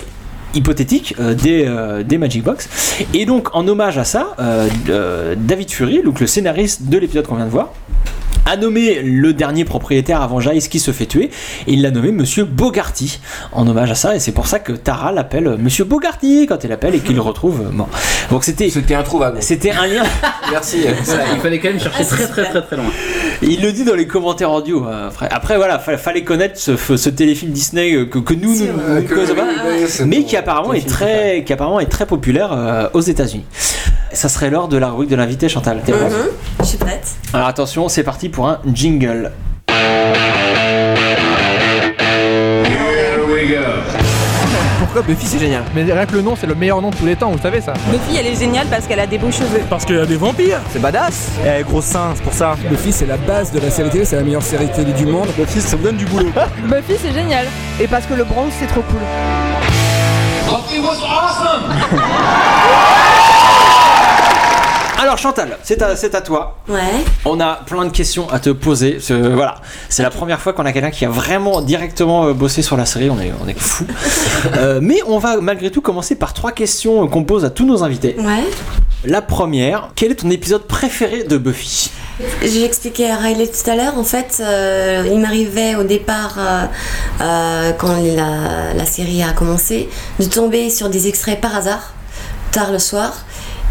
[0.54, 2.70] hypothétique euh, des, euh, des Magic Box
[3.12, 7.26] et donc en hommage à ça euh, euh, David Fury donc le scénariste de l'épisode
[7.26, 7.68] qu'on vient de voir
[8.48, 11.30] a nommé le dernier propriétaire avant Giles qui se fait tuer
[11.66, 13.20] et il l'a nommé Monsieur Bogarty
[13.52, 16.70] en hommage à ça et c'est pour ça que Tara l'appelle Monsieur Bogarty quand elle
[16.70, 17.88] l'appelle et qu'il le retrouve mort
[18.30, 19.38] donc c'était C'était introuvable.
[19.40, 20.02] c'était un lien
[20.50, 20.78] Merci.
[21.04, 22.86] Voilà, il fallait quand même chercher Ah, très très très très loin.
[23.42, 24.86] Il le dit dans les commentaires audio.
[24.86, 28.54] euh, après, après, voilà, fa- fallait connaître ce, ce téléfilm Disney euh, que, que nous
[28.54, 32.06] nous, nous ne que- connaissons pas, mais qui apparemment est très, qui apparemment est très
[32.06, 33.44] populaire euh, aux États-Unis.
[34.12, 35.82] Ça serait l'heure de la rubrique de l'invité Chantal.
[35.84, 36.28] T'es prête Mhm,
[36.60, 37.06] Je suis prête.
[37.32, 39.32] Alors attention, c'est parti pour un jingle.
[44.78, 47.04] Pourquoi Buffy c'est génial Mais rien que le nom, c'est le meilleur nom de tous
[47.04, 49.60] les temps, vous savez ça Buffy, elle est géniale parce qu'elle a des beaux cheveux.
[49.68, 52.54] Parce qu'il y a des vampires C'est badass Eh, gros sein, c'est pour ça.
[52.70, 55.28] Buffy, c'est la base de la série télé, c'est la meilleure série télé du monde.
[55.36, 56.30] Buffy, ça me donne du boulot.
[56.64, 57.46] Buffy, c'est génial.
[57.80, 59.00] Et parce que le bronze, c'est trop cool.
[65.00, 66.56] Alors Chantal, c'est à, c'est à toi.
[66.68, 66.80] Ouais.
[67.24, 68.98] On a plein de questions à te poser.
[69.00, 69.56] Ce- voilà,
[69.88, 72.84] c'est la première fois qu'on a quelqu'un qui a vraiment directement euh, bossé sur la
[72.84, 73.08] série.
[73.08, 73.84] On est, on est fou.
[74.56, 77.66] Euh, mais on va malgré tout commencer par trois questions euh, qu'on pose à tous
[77.66, 78.14] nos invités.
[78.18, 78.44] Ouais.
[79.04, 81.90] La première, quel est ton épisode préféré de Buffy?
[82.42, 86.64] J'ai expliqué à Riley tout à l'heure, en fait, euh, il m'arrivait au départ, euh,
[87.20, 89.88] euh, quand la, la série a commencé,
[90.20, 91.92] de tomber sur des extraits par hasard,
[92.52, 93.12] tard le soir.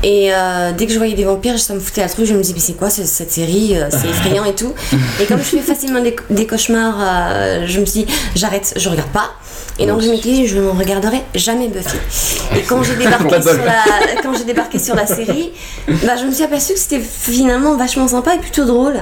[0.04, 2.26] Et euh, dès que je voyais des vampires, ça me foutait la trouille.
[2.28, 4.74] Je me disais, mais c'est quoi ce- cette série euh, C'est effrayant et tout.
[5.22, 8.90] Et comme je fais facilement des, des cauchemars, euh, je me suis dit, j'arrête, je
[8.90, 9.32] regarde pas.
[9.80, 11.98] Et donc je m'étais dit, je ne regarderai jamais Buffy.
[12.58, 15.52] Et quand j'ai débarqué, sur la, quand j'ai débarqué sur la série,
[15.88, 18.96] bah, je me suis aperçue que c'était finalement vachement sympa et plutôt drôle.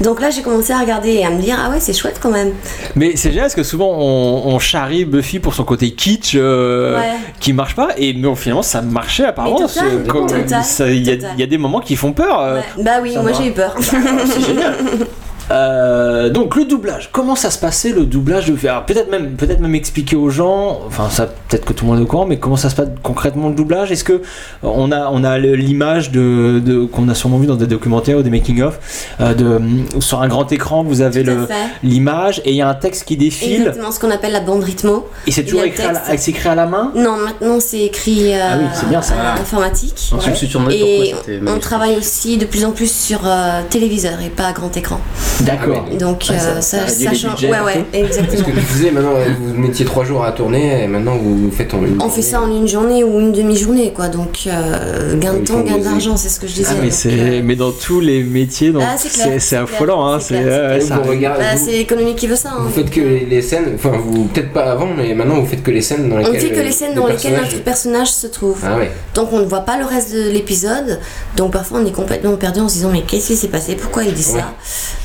[0.00, 2.30] Donc là, j'ai commencé à regarder et à me dire, ah ouais, c'est chouette quand
[2.30, 2.52] même.
[2.94, 6.96] Mais c'est génial parce que souvent on, on charrie Buffy pour son côté kitsch euh,
[6.98, 7.12] Ouais.
[7.40, 9.58] qui marche pas et mais finalement ça marchait apparemment.
[9.58, 12.40] Il y, a- y des moments qui font peur.
[12.40, 12.56] euh.
[12.56, 12.82] Ouais.
[12.82, 13.74] Bah oui, ça moi j'ai eu peur.
[13.80, 14.76] C'est génial.
[15.50, 19.74] Euh, donc le doublage, comment ça se passait le doublage de peut-être même peut-être même
[19.76, 22.56] expliquer aux gens, enfin ça peut-être que tout le monde est au courant, mais comment
[22.56, 23.92] ça se passe concrètement le doublage?
[23.92, 24.20] Est-ce que euh,
[24.62, 28.22] on a on a l'image de, de- qu'on a sûrement vu dans des documentaires ou
[28.22, 28.78] des making of
[29.20, 29.60] euh, de
[30.00, 31.24] sur un grand écran vous avez
[31.84, 34.64] l'image et il y a un texte qui défile Exactement ce qu'on appelle la bande
[34.64, 35.08] rythmo.
[35.26, 36.24] et c'est toujours écrit à, la, texte.
[36.24, 36.90] c'est écrit à la main?
[36.96, 39.14] Non, maintenant c'est écrit euh, Ah oui, c'est bien ça.
[39.14, 40.10] à informatique.
[40.52, 40.74] Demandé
[41.28, 44.74] Et on travaille aussi de plus en plus sur euh, téléviseur et pas à grand
[44.76, 45.00] écran.
[45.42, 45.84] D'accord.
[45.98, 47.42] Donc Ouais, euh, ça- ça, ça réduit ça les change.
[47.44, 47.98] Ouais, ouais, peu.
[48.00, 48.44] Parce exactement.
[48.46, 51.84] que tu faisais maintenant, vous mettiez trois jours à tourner et maintenant vous faites en
[51.84, 54.08] une On fait ça en une journée ou une demi-journée, quoi.
[54.08, 56.68] Donc, euh, gain de temps, gain d'argent, c'est ce que je disais.
[56.70, 58.96] Ah, mais Donc, c'est euh, mais dans tous les métiers donc Ah,
[59.38, 62.50] c'est affolant hein, c'est bah, vous- c'est l'économie qui veut ça.
[62.52, 62.62] hein.
[62.62, 65.62] Vous faites que les, les scènes, enfin vous peut-être pas avant, mais maintenant vous faites
[65.62, 66.40] que les scènes dans On lesquelles.
[66.40, 68.58] fait que les scènes dans lesquelles notre personnage se trouve.
[68.64, 68.78] Ah.
[69.14, 70.98] Donc on ne voit pas le reste de l'épisode.
[71.36, 73.74] Donc parfois on est complètement perdu en se disant mais qu'est-ce qui s'est passé?
[73.74, 74.52] Pourquoi il dit ça?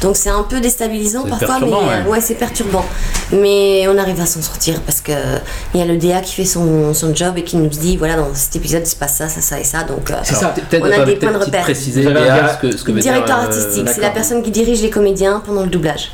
[0.01, 2.09] Donc c'est un peu déstabilisant parfois, mais euh, ouais.
[2.11, 2.85] ouais, c'est perturbant.
[3.31, 5.11] Mais on arrive à s'en sortir parce que
[5.73, 8.17] il y a le DA qui fait son, son job et qui nous dit voilà
[8.17, 9.83] dans cet épisode il se passe ça, ça, ça et ça.
[9.83, 11.63] Donc euh, C'est ça, peut-être on a des points de repère.
[11.63, 14.81] préciser ce que, ce que veut dire, Directeur euh, artistique, c'est la personne qui dirige
[14.81, 16.11] les comédiens pendant le doublage.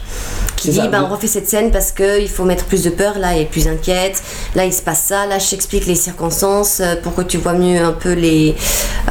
[0.57, 3.17] Qui dit ça, ben, on refait cette scène parce qu'il faut mettre plus de peur,
[3.19, 4.21] là elle est plus inquiète,
[4.55, 7.53] là il se passe ça, là je t'explique les circonstances, euh, pour que tu vois
[7.53, 8.55] mieux un peu les,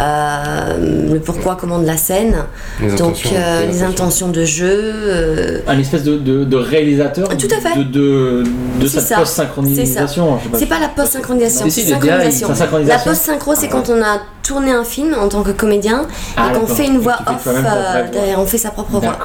[0.01, 2.37] euh, le pourquoi, comment de la scène.
[2.81, 4.67] Les Donc intentions, euh, les les intentions de jeu.
[4.95, 7.79] euh, Un espèce de, de, de réalisateur Tout à fait.
[7.79, 8.45] de, de,
[8.81, 9.17] de C'est cette ça.
[9.17, 10.39] post-synchronisation.
[10.55, 12.49] C'est pas la post-synchronisation, Si, la synchronisation.
[12.89, 16.59] La post-synchro, c'est quand on a tourné un film en tant que comédien Ah, et
[16.59, 19.19] qu'on fait une voix off euh, derrière, on fait sa propre voix.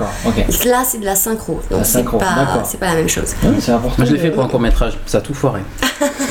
[0.66, 2.18] Là, c'est de la synchro, donc c'est pas,
[2.80, 3.36] pas la même chose.
[3.44, 3.96] Ouais, c'est important.
[3.98, 5.62] Moi je l'ai fait pour un court métrage, ça a tout foiré.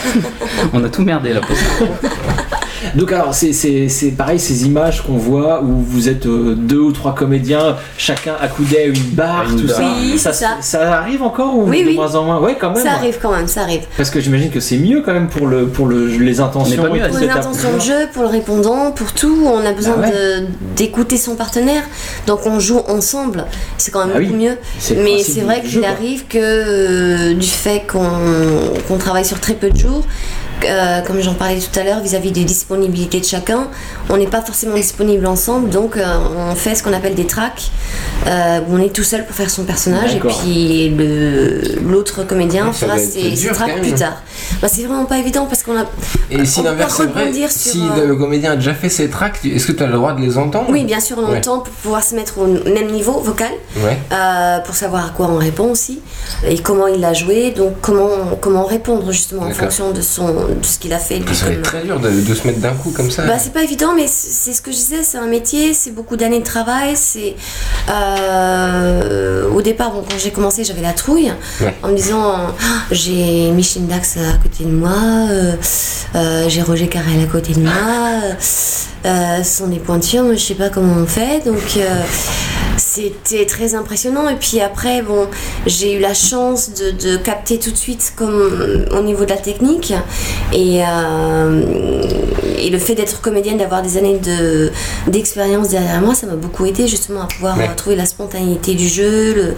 [0.72, 1.40] On a tout merdé là.
[2.94, 6.78] Donc alors c'est- c'est c'est pareil ces images qu'on voit où vous êtes euh, deux
[6.78, 9.80] ou trois comédiens, chacun accoudé à une barre, À une tout ça.
[10.00, 10.56] Oui, ça, ça.
[10.60, 11.94] ça arrive encore ou Oui, de oui.
[11.96, 12.40] moins en moins?
[12.40, 12.82] Ouais quand même.
[12.84, 13.82] Ça arrive quand même, ça arrive.
[13.96, 16.82] Parce que j'imagine que c'est mieux quand même pour le pour le les intentions.
[16.82, 19.96] Pas mieux Pour les intentions de jeu, pour le répondant, pour tout, on a besoin
[19.96, 20.12] Bah ouais.
[20.12, 20.46] de-
[20.76, 21.82] d'écouter son partenaire.
[22.26, 23.44] Donc on joue ensemble,
[23.78, 24.26] c'est quand même Ah oui.
[24.26, 24.56] beaucoup mieux.
[25.04, 28.00] Mais c'est vrai qu'il arrive que euh, du fait qu'on
[28.88, 30.04] qu'on travaille sur très peu de jours,
[30.64, 33.68] euh, comme j'en parlais tout à l'heure, vis-à-vis des disponibilités de chacun,
[34.08, 36.04] on n'est pas forcément disponible ensemble, donc euh,
[36.50, 37.70] on fait ce qu'on appelle des tracks,
[38.26, 42.72] euh, où on est tout seul pour faire son personnage, et puis le- l'autre comédien
[42.72, 44.22] fera ses, ses tracks plus tard.
[44.62, 45.84] Bah, c'est vraiment pas évident parce qu'on a.
[46.30, 49.66] Et si l'inverse est vrai, sur, si le comédien a déjà fait ses tracks, est-ce
[49.66, 50.66] que tu as le droit de les entendre?
[50.70, 51.38] Oui, bien sûr, on Ouais.
[51.38, 53.98] entend pour pouvoir se mettre au même niveau vocal, Ouais.
[54.64, 56.00] pour savoir à quoi on répond aussi,
[56.46, 58.08] et comment il l'a joué, donc comment,
[58.40, 61.16] comment répondre justement en fonction de, son, de ce qu'il a fait.
[61.18, 63.24] être comme- très dur de, de se mettre d'un coup comme ça.
[63.26, 65.90] Bah, c'est pas évident, mais c'est c'est ce que je disais, c'est un métier, c'est
[65.90, 66.92] beaucoup d'années de travail.
[66.96, 67.34] C'est
[67.90, 71.74] euh, au départ, bon, quand j'ai commencé, j'avais la trouille Ouais.
[71.82, 72.52] en me disant Ah,
[72.90, 74.92] j'ai Micheline Dax à côté de moi,
[75.30, 75.52] euh,
[76.14, 77.72] euh, j'ai Roger Carrel à côté de moi,
[79.04, 82.02] euh, ce sont des pointures, moi je sais pas comment on fait, donc euh,
[82.76, 84.28] c'était très impressionnant.
[84.28, 85.26] Et puis après, bon,
[85.66, 89.36] j'ai eu la chance de, de capter tout de suite comme au niveau de la
[89.36, 89.92] technique
[90.52, 92.02] et, euh,
[92.58, 94.70] et le fait d'être comédienne, d'avoir des années de
[95.06, 97.64] d'expérience derrière moi, ça m'a beaucoup aidé justement à pouvoir Ouais.
[97.64, 99.54] euh, trouver la spontanéité du jeu le,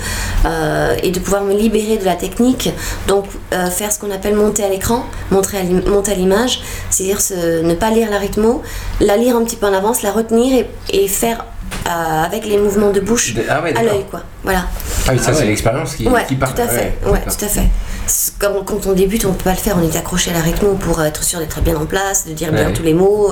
[0.46, 2.70] euh, et de pouvoir me libérer de la technique.
[3.08, 3.24] Donc
[3.70, 7.18] faire ce qu'on appelle monter à l'écran, monter à l'image, c'est-à-dire
[7.64, 8.62] ne pas lire la rythmo,
[9.00, 11.44] la lire un petit peu en avance, la retenir et, et faire
[11.86, 14.20] euh, avec les mouvements de bouche De- ah ouais, à l'œil quoi.
[14.44, 14.66] Voilà.
[15.06, 15.46] Ah oui, ça Ah c'est ouais.
[15.46, 16.54] l'expérience qui, Ouais, qui part.
[16.54, 16.94] tout à fait.
[17.04, 17.36] Ouais, Ouais, d'accord.
[17.36, 17.68] tout à fait.
[18.12, 19.76] C'est Quand, quand on débute, on peut pas le faire.
[19.80, 22.52] On est accroché à la rythmo pour être sûr d'être bien en place, de dire
[22.52, 23.30] bien tous les mots.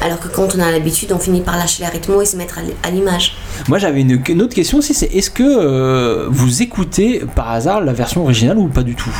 [0.00, 2.58] Alors que quand on a l'habitude, on finit par lâcher la rythmo et se mettre
[2.82, 3.36] à l'image.
[3.68, 7.82] Moi j'avais une, une autre question aussi, c'est est-ce que euh, vous écoutez par hasard
[7.82, 9.10] la version originale ou pas du tout?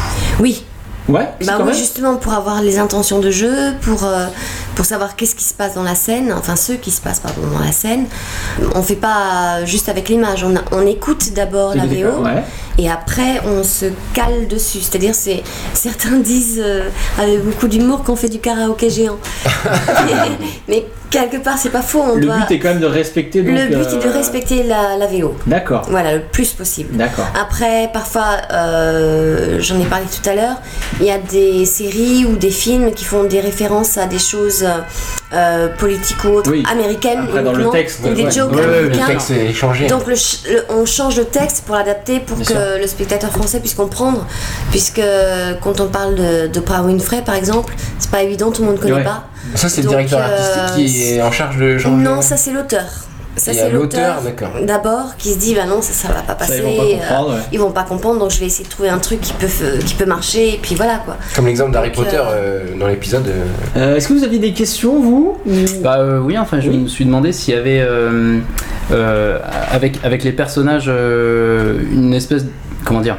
[0.41, 0.65] Oui.
[1.09, 1.29] Ouais.
[1.45, 4.27] Bah oui, même justement pour avoir les intentions de jeu, pour, euh,
[4.77, 7.41] pour savoir qu'est-ce qui se passe dans la scène, enfin ce qui se passe pardon,
[7.53, 8.07] dans la scène.
[8.77, 12.45] On fait pas juste avec l'image, on, écoute d'abord la VO ouais.
[12.79, 14.79] Et après on se cale dessus.
[14.81, 15.43] C'est-à-dire c'est
[15.75, 16.89] certains disent euh,
[17.19, 19.19] avec beaucoup d'humour qu'on fait du karaoké géant.
[20.07, 20.13] mais,
[20.69, 22.03] mais quelque part c'est pas faux.
[22.13, 22.37] On Le doit...
[22.39, 23.43] but est quand même de respecter.
[23.43, 25.35] Donc, le but est de euh, respecter la, la VO.
[25.47, 25.83] D'accord.
[25.91, 26.97] Voilà, le plus possible.
[26.97, 27.27] D'accord.
[27.41, 30.57] Après, parfois, euh, j'en ai parlé tout à l'heure,
[31.01, 34.65] il y a des séries ou des films qui font des références à des choses
[35.79, 36.63] politiques ou autres Oui.
[36.71, 38.31] américaines Après, dans le texte, ou des ouais.
[38.31, 39.01] jokes Ouais, ouais, américains.
[39.07, 39.87] le texte est changé.
[39.87, 42.61] Donc le ch- le- on change le texte pour l'adapter pour Bien que sûr.
[42.81, 44.27] Le spectateur français puisse comprendre.
[44.71, 45.03] Puisque
[45.63, 48.81] quand on parle de, de Oprah Winfrey par exemple, c'est pas évident, tout le monde
[48.81, 49.05] connaît Ouais.
[49.05, 49.25] pas.
[49.55, 52.03] Ça c'est le directeur euh, artistique qui est en charge de changer.
[52.03, 52.85] Non, ça c'est l'auteur.
[53.37, 54.17] Ça Il y a c'est l'auteur,
[54.67, 56.59] d'abord qui se dit bah non ça, ça va pas Ça, passer.
[56.59, 57.41] ils vont pas euh, comprendre, ouais.
[57.53, 59.47] ils vont pas comprendre donc je vais essayer de trouver un truc qui peut
[59.87, 61.17] qui peut marcher et puis voilà quoi.
[61.35, 63.25] Comme l'exemple d'Harry Potter euh, euh, dans l'épisode.
[63.77, 65.39] euh, Est-ce que vous aviez des questions vous
[65.83, 68.39] Bah euh, oui, enfin je me suis demandé s'il y avait euh,
[68.91, 69.39] euh,
[69.71, 72.45] avec, avec les personnages euh, une espèce,
[72.85, 73.17] comment dire,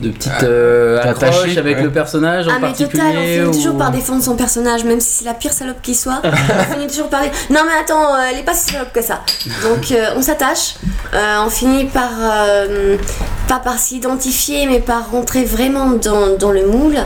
[0.00, 1.82] de petite euh, t'es accroche attaché, avec ouais.
[1.84, 4.84] le personnage en Ah mais particulier total, on finit ou- toujours par défendre son personnage,
[4.84, 6.20] même si c'est la pire salope qui soit.
[6.24, 9.02] on finit toujours par dire non mais attends, euh, elle est pas si salope que
[9.02, 9.20] ça.
[9.62, 10.74] Donc euh, on s'attache,
[11.14, 12.96] euh, on finit par euh,
[13.46, 16.96] pas par s'identifier, mais par rentrer vraiment dans, dans le moule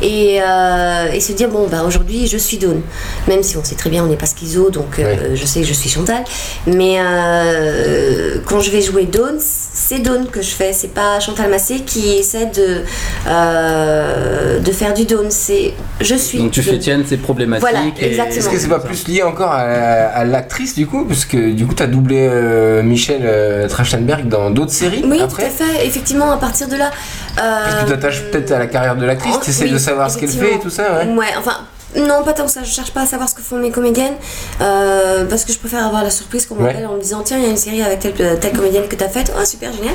[0.00, 2.80] et, euh, et se dire bon bah aujourd'hui je suis Dawn,
[3.26, 5.66] même si on sait très bien on n'est pas schizo, donc euh, je sais que
[5.66, 6.22] je suis Chantal,
[6.66, 11.50] mais euh, quand je vais jouer Dawn, c'est Dawn que je fais, c'est pas Chantal
[11.50, 12.82] Massé qui essaie de
[13.26, 16.38] euh, de faire du Dawn, c'est je suis.
[16.38, 17.60] Donc tu fais tienne, c'est problématique.
[17.68, 18.36] Voilà, et- exactement.
[18.38, 21.66] Est-ce que c'est pas plus lié encore à, à l'actrice du coup Parce que du
[21.66, 25.86] coup t'as doublé euh, Michel euh, Trachtenberg dans d'autres séries Oui, après tout à fait.
[25.86, 26.90] Effectivement, à partir de là.
[27.36, 29.78] Que tu euh, t'attaches peut-être à la carrière de l'actrice Oh, Tu essaies oui, de
[29.78, 31.58] savoir ce qu'elle fait et tout ça ouais Ouais, enfin,
[31.96, 32.62] Non, pas tant que ça.
[32.62, 34.14] Je cherche pas à savoir ce que font mes comédiennes
[34.60, 37.44] euh, parce que je préfère avoir la surprise qu'on m'appelle en me disant tiens, il
[37.44, 39.32] y a une série avec telle, telle comédienne que t'as faite.
[39.40, 39.94] Oh, super, génial.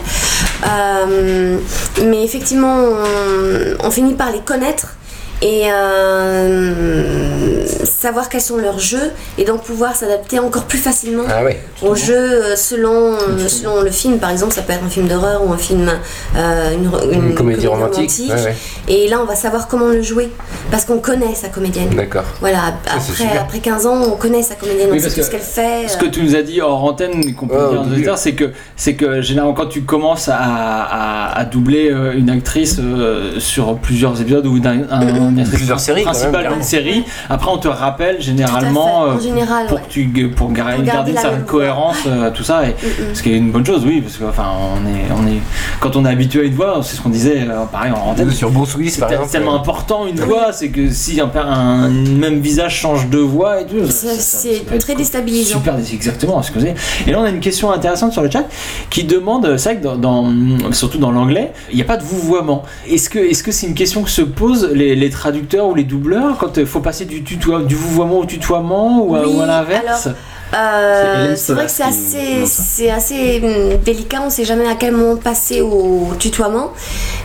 [0.68, 1.58] Euh,
[2.06, 4.96] mais effectivement, on, on finit par les connaître
[5.44, 5.64] et
[6.74, 11.60] euh, savoir quels sont leurs jeux et donc pouvoir s'adapter encore plus facilement Ah ouais.
[11.82, 14.20] au jeu euh, selon, euh, selon le film.
[14.20, 15.90] Par exemple, ça peut être un film d'horreur ou un film,
[16.38, 16.90] euh, une,
[17.30, 18.56] Une comédie romantique, ouais, ouais.
[18.88, 20.30] Et là, on va savoir comment le jouer
[20.72, 21.90] parce qu'on connaît sa comédienne.
[21.96, 22.24] D'accord.
[22.40, 25.32] Voilà, après, après 15 ans, on connaît sa comédienne, Oui, on sait parce tout ce
[25.32, 25.88] qu'elle fait.
[25.88, 27.96] Ce que tu nous as dit hors antenne, qu'on peut dire aux début.
[27.96, 32.78] auditeurs, c'est que, c'est que généralement quand tu commences à, à, à doubler une actrice
[32.80, 37.58] euh, sur plusieurs épisodes ou d'un, un, une Plusieurs séries, principale d'une série, après on
[37.58, 39.08] te rappelle généralement à.
[39.08, 39.84] En euh, général, pour ouais.
[39.84, 42.76] que tu pour gar- Pour garder garder une certaine cohérence, euh, tout ça, et,
[43.14, 44.46] ce qui est une bonne chose, oui, parce que enfin
[44.76, 45.40] on est on est
[45.80, 48.32] quand on est habitué à une voix, c'est ce qu'on disait, euh, pareil en antenne.
[48.32, 49.32] Sur Bruce Willis, C'est par exemple.
[49.32, 53.66] tellement important une voix, c'est que si un, un même visage change de voix et
[53.66, 55.58] tout, c'est très déstabilisant.
[55.60, 56.74] Super, exactement, excusez.
[57.08, 58.46] Et là, on a une question intéressante sur le chat
[58.90, 62.04] qui demande, c'est vrai que dans, dans- surtout dans l'anglais, il n'y a pas de
[62.04, 62.64] vouvoiement.
[62.90, 65.84] Est-ce que est-ce que c'est une question que se posent les, les traducteurs ou les
[65.86, 69.42] doubleurs quand il faut passer du, tutoie, du vouvoiement au tutoiement ou, à- Oui, ou
[69.42, 70.08] à l'inverse.
[70.08, 70.18] alors,
[70.56, 74.92] Euh, c'est vrai que c'est assez, c'est assez hum, délicat, on sait jamais à quel
[74.94, 76.72] moment passer au tutoiement,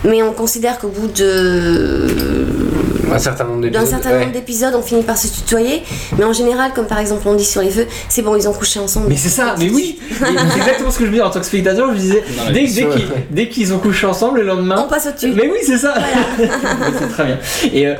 [0.03, 2.07] mais on considère qu'au bout de
[3.13, 3.87] Un certain nombre d'un d'épisodes.
[3.89, 4.19] certain ouais.
[4.21, 5.83] nombre d'épisodes, on finit par se tutoyer,
[6.17, 8.53] mais en général, comme par exemple on dit sur les feux, c'est bon, ils ont
[8.53, 9.07] couché ensemble.
[9.09, 11.45] Mais c'est ça, mais oui, c'est exactement ce que je me dis en tant que
[11.45, 11.87] spectateur.
[11.89, 13.27] Je me disais, Non, dès, dès qu'ils, ouais.
[13.29, 15.33] dès qu'ils ont couché ensemble le lendemain, On passe au-dessus.
[15.35, 15.93] Mais oui, c'est ça.
[16.99, 17.37] c'est très bien.
[17.73, 17.95] Et euh,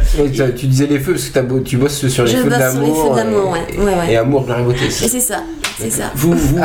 [0.55, 2.57] tu, disais les feux parce que beau- tu bosses sur les Je feux de bosse
[2.71, 3.03] sur les l'amour.
[3.03, 3.83] feux de l'amour, et- ouais.
[3.85, 4.13] Ouais, ouais.
[4.13, 4.89] Et amour de la beauté.
[5.19, 5.43] C'est ça,
[5.77, 6.11] c'est ça.
[6.15, 6.63] vous, vous, vous-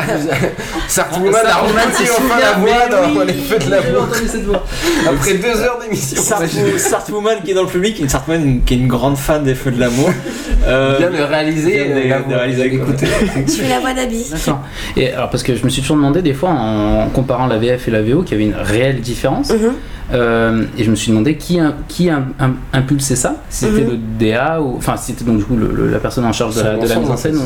[0.88, 1.50] Sartwoman a
[1.92, 4.64] se enfin la voix dans oui, les feux de cette voix.
[5.08, 6.20] Après deux heures d'émission.
[6.22, 9.54] Sartwo- Sartwoman qui est dans le public, une Sartwoman qui est une grande fan des
[9.54, 10.10] Feux de l'amour.
[10.66, 11.84] Euh, Bien de réaliser.
[11.84, 12.86] bien de- la de voix, réaliser, quoi.
[12.88, 13.06] écoutez.
[13.46, 14.24] Je fais la voix d'Abby.
[14.32, 14.60] D'accord.
[14.96, 17.86] Et alors, parce que je me suis toujours demandé, des fois, en comparant la VF
[17.86, 19.50] et la VO, qu'il y avait une réelle différence.
[19.50, 19.74] Mhm.
[20.14, 21.58] Euh, et je me suis demandé qui,
[21.88, 23.34] qui a im- impulsé ça?
[23.50, 23.90] Si C'était Mhm.
[23.90, 26.54] le DA, ou, enfin, si c'était donc du coup le- le- la personne en charge
[26.56, 27.36] de la, de la Son mise en scène,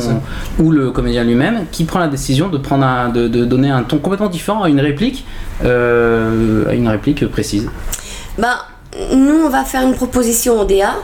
[0.59, 3.71] ou, ou le comédien lui-même, qui prend la décision de, prendre un- de, de donner
[3.71, 5.25] un ton complètement différent à une réplique,
[5.65, 7.69] euh, à une réplique précise?
[8.39, 8.67] Bah,
[9.15, 10.95] nous, on va faire une proposition au DA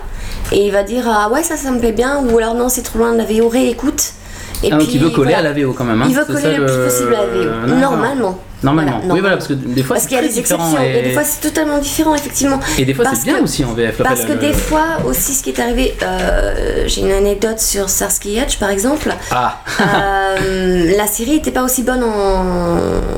[0.53, 2.82] et il va dire Ah ouais, ça, ça me plaît bien, ou alors non, c'est
[2.82, 4.12] trop loin de la VO, réécoute.
[4.62, 5.51] Et ah, donc il veut coller voilà.
[5.51, 6.01] à la VO quand même.
[6.03, 7.81] hein, Il veut c'est coller ça le plus possible à la VO.
[7.81, 8.39] Normalement.
[8.65, 8.99] Normalement.
[9.01, 10.65] Voilà, oui, voilà, parce que des fois Parce c'est qu'il y a très des différent.
[10.65, 12.61] exceptions, et Et, des fois c'est totalement différent, effectivement.
[12.78, 13.99] et des fois c'est bien que- aussi en VF.
[14.03, 17.89] Parce que le- des fois aussi, ce qui est arrivé, euh, j'ai une anecdote sur
[17.89, 19.15] Starsky Hutch par exemple.
[19.31, 22.45] Ah, Euh, la série n'était pas aussi bonne en,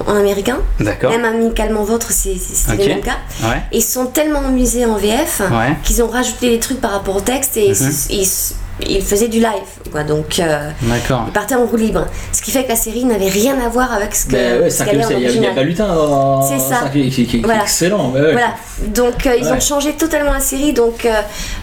[0.06, 0.58] en américain.
[0.80, 1.10] d'accord.
[1.10, 2.36] Même amicalement vôtre, c'est-
[2.70, 3.16] le même cas.
[3.42, 3.62] Ouais.
[3.72, 5.76] Ils sont tellement amusés en VF Ouais.
[5.82, 7.92] qu'ils ont rajouté des trucs par rapport au texte et Mhm.
[8.10, 8.54] ils, ils-
[8.86, 9.50] ils faisaient du live.
[9.90, 10.04] Quoi.
[10.04, 11.24] Donc euh, D'accord.
[11.28, 12.06] ils partaient en roue libre.
[12.32, 14.70] Ce qui fait que la série n'avait rien à voir avec ce que Ben ouais,
[14.70, 15.54] ce il y a- il y a original.
[15.54, 16.42] Balutin dans.
[16.42, 16.88] C'est ça.
[16.92, 17.62] qui, qui- qui- qui est Voilà.
[17.62, 18.10] excellent.
[18.10, 18.32] ouais.
[18.32, 18.54] Voilà,
[18.88, 19.52] donc euh, ils Ouais.
[19.52, 21.12] ont changé totalement la série, donc euh,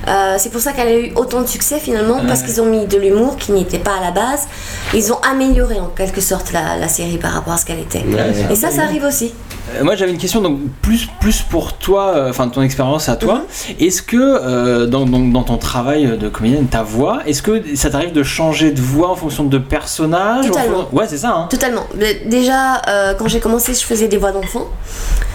[0.07, 2.85] euh, c'est pour ça qu'elle a eu autant de succès finalement, parce qu'ils ont mis
[2.87, 4.47] de l'humour qui n'y était pas à la base.
[4.93, 7.99] Ils ont amélioré en quelque sorte la, la série par rapport à ce qu'elle était.
[7.99, 9.33] Ouais, Et ça, ça arrive aussi.
[9.81, 13.35] Moi j'avais une question donc plus plus pour toi, euh, enfin ton expérience à toi.
[13.69, 13.75] Mhm.
[13.87, 17.89] Est-ce que euh, dans, dans, dans ton travail de comédienne, ta voix, est-ce que ça
[17.89, 20.87] t'arrive de changer de voix en fonction de personnage en Totalement.
[20.91, 21.33] Ouais c'est ça.
[21.35, 21.47] Hein.
[21.49, 21.85] Totalement.
[22.25, 24.67] Déjà, euh, quand j'ai commencé, je faisais des voix d'enfants.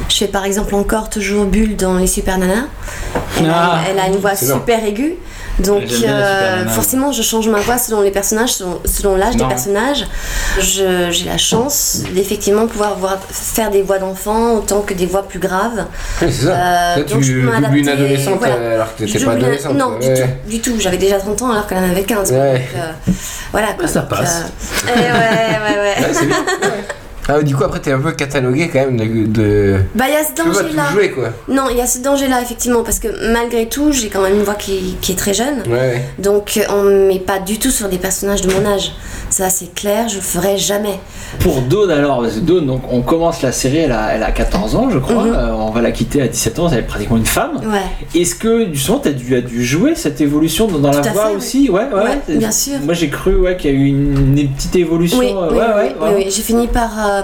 [0.08, 2.66] Je fais par exemple encore toujours Bulle dans Les Super Nanas.
[3.40, 4.58] Elle, Ah, a, elle a une voix excellent.
[4.58, 5.16] super aiguë.
[5.58, 10.06] Donc euh, forcément, je change ma voix selon les personnages, selon, selon l'âge des personnages.
[10.60, 15.26] Je- J'ai la chance d'effectivement pouvoir voir- faire des voix d'enfants autant que des voix
[15.26, 15.86] plus graves.
[16.20, 16.48] C'est ça.
[16.48, 18.54] Euh, Là, donc je tu peux doubles une adolescente voilà.
[18.54, 19.74] euh, alors que Je t'étais pas adolescente.
[19.76, 20.74] Non, du, tout, du tout.
[20.78, 22.30] J'avais déjà 30 ans alors qu'elle en avait 15.
[22.30, 22.38] quoi.
[22.38, 22.52] Ouais.
[22.52, 23.12] Donc, euh,
[23.52, 23.88] voilà quoi.
[23.88, 24.42] Ça passe.
[24.86, 26.08] euh, eh ouais, ouais, ouais.
[27.28, 29.26] Ah, du coup, après, t'es un peu catalogué quand même de.
[29.26, 29.76] de...
[29.94, 30.84] Bah, il y a ce danger-là.
[30.88, 31.28] tout jouer quoi.
[31.48, 34.42] Non, il y a ce danger-là, effectivement, parce que malgré tout, j'ai quand même une
[34.44, 35.62] voix qui, qui est très jeune.
[35.66, 36.02] Ouais, ouais.
[36.18, 38.92] Donc, euh, on ne met pas du tout sur des personnages de mon âge.
[39.30, 40.98] Ça, c'est clair, je le ferai jamais.
[41.40, 44.30] Pour Dawn alors, parce que Dawn, donc on commence la série, elle a, elle a
[44.30, 45.34] 14 ans je crois, Mhm.
[45.34, 47.56] Euh, on va la quitter à 17 ans, elle est pratiquement une femme.
[47.64, 48.18] Ouais.
[48.18, 51.24] Est-ce que justement tu as dû, as dû jouer cette évolution dans, dans la voix
[51.24, 51.36] fait, oui.
[51.36, 51.68] aussi?
[51.70, 52.74] Ouais, ouais, Ouais, bien sûr.
[52.82, 55.18] Moi j'ai cru ouais, qu'il y a eu une, une petite évolution.
[55.18, 56.14] Oui, euh, oui, ouais, oui, ouais, oui, ouais.
[56.24, 56.32] oui.
[56.34, 57.17] J'ai fini par, euh,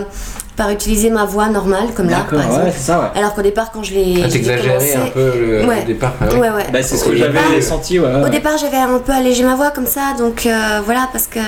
[0.57, 2.71] par utiliser ma voix normale, comme là, par ouais, exemple.
[2.77, 3.19] c'est ça, ouais.
[3.19, 4.23] Alors qu'au départ, quand je l'ai.
[4.25, 5.83] Ah, T'exagérais un peu le, Ouais.
[5.83, 6.13] au départ.
[6.21, 6.67] Ouais, ouais.
[6.73, 7.99] Bah, c'est ce Au que j'avais départ- senti.
[7.99, 11.27] Ouais, Au départ, j'avais un peu allégé ma voix comme ça, donc euh, voilà, parce
[11.27, 11.41] que.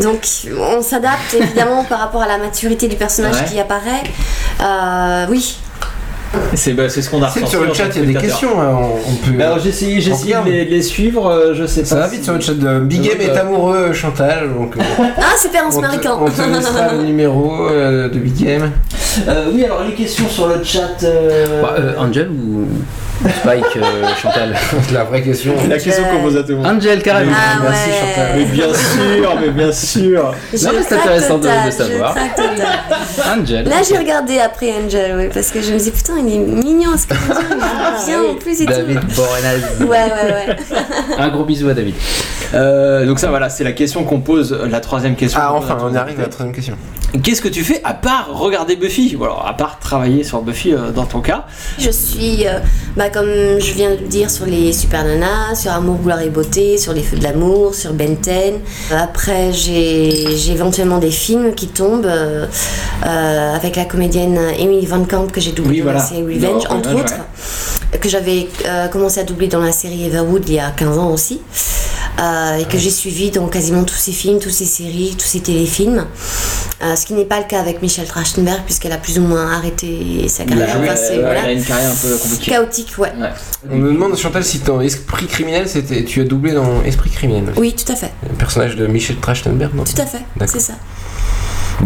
[0.00, 0.26] Donc,
[0.58, 3.44] on s'adapte évidemment par rapport à la maturité du personnage Ouais.
[3.50, 4.02] qui apparaît.
[4.62, 5.58] Euh, oui.
[6.54, 8.60] C'est bah, c'est ce qu'on a ressenti sur le chat, il y a des questions.
[8.60, 9.42] hein, on, on peut.
[9.42, 11.86] Alors j'ai essayé, j'ai On essayé de les, suivre, euh, je sais pas.
[11.86, 14.52] Ça va si- vite sur le chat de Big Game est amoureux, Chantal.
[14.54, 14.80] Donc, euh,
[15.18, 18.18] Ah, super, on se on, marie te, quand on te laissera le numéro euh, de
[18.18, 18.70] Big Game.
[19.28, 21.02] Euh, oui, alors les questions sur le chat.
[21.04, 22.66] euh, Bah, euh, Angel ou
[23.20, 24.54] Spike, euh, Chantal
[24.92, 25.54] La vraie question.
[25.68, 26.66] La question qu'on pose à tout le monde.
[26.66, 27.32] Angel, carrément.
[27.34, 27.96] Ah Merci ouais.
[28.14, 28.32] Chantal.
[28.36, 30.34] Mais bien sûr, mais bien sûr.
[30.52, 32.14] Je Non, mais c'est intéressant de- de savoir.
[33.38, 33.68] Angel.
[33.68, 36.90] Là, j'ai regardé après Angel, oui, parce que je me dis, putain, il est mignon
[36.96, 39.16] ce qu'il dit, il est bien en plus et David tout.
[39.16, 39.62] Borenaz.
[39.80, 40.56] Ouais, ouais, ouais.
[41.18, 41.94] Un gros bisou à David.
[42.54, 45.40] Euh, donc ça voilà, c'est la question qu'on pose, la troisième question.
[45.42, 46.76] Ah, qu'on pose enfin, on arrive à la troisième question.
[47.22, 50.72] Qu'est-ce que tu fais à part regarder Buffy Ou alors à part travailler sur Buffy
[50.72, 51.46] euh, dans ton cas
[51.78, 52.58] Je suis, euh,
[52.96, 56.28] bah, comme je viens de le dire, sur les Super Nanas, sur Amour, gloire et
[56.28, 58.30] beauté, sur les Feux de l'amour, sur Ben 10.
[58.90, 62.46] Après, j'ai éventuellement des films qui tombent euh,
[63.04, 66.64] euh, avec la comédienne Emily Van Camp que j'ai doublé Oui, dans la série Revenge,
[66.68, 67.14] entre autres.
[68.00, 71.10] Que j'avais euh, commencé à doubler dans la série Everwood il y a 15 ans
[71.10, 71.40] aussi.
[72.18, 75.40] Euh, et que j'ai suivi dans quasiment tous ces films, toutes ces séries, tous ces
[75.40, 76.06] téléfilms.
[76.82, 79.52] Euh, ce qui n'est pas le cas avec Michelle Trachtenberg, puisqu'elle a plus ou moins
[79.52, 80.68] arrêté sa carrière.
[80.76, 81.40] Elle a- Enfin, c'est- ouais, voilà.
[81.40, 82.50] elle a une carrière un peu compliquée.
[82.52, 83.12] Chaotique, ouais.
[83.20, 83.28] Ouais.
[83.70, 87.52] On me demande, Chantal, si ton esprit criminel, c'était, tu as doublé dans Esprit criminel.
[87.58, 88.12] Oui, tout à fait.
[88.28, 89.84] Le personnage de Michel Trachtenberg, non?
[89.84, 90.22] Tout à fait.
[90.36, 90.54] D'accord.
[90.58, 90.74] C'est ça.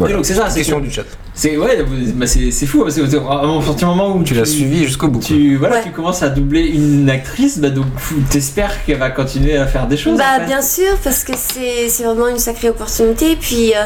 [0.08, 1.02] Et donc c'est ça, c'est Question que- du chat.
[1.32, 1.84] C'est ouais,
[2.14, 5.08] bah, c'est c'est fou parce que à un certain moment où Tu l'as suivi jusqu'au
[5.08, 5.20] bout.
[5.20, 5.82] tu voilà, Ouais.
[5.84, 7.86] tu commences à doubler une actrice, bah donc
[8.30, 10.18] t'espères qu'elle va continuer à faire des choses.
[10.18, 10.46] Bah en fait.
[10.46, 13.84] bien sûr parce que c'est c'est vraiment une sacrée opportunité puis euh,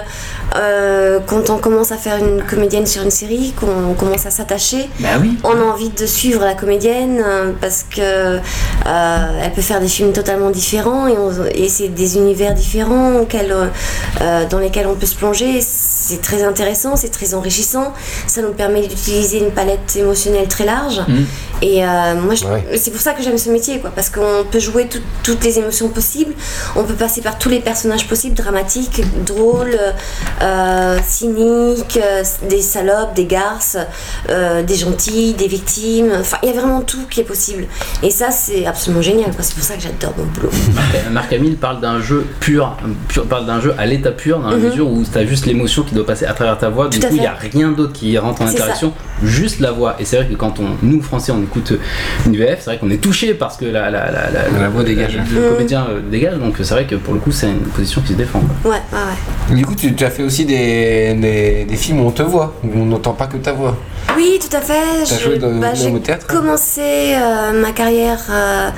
[0.56, 4.88] euh, quand on commence à faire une comédienne sur une série qu'on commence à s'attacher
[5.00, 5.36] Bah oui.
[5.44, 8.38] on a envie de suivre la comédienne euh, parce que euh,
[9.42, 13.12] elle peut faire des films totalement différents et, c'est des univers différents
[14.50, 15.60] dans lesquels on peut se plonger
[16.06, 17.92] c'est très intéressant c'est très enrichissant
[18.26, 21.26] ça nous permet d'utiliser une palette émotionnelle très large Mhm.
[21.66, 22.76] Et euh, moi, Ouais.
[22.76, 25.58] c'est pour ça que j'aime ce métier, quoi, parce qu'on peut jouer tout- toutes les
[25.58, 26.34] émotions possibles,
[26.76, 29.78] on peut passer par tous les personnages possibles, dramatiques, drôles,
[30.42, 33.78] euh, cyniques, euh, des salopes, des garces,
[34.28, 36.12] euh, des gentils, des victimes.
[36.20, 37.64] Enfin, il y a vraiment tout qui est possible.
[38.02, 39.42] Et ça, c'est absolument génial, quoi.
[39.42, 40.50] C'est pour ça que j'adore mon boulot.
[41.10, 42.76] Marc- Hamill parle d'un jeu pur,
[43.08, 44.68] pur- parle d'un jeu à l'état pur, dans la Mhm.
[44.68, 46.88] mesure où tu as juste l'émotion qui doit passer à travers ta voix.
[46.88, 48.92] Du Tout coup, il n'y a rien d'autre qui rentre en interaction,
[49.22, 49.96] juste la voix.
[49.98, 51.72] Et c'est vrai que quand on, nous, Français, on écoute
[52.26, 54.82] une VF, c'est vrai qu'on est touché parce que la, la, la, la, La voix
[54.82, 55.16] dégage.
[55.32, 55.54] Le Mhm.
[55.54, 58.18] comédien euh, dégage, donc c'est vrai que pour le coup, c'est une position qui se
[58.18, 58.40] défend.
[58.62, 58.72] quoi.
[58.72, 58.98] Ouais, ouais,
[59.50, 59.56] ouais.
[59.56, 62.54] Du coup, tu, tu as fait aussi des, des, des films où on te voit,
[62.64, 63.76] où on n'entend pas que ta voix.
[64.16, 65.04] Oui, tout à fait.
[65.08, 66.80] T'as Je- joué dans- bah, J'ai théâtre commencé
[67.14, 68.68] euh, ma carrière euh,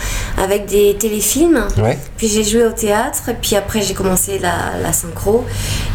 [0.43, 1.61] avec des téléfilms.
[1.83, 1.99] Ouais.
[2.17, 5.45] Puis j'ai joué au théâtre, puis après j'ai commencé la, la synchro.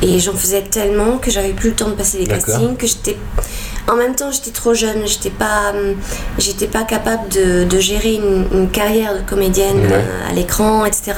[0.01, 2.45] Et j'en faisais tellement que j'avais plus le temps de passer les D'accord.
[2.45, 3.17] castings, que j'étais.
[3.87, 5.95] En même temps, j'étais trop jeune, j'étais pas, hum,
[6.37, 9.87] j'étais pas capable de, de gérer une, une carrière de comédienne Ouais.
[9.91, 11.13] euh, à l'écran, etc.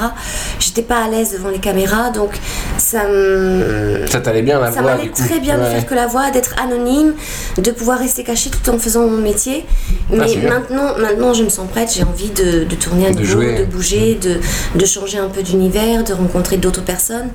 [0.58, 2.30] J'étais pas à l'aise devant les caméras, donc
[2.78, 5.22] ça me, Ça t'allait bien la ça voix, m'allait du coup.
[5.22, 5.70] très bien de Ouais.
[5.70, 7.14] faire que la voix, d'être anonyme,
[7.58, 9.64] de pouvoir rester cachée tout en faisant mon métier.
[10.10, 13.20] Ah, Mais maintenant, maintenant, je me sens prête, j'ai envie de, de tourner à De
[13.20, 13.58] nouveau, jouer.
[13.58, 14.40] de bouger, de,
[14.74, 17.28] de changer un peu d'univers, de rencontrer d'autres personnes,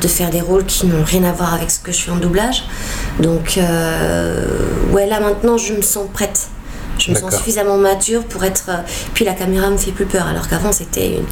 [0.00, 2.16] de faire des rôles qui n'ont rien à voir avec ce que je fais en
[2.16, 2.64] doublage.
[3.20, 4.44] Donc, euh,
[4.92, 6.48] ouais, là maintenant, je me sens prête.
[6.98, 8.64] Je me sens suffisamment mature pour être.
[8.68, 8.76] euh,
[9.14, 11.24] Puis la caméra me fait plus peur, alors qu'avant c'était une,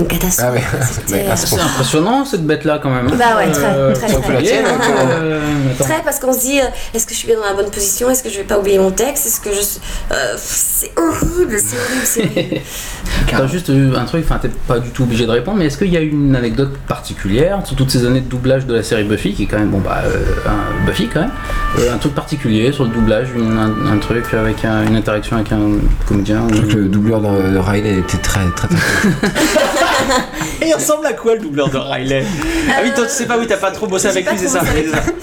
[0.00, 0.48] une catastrophe.
[0.50, 0.62] Ah ouais,
[1.14, 3.06] euh, C'est impressionnant cette bête-là quand même.
[3.08, 3.16] hein.
[3.18, 5.40] Bah ouais, très, très, compliqué, tienne, hein, euh.
[5.78, 6.64] Très parce qu'on se dit euh,
[6.94, 8.08] est-ce que je suis bien dans la bonne position?
[8.10, 9.26] Est-ce que je vais pas oublier mon texte?
[9.26, 9.80] Est-ce que je suis-
[10.12, 11.56] euh, c'est horrible,
[12.04, 12.60] c'est horrible.
[13.30, 15.78] T'as juste eu un truc, enfin t'es pas du tout obligé de répondre, mais est-ce
[15.78, 19.04] qu'il y a une anecdote particulière sur toutes ces années de doublage de la série
[19.04, 20.16] Buffy, qui est quand même, bon bah, euh,
[20.46, 21.30] un Buffy quand même,
[21.78, 25.36] euh, un truc particulier sur le doublage, une- un, un truc avec un- une interaction
[25.36, 28.76] avec un comédien Je crois que le doubleur de, de Riley était très très très.
[30.62, 32.24] Et il ressemble à quoi le doubleur de Riley?
[32.70, 34.60] Ah oui, toi tu sais pas, oui, t'as pas trop bossé avec lui, c'est ça.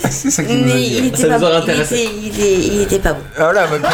[0.10, 0.44] c'est ça.
[0.44, 0.96] qui nous a Mais dit.
[0.98, 1.66] il était Ça pas nous aurait bon.
[1.68, 1.96] Il intéressé.
[1.96, 3.20] était, il est- il était pas bon.
[3.38, 3.90] Ah voilà, bah,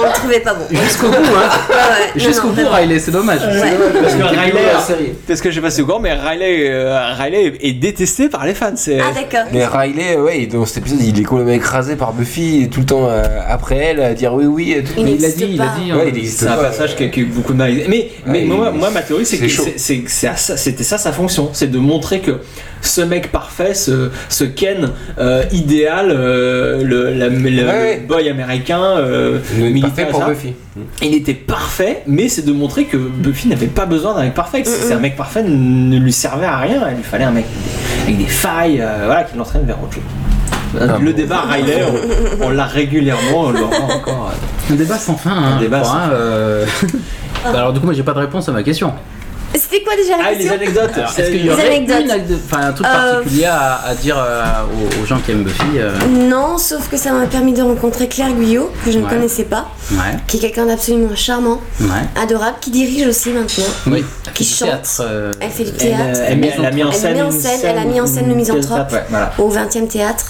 [0.00, 0.64] On le trouvait pas bon.
[0.70, 2.20] Jusqu'au bout, hein Ouais, ouais.
[2.20, 2.76] Jusqu'au Non, bout, vraiment.
[2.76, 3.40] Riley, c'est dommage.
[3.42, 3.72] Ouais.
[4.02, 8.28] Parce que Riley, parce que j'ai passé au courant, mais Riley, euh, Riley est détesté
[8.28, 8.72] par les fans.
[8.76, 9.48] C'est Ah d'accord.
[9.52, 12.86] Mais Riley, ouais, dans cet épisode, il est complètement écrasé par Buffy, et tout le
[12.86, 14.72] temps euh, après elle, à dire oui, oui.
[14.72, 14.92] Et tout.
[14.96, 15.92] Il Mais il a n'existe dit, il a dit.
[15.92, 16.22] Ouais, hein.
[16.26, 16.62] c'est un pas.
[16.64, 17.72] passage qui a, qui a eu beaucoup de mal.
[17.88, 19.48] Mais, mais Ouais, moi, ma théorie, c'est que
[20.56, 21.50] c'était ça sa fonction.
[21.52, 22.40] C'est de montrer que
[22.82, 28.04] ce mec parfait, ce, ce Ken euh, idéal, euh, le, la- le- le ouais.
[28.06, 30.52] boy américain, euh, militaire, parfait pour ça, Buffy.
[31.02, 34.62] il était parfait, mais c'est de montrer que Buffy n'avait pas besoin d'un mec parfait.
[34.62, 36.86] Que c'est un mec parfait ne lui servait à rien.
[36.90, 37.46] Il lui fallait un mec
[38.02, 40.02] avec des failles, euh, voilà, qui l'entraîne vers autre chose.
[41.00, 41.84] Le débat Riley,
[42.40, 44.32] on, on l'a régulièrement, on l'aura encore.
[44.70, 45.30] Un débat sans fin.
[45.32, 46.66] Hein, Un débat je crois, sans hein, euh.
[47.44, 48.92] Bah alors du coup moi j'ai pas de réponse à ma question.
[49.56, 50.54] C'était quoi déjà la Ah, les question?
[50.54, 52.00] anecdotes Alors, c'est- Est-ce qu'il y Les aurait anecdotes.
[52.04, 54.42] une anecdote- enfin, un truc Euh, particulier à, à dire euh,
[54.74, 55.92] aux, aux gens qui aiment Buffy euh,
[56.28, 59.10] Non, sauf que ça m'a permis de rencontrer Claire Guyot, que je ne Ouais.
[59.10, 59.98] connaissais pas, Ouais.
[60.26, 61.86] qui est quelqu'un d'absolument charmant, Ouais.
[62.20, 63.64] adorable, qui dirige aussi maintenant.
[63.86, 64.04] Oui.
[64.34, 64.70] Qui chante.
[64.70, 66.02] théâtre, euh, Elle fait du Elle, théâtre.
[66.20, 67.14] euh, elle, met- elle a mis en Elle scène.
[67.14, 68.90] met en une scène- elle a mis en scène le misanthrope.
[68.90, 69.32] Ouais, voilà.
[69.38, 70.24] au 20e théâtre.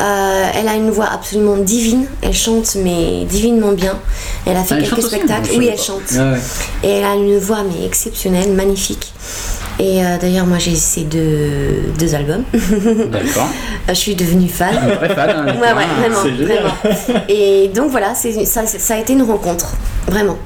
[0.00, 2.06] Euh, elle a une voix absolument divine.
[2.22, 3.98] Elle chante, mais divinement bien.
[4.46, 5.50] Elle a fait Ah, quelques aussi spectacles.
[5.56, 6.10] Oui, elle chante.
[6.12, 6.38] Ouais.
[6.84, 9.12] Et elle a une voix mais exceptionnelle, magnifique.
[9.80, 12.42] Et euh, d'ailleurs, moi j'ai ces deux, deux albums.
[12.52, 13.46] D'accord.
[13.88, 14.74] je suis devenue fan.
[14.76, 17.24] Un vrai fan, hein, ouais, ouais, vraiment.
[17.28, 19.74] Et donc voilà, ça, ça a été une rencontre,
[20.08, 20.36] vraiment.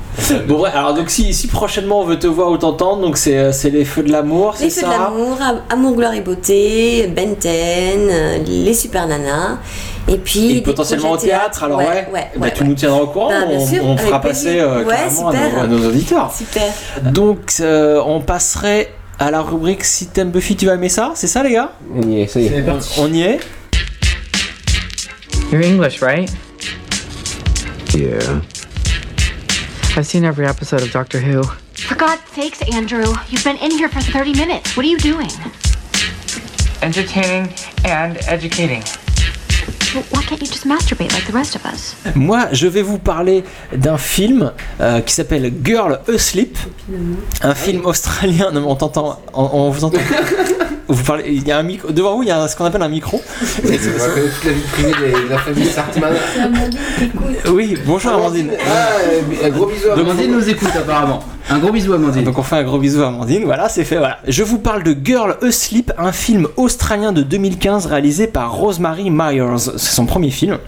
[0.47, 3.39] Bon, ouais, alors donc si, si prochainement on veut te voir ou t'entendre, donc c'est
[3.39, 6.21] euh, les feux de l'amour, c'est Les feux ça de l'amour, Am- Amour, gloire et
[6.21, 9.59] beauté, Ben 10, euh, les super nanas.
[10.09, 10.59] Et puis.
[10.59, 13.47] Et potentiellement au théâtre, alors ouais, ouais, Bah, ouais, tu nous tiendras au courant, Bah,
[13.83, 16.31] on, fera passer euh, à nos, à nos auditeurs.
[16.37, 16.71] Super.
[17.13, 18.91] Donc euh, on passerait
[19.23, 22.03] à la rubrique si t'aimes Buffy, tu vas aimer ça, c'est ça les gars On
[22.03, 22.65] y est, ça y est.
[22.99, 23.41] On y est
[25.53, 26.29] You're English, right?
[27.95, 28.41] Yeah.
[29.97, 31.43] I've seen every episode of Doctor Who.
[31.75, 34.77] For God's sakes, Andrew, you've been in here for 30 minutes.
[34.77, 35.29] What are you doing?
[36.81, 37.53] Entertaining
[37.85, 38.83] and educating.
[42.15, 43.45] Moi, je vais vous parler
[43.75, 46.57] d'un film euh, qui s'appelle Girl Asleep,
[47.43, 48.51] un film australien.
[48.53, 49.99] Non, mais on t'entend, on, on vous entend.
[50.89, 52.65] Vous parlez, il y a un micro devant vous, il y a un- ce qu'on
[52.65, 53.23] appelle un micro.
[53.41, 56.13] Va connaître toute la vie privée de la famille Sartman.
[57.51, 58.51] Oui, bonjour Amandine.
[58.67, 58.89] Ah,
[59.45, 61.23] euh, gros bisous à Amandine nous écoute apparemment.
[61.51, 62.25] Un gros bisou Amandine.
[62.25, 64.19] Donc on fait un gros bisou à Amandine, voilà, c'est fait, voilà.
[64.27, 69.57] Je vous parle de Girl Asleep, un film australien de 2015 réalisé par Rosemary Myers.
[69.77, 70.59] C'est son premier film.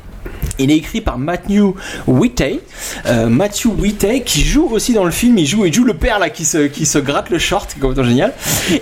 [0.59, 1.75] Il est écrit par Matthew
[2.07, 2.61] Whitey.
[3.07, 6.19] Euh, Matthew Whitey qui joue aussi dans le film, il joue, il joue le père
[6.19, 8.33] là qui se, qui se gratte le short, c'est complètement génial.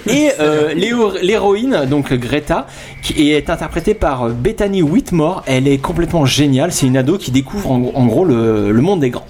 [0.06, 2.66] Et euh, l'héro- l'héroïne, donc Greta,
[3.02, 5.42] qui est interprétée par euh, Bethany Whitmore.
[5.46, 6.72] Elle est complètement géniale.
[6.72, 9.26] C'est une ado qui découvre en, gros- en gros le, le monde des grands.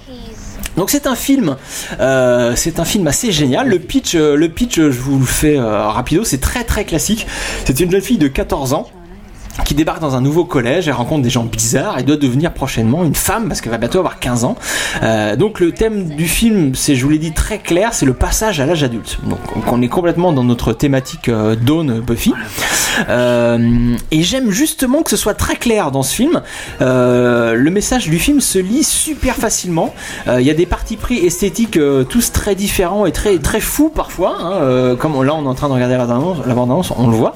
[0.75, 1.55] Donc c'est un film,
[1.99, 3.67] euh, c'est un film assez génial.
[3.69, 7.27] Le pitch, le pitch, je vous le fais euh, rapido, c'est très très classique.
[7.65, 8.87] C'est une jeune fille de 14 ans
[9.65, 13.03] qui débarque dans un nouveau collège, elle rencontre des gens bizarres, elle doit devenir prochainement
[13.03, 14.55] une femme parce qu'elle va bientôt avoir 15 ans.
[15.03, 18.13] Euh, donc le thème du film, c'est, je vous l'ai dit très clair, c'est le
[18.13, 19.19] passage à l'âge adulte.
[19.23, 19.39] Donc
[19.71, 22.33] on est complètement dans notre thématique euh, Dawn Buffy.
[23.09, 26.41] Euh, et j'aime justement que ce soit très clair dans ce film.
[26.79, 29.93] Le message du film se lit super facilement.
[30.27, 34.37] Il y a des partis pris esthétiques tous très différents et très très fous parfois.
[34.39, 34.95] hein.
[34.99, 37.35] Comme là on est en train de regarder la bande-annonce, on le voit.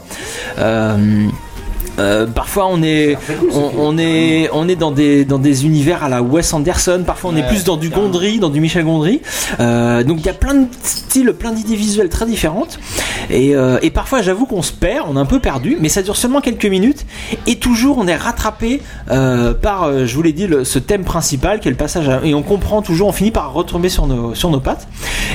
[1.99, 3.17] Euh, parfois on est
[3.53, 7.03] on, on est on est dans des dans des univers à la Wes Anderson.
[7.05, 7.89] Parfois on est plus dans du.
[7.89, 9.21] Gondry dans du Michel Gondry.
[9.59, 12.79] Euh, donc il y a plein de styles plein d'idées visuelles très différentes.
[13.29, 16.01] Et, euh, et parfois j'avoue qu'on se perd on est un peu perdu mais ça
[16.01, 17.05] dure seulement quelques minutes.
[17.47, 21.03] Et toujours on est rattrapé euh, par euh, je vous l'ai dit le- ce thème
[21.03, 24.05] principal qui est le passage à- et on comprend toujours on finit par retomber sur
[24.07, 24.87] nos sur nos pattes.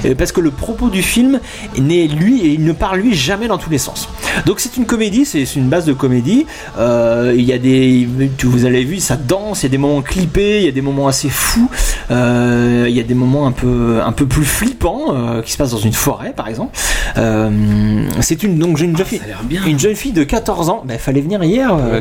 [0.05, 1.41] Euh, parce que le propos du film
[1.79, 4.09] n'est lui et il ne part lui jamais dans tous les sens.
[4.47, 6.47] Donc c'est une comédie c'est une base de comédie
[6.79, 8.09] il y a des
[8.43, 10.83] vous avez vu ça danse il y a des moments clippés il y a des
[10.83, 11.71] moments assez fous
[12.11, 15.59] euh, il y a des moments un peu un peu plus flippants euh, qui se
[15.59, 16.77] passent dans une forêt par exemple
[17.19, 17.51] Euh,
[18.21, 19.21] c'est une donc j'ai une jeune fille
[19.67, 22.01] une jeune fille de 14 ans il fallait venir hier euh.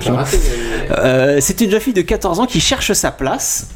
[0.91, 3.67] Euh, c'est une jeune fille de 14 ans qui cherche sa place.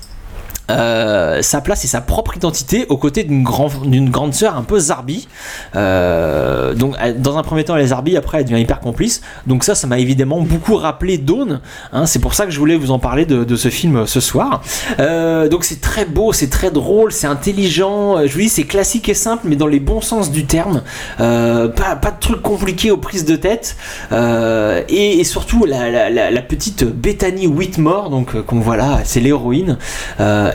[0.72, 4.64] Euh, sa place et sa propre identité aux côtés d'une grand, d'une grande sœur un
[4.64, 5.28] peu zarbi.
[5.76, 9.22] Euh, donc, dans un premier temps, elle est zarbi, après, elle devient hyper complice.
[9.46, 11.60] Donc, ça, ça m'a évidemment beaucoup rappelé Dawn.
[11.94, 12.06] hein.
[12.08, 14.62] c'est pour ça que je voulais vous en parler de, ce film euh, ce soir.
[14.98, 18.26] Donc, c'est très beau, c'est très drôle, c'est intelligent.
[18.26, 20.82] Je vous dis, c'est classique et simple, mais dans les bons sens du terme.
[21.18, 23.76] Pas, pas de trucs compliqués aux prises de tête.
[24.12, 29.78] Et, surtout, la, petite Bethany Whitmore, donc, qu'on voit là, c'est l'héroïne.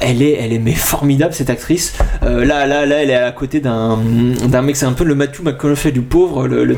[0.03, 1.93] Euh, elle est, elle est mais formidable cette actrice.
[2.23, 3.99] Euh, là, là, là, elle est à côté d'un,
[4.49, 6.75] d'un mec, c'est un peu le Matthew McConaughey du pauvre, le, le.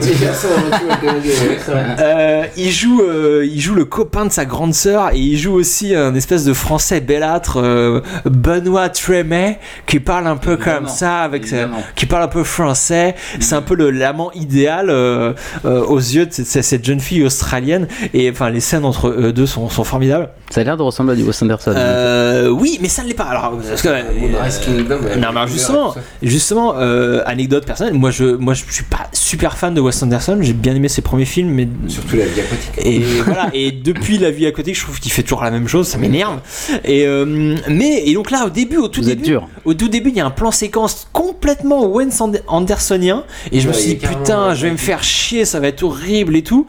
[2.01, 5.53] Euh, il joue, euh, il joue le copain de sa grande sœur et il joue
[5.55, 11.19] aussi un espèce de français belâtre, euh, Benoît Trémet, qui parle un peu comme ça,
[11.20, 13.15] avec sa- qui parle un peu français.
[13.40, 15.32] C'est un peu le l'amant idéal euh,
[15.65, 17.86] euh, aux yeux de cette, cette jeune fille australienne.
[18.15, 20.28] Et enfin, les scènes entre eux deux sont, sont formidables.
[20.51, 21.73] Ça a l'air de ressembler à du Wes Anderson.
[21.74, 23.24] Euh, oui, mais ça pas.
[23.24, 27.94] Alors, parce que, Moonrise Kingdom, euh, non, mais alors, justement, justement, euh, anecdote personnelle.
[27.94, 30.39] Moi, je, moi, je suis pas super fan de Wes Anderson.
[30.40, 32.72] J'ai bien aimé ses premiers films, mais Surtout la vie aquatique.
[32.78, 33.51] et voilà.
[33.55, 35.89] Et depuis la vie à côté, je trouve qu'il fait toujours la même chose.
[35.89, 36.40] Ça m'énerve.
[36.84, 39.48] Et euh, mais et donc là, au début, au tout Vous êtes début, dur.
[39.64, 43.24] Au tout début, il y a un plan séquence complètement Wes And- Andersonien.
[43.52, 46.36] Et je me suis dit putain, je vais me faire chier, ça va être horrible
[46.36, 46.66] et tout.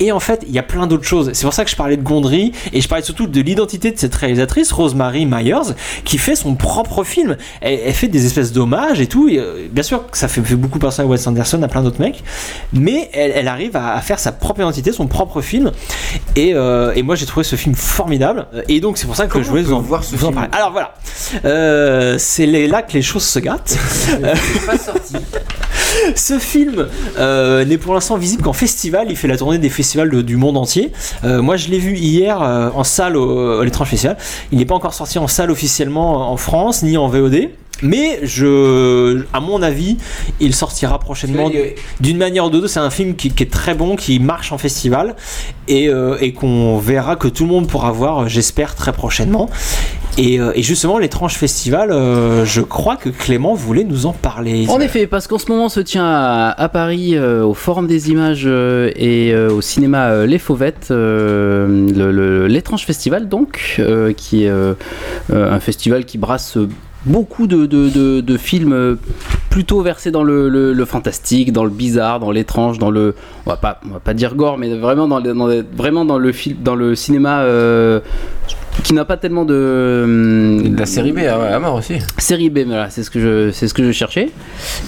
[0.00, 1.30] Et en fait, il y a plein d'autres choses.
[1.32, 3.98] C'est pour ça que je parlais de Gondry et je parlais surtout de l'identité de
[3.98, 5.74] cette réalisatrice, Rosemary Myers,
[6.04, 7.36] qui fait son propre film.
[7.60, 9.28] Elle, elle fait des espèces d'hommages et tout.
[9.28, 12.00] Et, euh, bien sûr, ça fait, fait beaucoup penser à Wes Anderson, à plein d'autres
[12.00, 12.22] mecs.
[12.72, 15.72] Mais elle, elle arrive à, à faire sa propre identité, son propre film.
[16.36, 18.46] Et, euh, et moi, j'ai trouvé ce film formidable.
[18.68, 20.28] Et donc, c'est pour ça que Comment je voulais vous en, voir ce vous en
[20.28, 20.34] film?
[20.34, 20.50] parler.
[20.52, 20.94] Alors voilà,
[21.44, 23.78] Euh, c'est là que les choses se gâtent.
[24.66, 25.14] Pas sorti.
[26.14, 26.88] Ce film
[27.18, 29.06] euh, n'est pour l'instant visible qu'en festival.
[29.08, 30.92] Il fait la tournée des festivals de- du monde entier.
[31.24, 34.18] Euh, moi, je l'ai vu hier euh, en salle au, à l'étrange festival.
[34.52, 37.48] Il n'est pas encore sorti en salle officiellement en France ni en VOD.
[37.82, 39.98] Mais je, à mon avis,
[40.40, 41.50] il sortira prochainement
[42.00, 42.68] d'une manière ou de l'autre.
[42.68, 45.14] C'est un film qui, qui est très bon, qui marche en festival
[45.68, 49.50] et, euh, et qu'on verra que tout le monde pourra voir, j'espère, très prochainement.
[50.18, 54.66] Et, euh, et justement, l'étrange festival, euh, je crois que Clément voulait nous en parler.
[54.70, 58.08] En effet, parce qu'en ce moment se tient à, à Paris, euh, au Forum des
[58.10, 63.76] images euh, et euh, au cinéma euh, Les Fauvettes, euh, le- le- l'étrange festival, donc,
[63.78, 64.72] euh, qui est euh,
[65.30, 66.68] euh, un festival qui brasse euh,
[67.06, 67.66] beaucoup de,
[68.36, 68.72] films
[69.50, 73.14] plutôt versés dans le, le- fantastique, dans le bizarre, dans l'étrange, dans le,
[73.46, 76.04] on va pas, on va pas dire gore, mais vraiment dans le, dans le- vraiment
[76.04, 77.40] dans le film, dans le cinéma.
[77.40, 78.00] euh,
[78.84, 81.94] qui n'a pas tellement de De la série B à, à mort aussi.
[82.18, 84.30] Série B, voilà, c'est ce que je, c'est ce que je cherchais.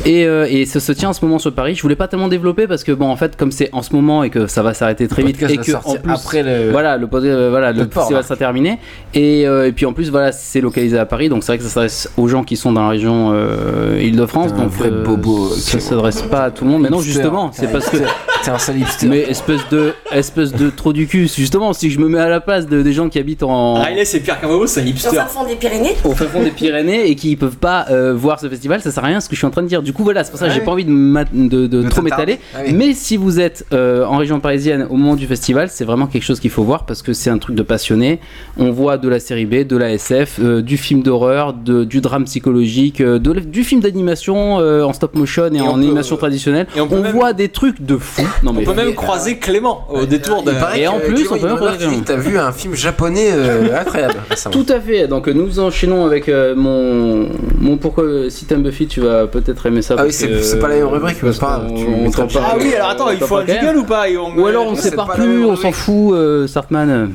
[0.05, 1.75] Et, euh, et ça se tient en ce moment sur Paris.
[1.75, 4.23] Je voulais pas tellement développer parce que bon, en fait, comme c'est en ce moment
[4.23, 6.71] et que ça va s'arrêter très Le vite et va que en plus, après le-
[6.71, 8.23] voilà, le, euh, voilà, le, le port, là.
[8.23, 8.79] sera terminé.
[9.15, 11.65] Et, euh, et puis en plus, voilà, c'est localisé à Paris, donc c'est vrai que
[11.65, 14.55] ça s'adresse aux gens qui sont dans la région euh, Île-de-France.
[14.55, 16.83] Donc vrai bobo, ça s'adresse pas à tout le monde.
[16.83, 17.99] Mais non, justement, c'est parce que.
[18.45, 19.09] T'es un sale hipster.
[19.09, 21.27] mais espèce de espèce de trou du cul.
[21.27, 24.05] Justement, si je me mets à la place de, des gens qui habitent en Riley,
[24.05, 25.19] c'est Pierre Camago, c'est un hipster.
[25.19, 28.41] un fond des Pyrénées au fin fond des Pyrénées et qui peuvent pas euh, voir
[28.41, 29.83] ce festival, ça sert à rien ce que je suis en train de dire.
[29.83, 31.67] Du coup, voilà, c'est pour ça que Ah j'ai pas envie de, ma- de, de
[31.67, 32.39] De trop m'étaler.
[32.55, 32.73] Ah oui.
[32.73, 36.23] Mais si vous êtes euh, en région parisienne au moment du festival, c'est vraiment quelque
[36.25, 38.21] chose qu'il faut voir parce que c'est un truc de passionné.
[38.59, 42.01] On voit de la série B, de la SF, euh, du film d'horreur, de- du
[42.01, 46.67] drame psychologique, de- du film d'animation euh, en stop motion et, en peut- animation traditionnelle.
[46.77, 48.23] et on on peut même- voit des trucs de fou.
[48.43, 50.53] Non mais On peut même croiser Clément au détour de.
[50.77, 54.53] Et en plus, on peut même croiser T'as vu un film japonais euh, incroyable récemment.
[54.55, 55.07] Tout à fait.
[55.09, 57.29] Donc nous enchaînons avec euh, mon
[57.59, 59.95] mon pourquoi si t'aimes Buffy, tu vas peut-être aimer ça.
[59.99, 62.45] Ah oui, c'est- c'est pas la même rubrique, mais pas on parle.
[62.45, 64.91] Ah oui, alors attends, il faut un jingle ou pas on Ou alors on c'est
[64.91, 67.13] sépare plus, on s'en fout, euh, Sartman.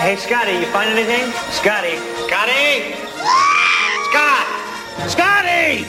[0.00, 1.30] Hey, Scotty, you find anything?
[1.50, 1.98] Scotty.
[2.26, 2.94] Scotty!
[4.10, 4.46] Scott!
[5.08, 5.84] Scotty!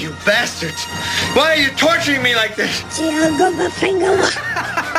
[0.00, 0.86] You bastards!
[1.34, 2.82] Why are you torturing me like this?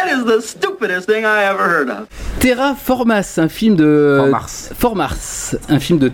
[0.00, 2.08] That is the stupidest thing I ever heard of.
[2.38, 4.70] Terra Formas, un film de For Mars.
[4.74, 6.10] For Mars, un film de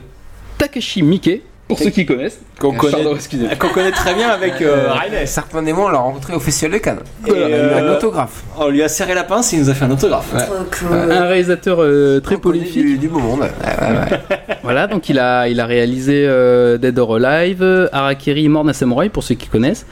[0.59, 1.43] Takashi Miike.
[1.69, 2.39] Pour ceux qui connaissent.
[2.61, 3.55] Qu'on connaît, Pardon, excusez-moi.
[3.59, 5.27] qu'on connaît très bien avec euh, Riley.
[5.27, 6.99] Sartman et moi, on l'a rencontré au Festival de Cannes.
[7.27, 8.45] Et, il a eu un euh, autographe.
[8.59, 10.33] On lui a serré la pince et il nous a fait un autographe.
[10.93, 12.73] Un réalisateur euh, très prolifique.
[12.83, 13.41] Du, du beau monde.
[13.41, 14.37] Ouais, ouais, ouais.
[14.63, 18.73] Voilà, donc il a, il a réalisé euh, Dead or Alive, euh, Harakiri, Mort d'un
[18.73, 19.87] samouraï, pour ceux qui connaissent.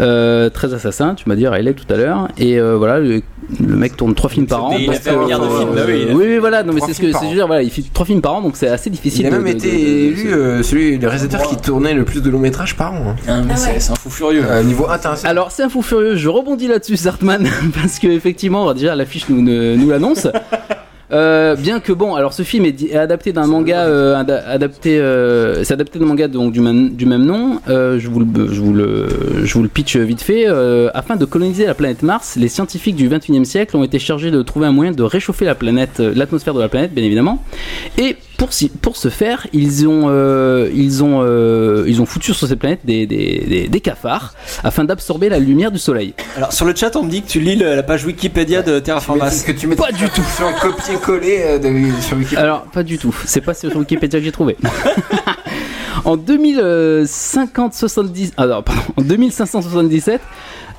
[0.00, 2.28] Euh, 13 assassins, tu m'as dit, Riley tout à l'heure.
[2.36, 3.22] Et euh, voilà, le,
[3.58, 4.76] le mec tourne 3 films par an.
[4.78, 6.94] Il a fait un milliard de euh, films, oui, oui, voilà, non, mais trois c'est
[6.94, 7.30] ce films que par c'est an.
[7.30, 9.22] je veux dire, voilà, il fait 3 films par an, donc c'est assez difficile.
[9.22, 11.94] Il a de- même de- été de- de- élu euh, celui, le réalisateur qui tournait
[11.94, 13.14] le plus de longs métrages par an.
[13.28, 13.42] hein.
[13.46, 13.90] Mais Ah c'est ouais.
[13.90, 14.44] un fou furieux.
[14.48, 15.30] Euh, niveau international.
[15.30, 19.88] Alors c'est un fou furieux, je rebondis là-dessus Sartman, parce que effectivement déjà l'affiche nous,
[19.90, 20.26] l'annonce.
[21.10, 25.64] Euh, bien que bon, alors ce film est, adapté d'un manga, euh, ada- adapté, euh,
[25.64, 27.62] c'est adapté d'un manga donc du même, du même nom.
[27.70, 29.08] Euh, je vous le, je vous le,
[29.42, 30.44] je vous le pitch vite fait.
[30.46, 34.30] Euh, afin de coloniser la planète Mars, les scientifiques du 21e siècle ont été chargés
[34.30, 37.42] de trouver un moyen de réchauffer la planète, l'atmosphère de la planète, bien évidemment.
[37.96, 42.32] Et pour, si- pour ce faire, ils ont, euh, ils ont, euh, ils ont foutu
[42.32, 44.32] sur cette planète des, des, des, des cafards
[44.64, 46.14] afin d'absorber la lumière du soleil.
[46.36, 48.78] Alors sur le chat, on me dit que tu lis le- la page Wikipédia de
[48.78, 49.30] Terraformas.
[49.30, 50.22] c'est que tu mets Pas du tout.
[50.36, 52.40] sur un copier-coller euh, de- sur Wikipédia.
[52.40, 53.14] Alors, pas du tout.
[53.26, 54.56] C'est pas sur Wikipédia que j'ai trouvé.
[56.08, 60.20] En 2050 70 ah non, pardon, en 2577,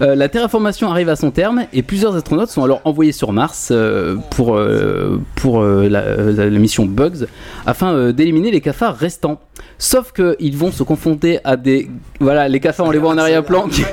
[0.01, 3.69] euh, la terraformation arrive à son terme et plusieurs astronautes sont alors envoyés sur Mars
[3.71, 7.27] euh, pour, euh, pour euh, la, la- la mission Bugs
[7.67, 9.39] afin euh, d'éliminer les cafards restants.
[9.77, 11.89] Sauf qu'ils vont se confronter à des.
[12.19, 13.83] Voilà, les cafards, on les voit en arrière-plan, qui,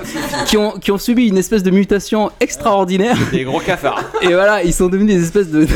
[0.47, 3.17] qui ont, qui ont subi une espèce de mutation extraordinaire.
[3.31, 4.03] Des gros cafards.
[4.23, 5.67] Et voilà, ils sont devenus des espèces de,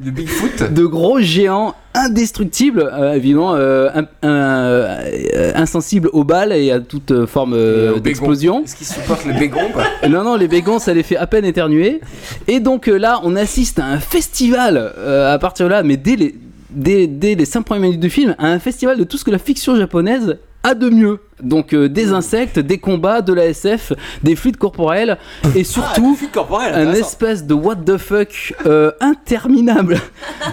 [0.00, 0.72] De Bigfoot.
[0.72, 6.80] de gros géants indestructibles, euh, évidemment euh, un- un- euh, insensibles aux balles et à
[6.80, 8.62] toute forme euh, d'explosion.
[8.64, 9.84] Est-ce qu'ils supportent le bégon ou pas?
[10.08, 12.00] Non, non, les bégons, ça les fait à peine éternuer.
[12.48, 16.34] Et donc là, on assiste à un festival à partir de là, mais dès les,
[16.74, 19.30] dès, dès les 5 premières minutes du film, à un festival de tout ce que
[19.30, 21.20] la fiction japonaise a de mieux.
[21.42, 23.92] Donc euh, des insectes, des combats, de la SF,
[24.22, 25.18] des fluides corporels
[25.54, 30.00] et surtout corporelle, un espèce de what the fuck euh, interminable,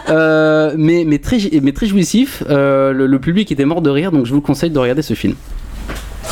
[0.09, 2.43] Euh, mais, mais, très, mais très jouissif.
[2.49, 5.35] Le, le public était mort de rire, donc je vous conseille de regarder ce film.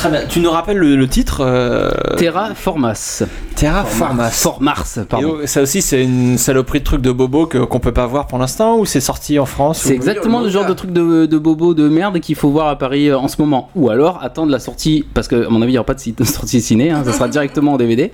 [0.00, 0.20] Très bien.
[0.28, 3.22] Tu nous rappelles le, le titre euh, Terra Formas.
[3.54, 4.30] Terra Formas.
[4.30, 5.36] Formars, pardon.
[5.44, 8.78] ça aussi, c'est une saloperie de truc de bobo qu'on peut pas voir pour l'instant
[8.78, 11.74] ou c'est sorti en France C'est ou- exactement le genre de truc de, de bobo
[11.74, 13.68] de merde qu'il faut voir à Paris euh, en ce moment.
[13.74, 16.00] Ou alors attendre la sortie, parce que à mon avis il n'y aura pas de
[16.00, 18.10] site- sortie ciné, hein, ça sera directement en DVD.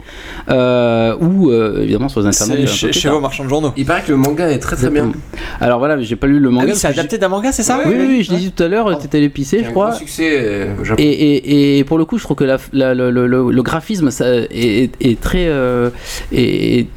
[0.48, 2.64] Euh, ou euh, évidemment sur les internets.
[2.64, 3.72] Un chez, chez vos marchands de journaux.
[3.76, 5.12] Il paraît que le manga est très très bien.
[5.60, 6.66] Alors voilà, j'ai pas lu le Ah manga.
[6.66, 8.68] oui, c'est adapté d'un manga, c'est ça Oui, oui, oui, je l'ai dit tout à
[8.68, 9.90] l'heure, t'étais allé pisser, je a un crois.
[9.90, 10.68] gros succès.
[10.98, 13.62] Et, et, et pour le coup, je trouve que la- la- le, le- le- le
[13.62, 15.46] graphisme ça, est, est- est très.
[15.48, 15.90] euh,
[16.32, 16.88] et, et-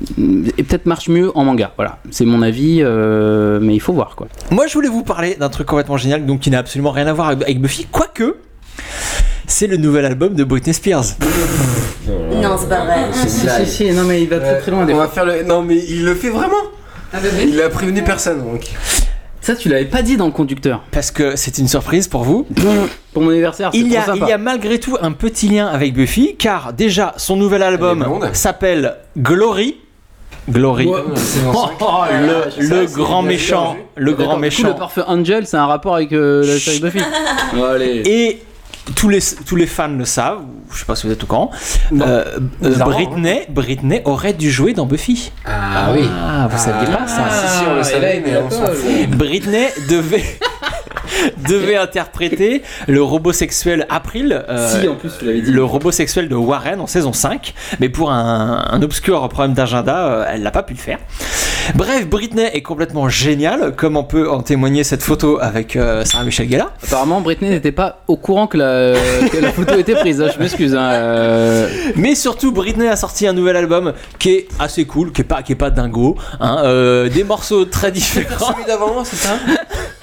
[0.57, 1.71] et peut-être marche mieux en manga.
[1.75, 4.27] Voilà, c'est mon avis, euh, mais il faut voir quoi.
[4.51, 7.13] Moi, je voulais vous parler d'un truc complètement génial, donc qui n'a absolument rien à
[7.13, 8.37] voir avec- Buffy, quoique.
[9.47, 11.03] C'est le nouvel album de Britney Spears.
[12.07, 12.99] Non, c'est pas vrai.
[13.11, 13.65] Une blague.
[13.65, 14.85] si, non, mais il va très très loin.
[14.89, 15.43] On va faire le.
[15.43, 16.53] Non, mais il le fait vraiment.
[17.45, 18.69] Il a prévenu personne donc.
[19.49, 20.83] Ça, tu l'avais pas dit dans le conducteur.
[20.91, 22.45] Parce que c'est une surprise pour vous.
[23.13, 24.29] Pour mon anniversaire, Il y, trop a, il sympa.
[24.29, 28.97] y a malgré tout un petit lien avec Buffy, car déjà son nouvel album s'appelle
[29.17, 29.77] Glory.
[30.51, 30.85] Glory.
[30.85, 30.99] Ouais.
[31.51, 31.67] Oh,
[32.59, 33.75] le grand méchant.
[33.95, 34.67] Le grand coup, méchant.
[34.67, 36.99] le parfum Angel, c'est un rapport avec euh, la série Buffy.
[37.71, 38.03] Allez.
[38.05, 38.43] Et
[38.95, 40.41] tous les, tous les fans le savent,
[40.71, 41.51] je sais pas si vous êtes au courant,
[41.93, 45.31] euh, euh, Britney, Britney aurait dû jouer dans Buffy.
[45.45, 46.07] Ah oui.
[46.09, 49.09] Ah, vous saviez pas ça Si, si, on le savait, mais on s'en fout.
[49.09, 50.23] Britney devait
[51.49, 55.51] devait interpréter le robot sexuel April, euh, Si, en plus, tu l'avais dit.
[55.51, 59.97] le robot sexuel de Warren en saison 5, mais pour un, un obscur problème d'agenda,
[60.07, 60.97] euh, elle n'a pas pu le faire.
[61.75, 66.23] Bref, Britney est complètement géniale, comme on peut en témoigner cette photo avec euh, Sarah
[66.23, 66.71] Michel Gellar.
[66.83, 68.93] Apparemment, Britney n'était pas au courant que la,
[69.29, 70.19] que la photo était prise.
[70.21, 70.73] hein, Je m'excuse.
[70.75, 71.69] hein, euh.
[71.95, 75.43] Mais surtout, Britney a sorti un nouvel album qui est assez cool, qui est pas,
[75.43, 78.53] qui est pas dingo, hein, euh, des morceaux très différents.
[78.53, 79.35] Celui d'avant, c'est ça?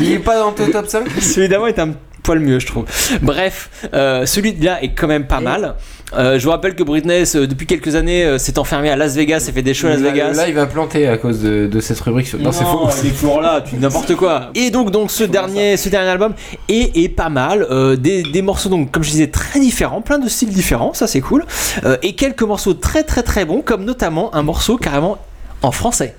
[0.00, 1.90] Il est pas dans ton top 5 Celui d'avant est un
[2.22, 2.84] poil mieux, je trouve.
[3.22, 5.74] Bref, euh, celui de là est quand même pas mal.
[6.12, 9.14] Euh, je vous rappelle que Britney, euh, depuis quelques années, euh, s'est enfermée à Las
[9.14, 10.32] Vegas et fait des shows à Las Vegas.
[10.34, 12.26] Là, il va planter à cause de, de cette rubrique.
[12.26, 12.88] sur- Non, c'est faux.
[13.02, 14.50] il est toujours là, tu n'importe quoi.
[14.54, 16.34] Et donc, donc ce dernier, ce dernier album
[16.68, 17.66] est, est pas mal.
[17.70, 21.06] euh, des, des morceaux donc, comme je disais, très différents, plein de styles différents, ça
[21.06, 21.44] c'est cool.
[21.84, 25.16] Euh, et quelques morceaux très très très bons, comme notamment un morceau carrément
[25.62, 26.16] en français.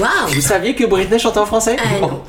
[0.00, 1.76] Waouh Vous saviez que Britney chantait en français?
[1.78, 2.22] Ah, non.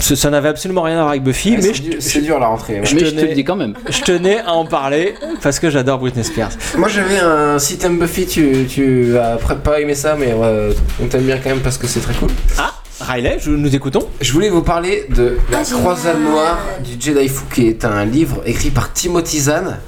[0.00, 1.62] Ça, ça n'avait absolument rien à voir avec Buffy, Ouais, mais
[2.00, 2.74] c'est je, dur- la rentrée.
[2.74, 2.80] ouais.
[2.80, 3.74] Mais je te tenais- le dis quand même.
[3.88, 6.50] je tenais à en parler parce que j'adore Britney Spears.
[6.76, 7.58] Moi j'avais un.
[7.58, 11.50] Si t'aimes Buffy, tu, tu vas pas aimer ça, mais euh, on t'aime bien quand
[11.50, 12.28] même parce que c'est très cool.
[12.58, 14.08] Ah, Riley, je, nous écoutons.
[14.20, 15.62] Je voulais vous parler de La Ah.
[15.64, 19.78] Croisade Noire du Jedi Fou, qui est un livre écrit par Timothy Zahn.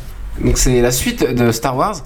[0.40, 1.96] Donc c'est la suite de Star Wars.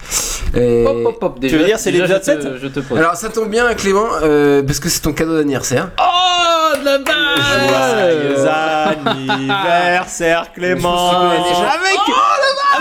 [0.55, 1.39] Et- Hop, hop, hop.
[1.41, 2.53] Déjà, veux dire, c'est l'épisode je te- 7?
[2.63, 2.99] Je te pose.
[2.99, 5.91] Alors ça tombe bien Clément, euh, parce que c'est ton cadeau d'anniversaire.
[6.01, 6.99] oh, de la
[7.69, 8.49] Joyeux
[9.07, 11.11] anniversaire Clément.
[11.13, 11.71] Souvenais déjà.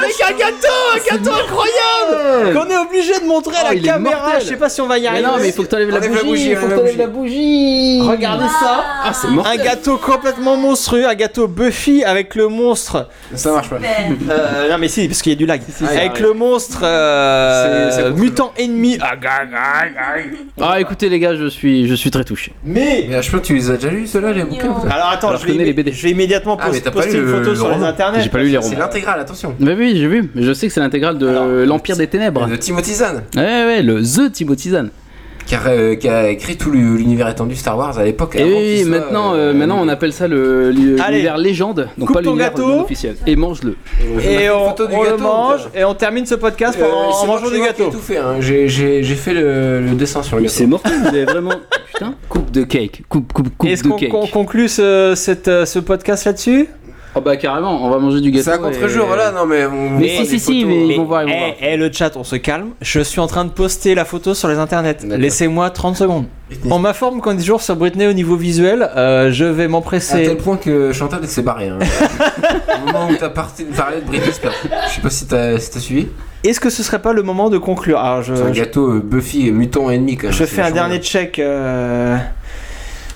[0.04, 3.80] Avec, un gâteau, un gâteau incroyable qu'on est obligé de montrer à Oh, la est
[3.82, 4.40] caméra.
[4.40, 5.26] Je sais pas si on va y arriver.
[5.28, 6.24] non, mais il faut que t'enlèves la bougie.
[6.24, 8.02] bougie, Il faut que enlève la t'enlèves la bougie.
[8.02, 8.84] Regardez ça.
[9.04, 13.08] Ah, c'est Un gâteau complètement monstrueux, un gâteau Buffy avec le monstre.
[13.36, 13.78] Ça marche pas.
[13.78, 15.62] Euh, non mais si, parce qu'il y a du lag.
[15.90, 18.98] avec le monstre euh, C'est- c'est mutant ennemi.
[19.02, 19.14] Ah.
[20.62, 22.54] Ah, écoutez, les gars, je suis, je suis très touché.
[22.64, 25.30] Mais Mais je pense que tu les as déjà lus ceux-là, les bouquins alors attends,
[25.30, 25.92] Alors, je, je connais les BD.
[25.92, 28.22] je vais immédiatement Ah, mais poster une le- photo le sur les roman internets.
[28.22, 28.80] J'ai pas lu les C'est romans.
[28.80, 29.56] l'intégrale, attention.
[29.60, 30.30] Mais oui, j'ai vu.
[30.36, 32.48] Mais je sais que c'est l'intégrale de l'Empire des Ténèbres.
[32.48, 34.90] De Timothy Zahn, Ouais, ouais, le The Timothy Zahn.
[35.46, 38.36] qui a, euh, qui a écrit tout l'univers étendu Star Wars à l'époque.
[38.36, 42.22] Et oui, maintenant, euh, euh, maintenant, on appelle ça le- l'univers légende, donc Coupe pas
[42.22, 43.16] ton l'univers officiel.
[43.26, 43.76] Et mange-le.
[44.24, 47.60] Et une on, le mange pas et on termine ce podcast Euh, en, mangeant du
[47.60, 47.90] gâteau.
[47.90, 48.36] tout fait, hein.
[48.42, 50.54] j'ai j'ai- j'ai fait le, le dessin sur le gâteau.
[50.56, 51.54] c'est mortel, vous avez vraiment.
[51.94, 53.02] Putain, coupe de cake.
[53.10, 54.10] Coupe, coupe, coupe Est-ce de qu'on cake.
[54.10, 56.68] qu'on conclut ce, cette, euh, ce podcast là-dessus?
[57.20, 58.46] Oh bah carrément, on va manger du gâteau.
[58.46, 59.66] C'est un contre-jour, et- voilà, non mais.
[59.66, 61.52] on- Mais si, si, des si, mais euh, ils vont voir, ils vont voir.
[61.62, 62.70] Eh, eh, le chat, on se calme.
[62.82, 64.98] Je suis en train de poster la photo sur les internets.
[65.04, 66.26] Laissez-moi 30 secondes.
[66.70, 68.90] On m'informe qu'on est toujours sur Britney au niveau visuel.
[68.96, 70.24] Euh, je vais À m'empresser.
[70.24, 71.68] tel point que Chantal s'est barré.
[71.70, 71.78] Hein.
[72.84, 74.54] Au moment où t'as parti- parlé de Britney Spears.
[74.90, 76.08] Je sais pas si t'as si t'as suivi.
[76.44, 78.00] Est-ce que ce serait pas le moment de conclure?
[78.00, 80.34] Alors, je, C'est un je- gâteau euh, Buffy mutant ennemi quand même.
[80.34, 81.38] je fais un dernier check.
[81.38, 82.16] euh,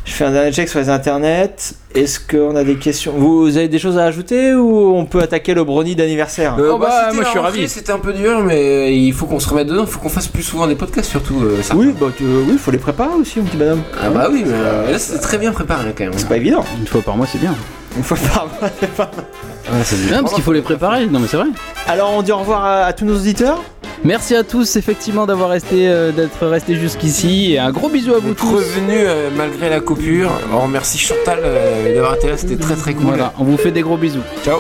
[0.06, 1.56] Je fais un dernier check sur les internets.
[1.96, 3.14] Est-ce qu'on a des questions?
[3.16, 6.56] Vous avez des choses à ajouter ou on peut attaquer le brownie d'anniversaire?
[6.60, 7.70] Euh, Oh bah, c'était moi, je suis ravi.
[7.70, 9.84] C'était un peu dur, mais il faut qu'on se remette dedans.
[9.84, 11.40] Il faut qu'on fasse plus souvent des podcasts, surtout.
[11.44, 11.74] euh, ça.
[11.76, 13.82] Oui, bah tu- oui, faut les préparer aussi, mon petit bonhomme.
[14.02, 16.14] Ah bah oui, mais euh, là c'était très bien préparé quand même.
[16.18, 16.66] C'est pas évident.
[16.80, 17.56] Une fois par mois, c'est bien.
[17.96, 19.26] Une fois par mois, c'est pas mal.
[19.86, 21.06] C'est bien parce qu'il faut les préparer.
[21.06, 21.48] Non mais c'est vrai.
[21.88, 23.64] Alors on dit au revoir à, à tous nos auditeurs.
[24.04, 28.20] Merci à tous effectivement d'avoir resté euh, d'être resté jusqu'ici et un gros bisou à
[28.20, 28.54] vous tous.
[28.54, 30.32] revenu euh, malgré la coupure.
[30.54, 33.06] On remercie Chantal euh, d'avoir été là, c'était très très cool.
[33.06, 34.24] Voilà, on vous fait des gros bisous.
[34.44, 34.60] Ciao.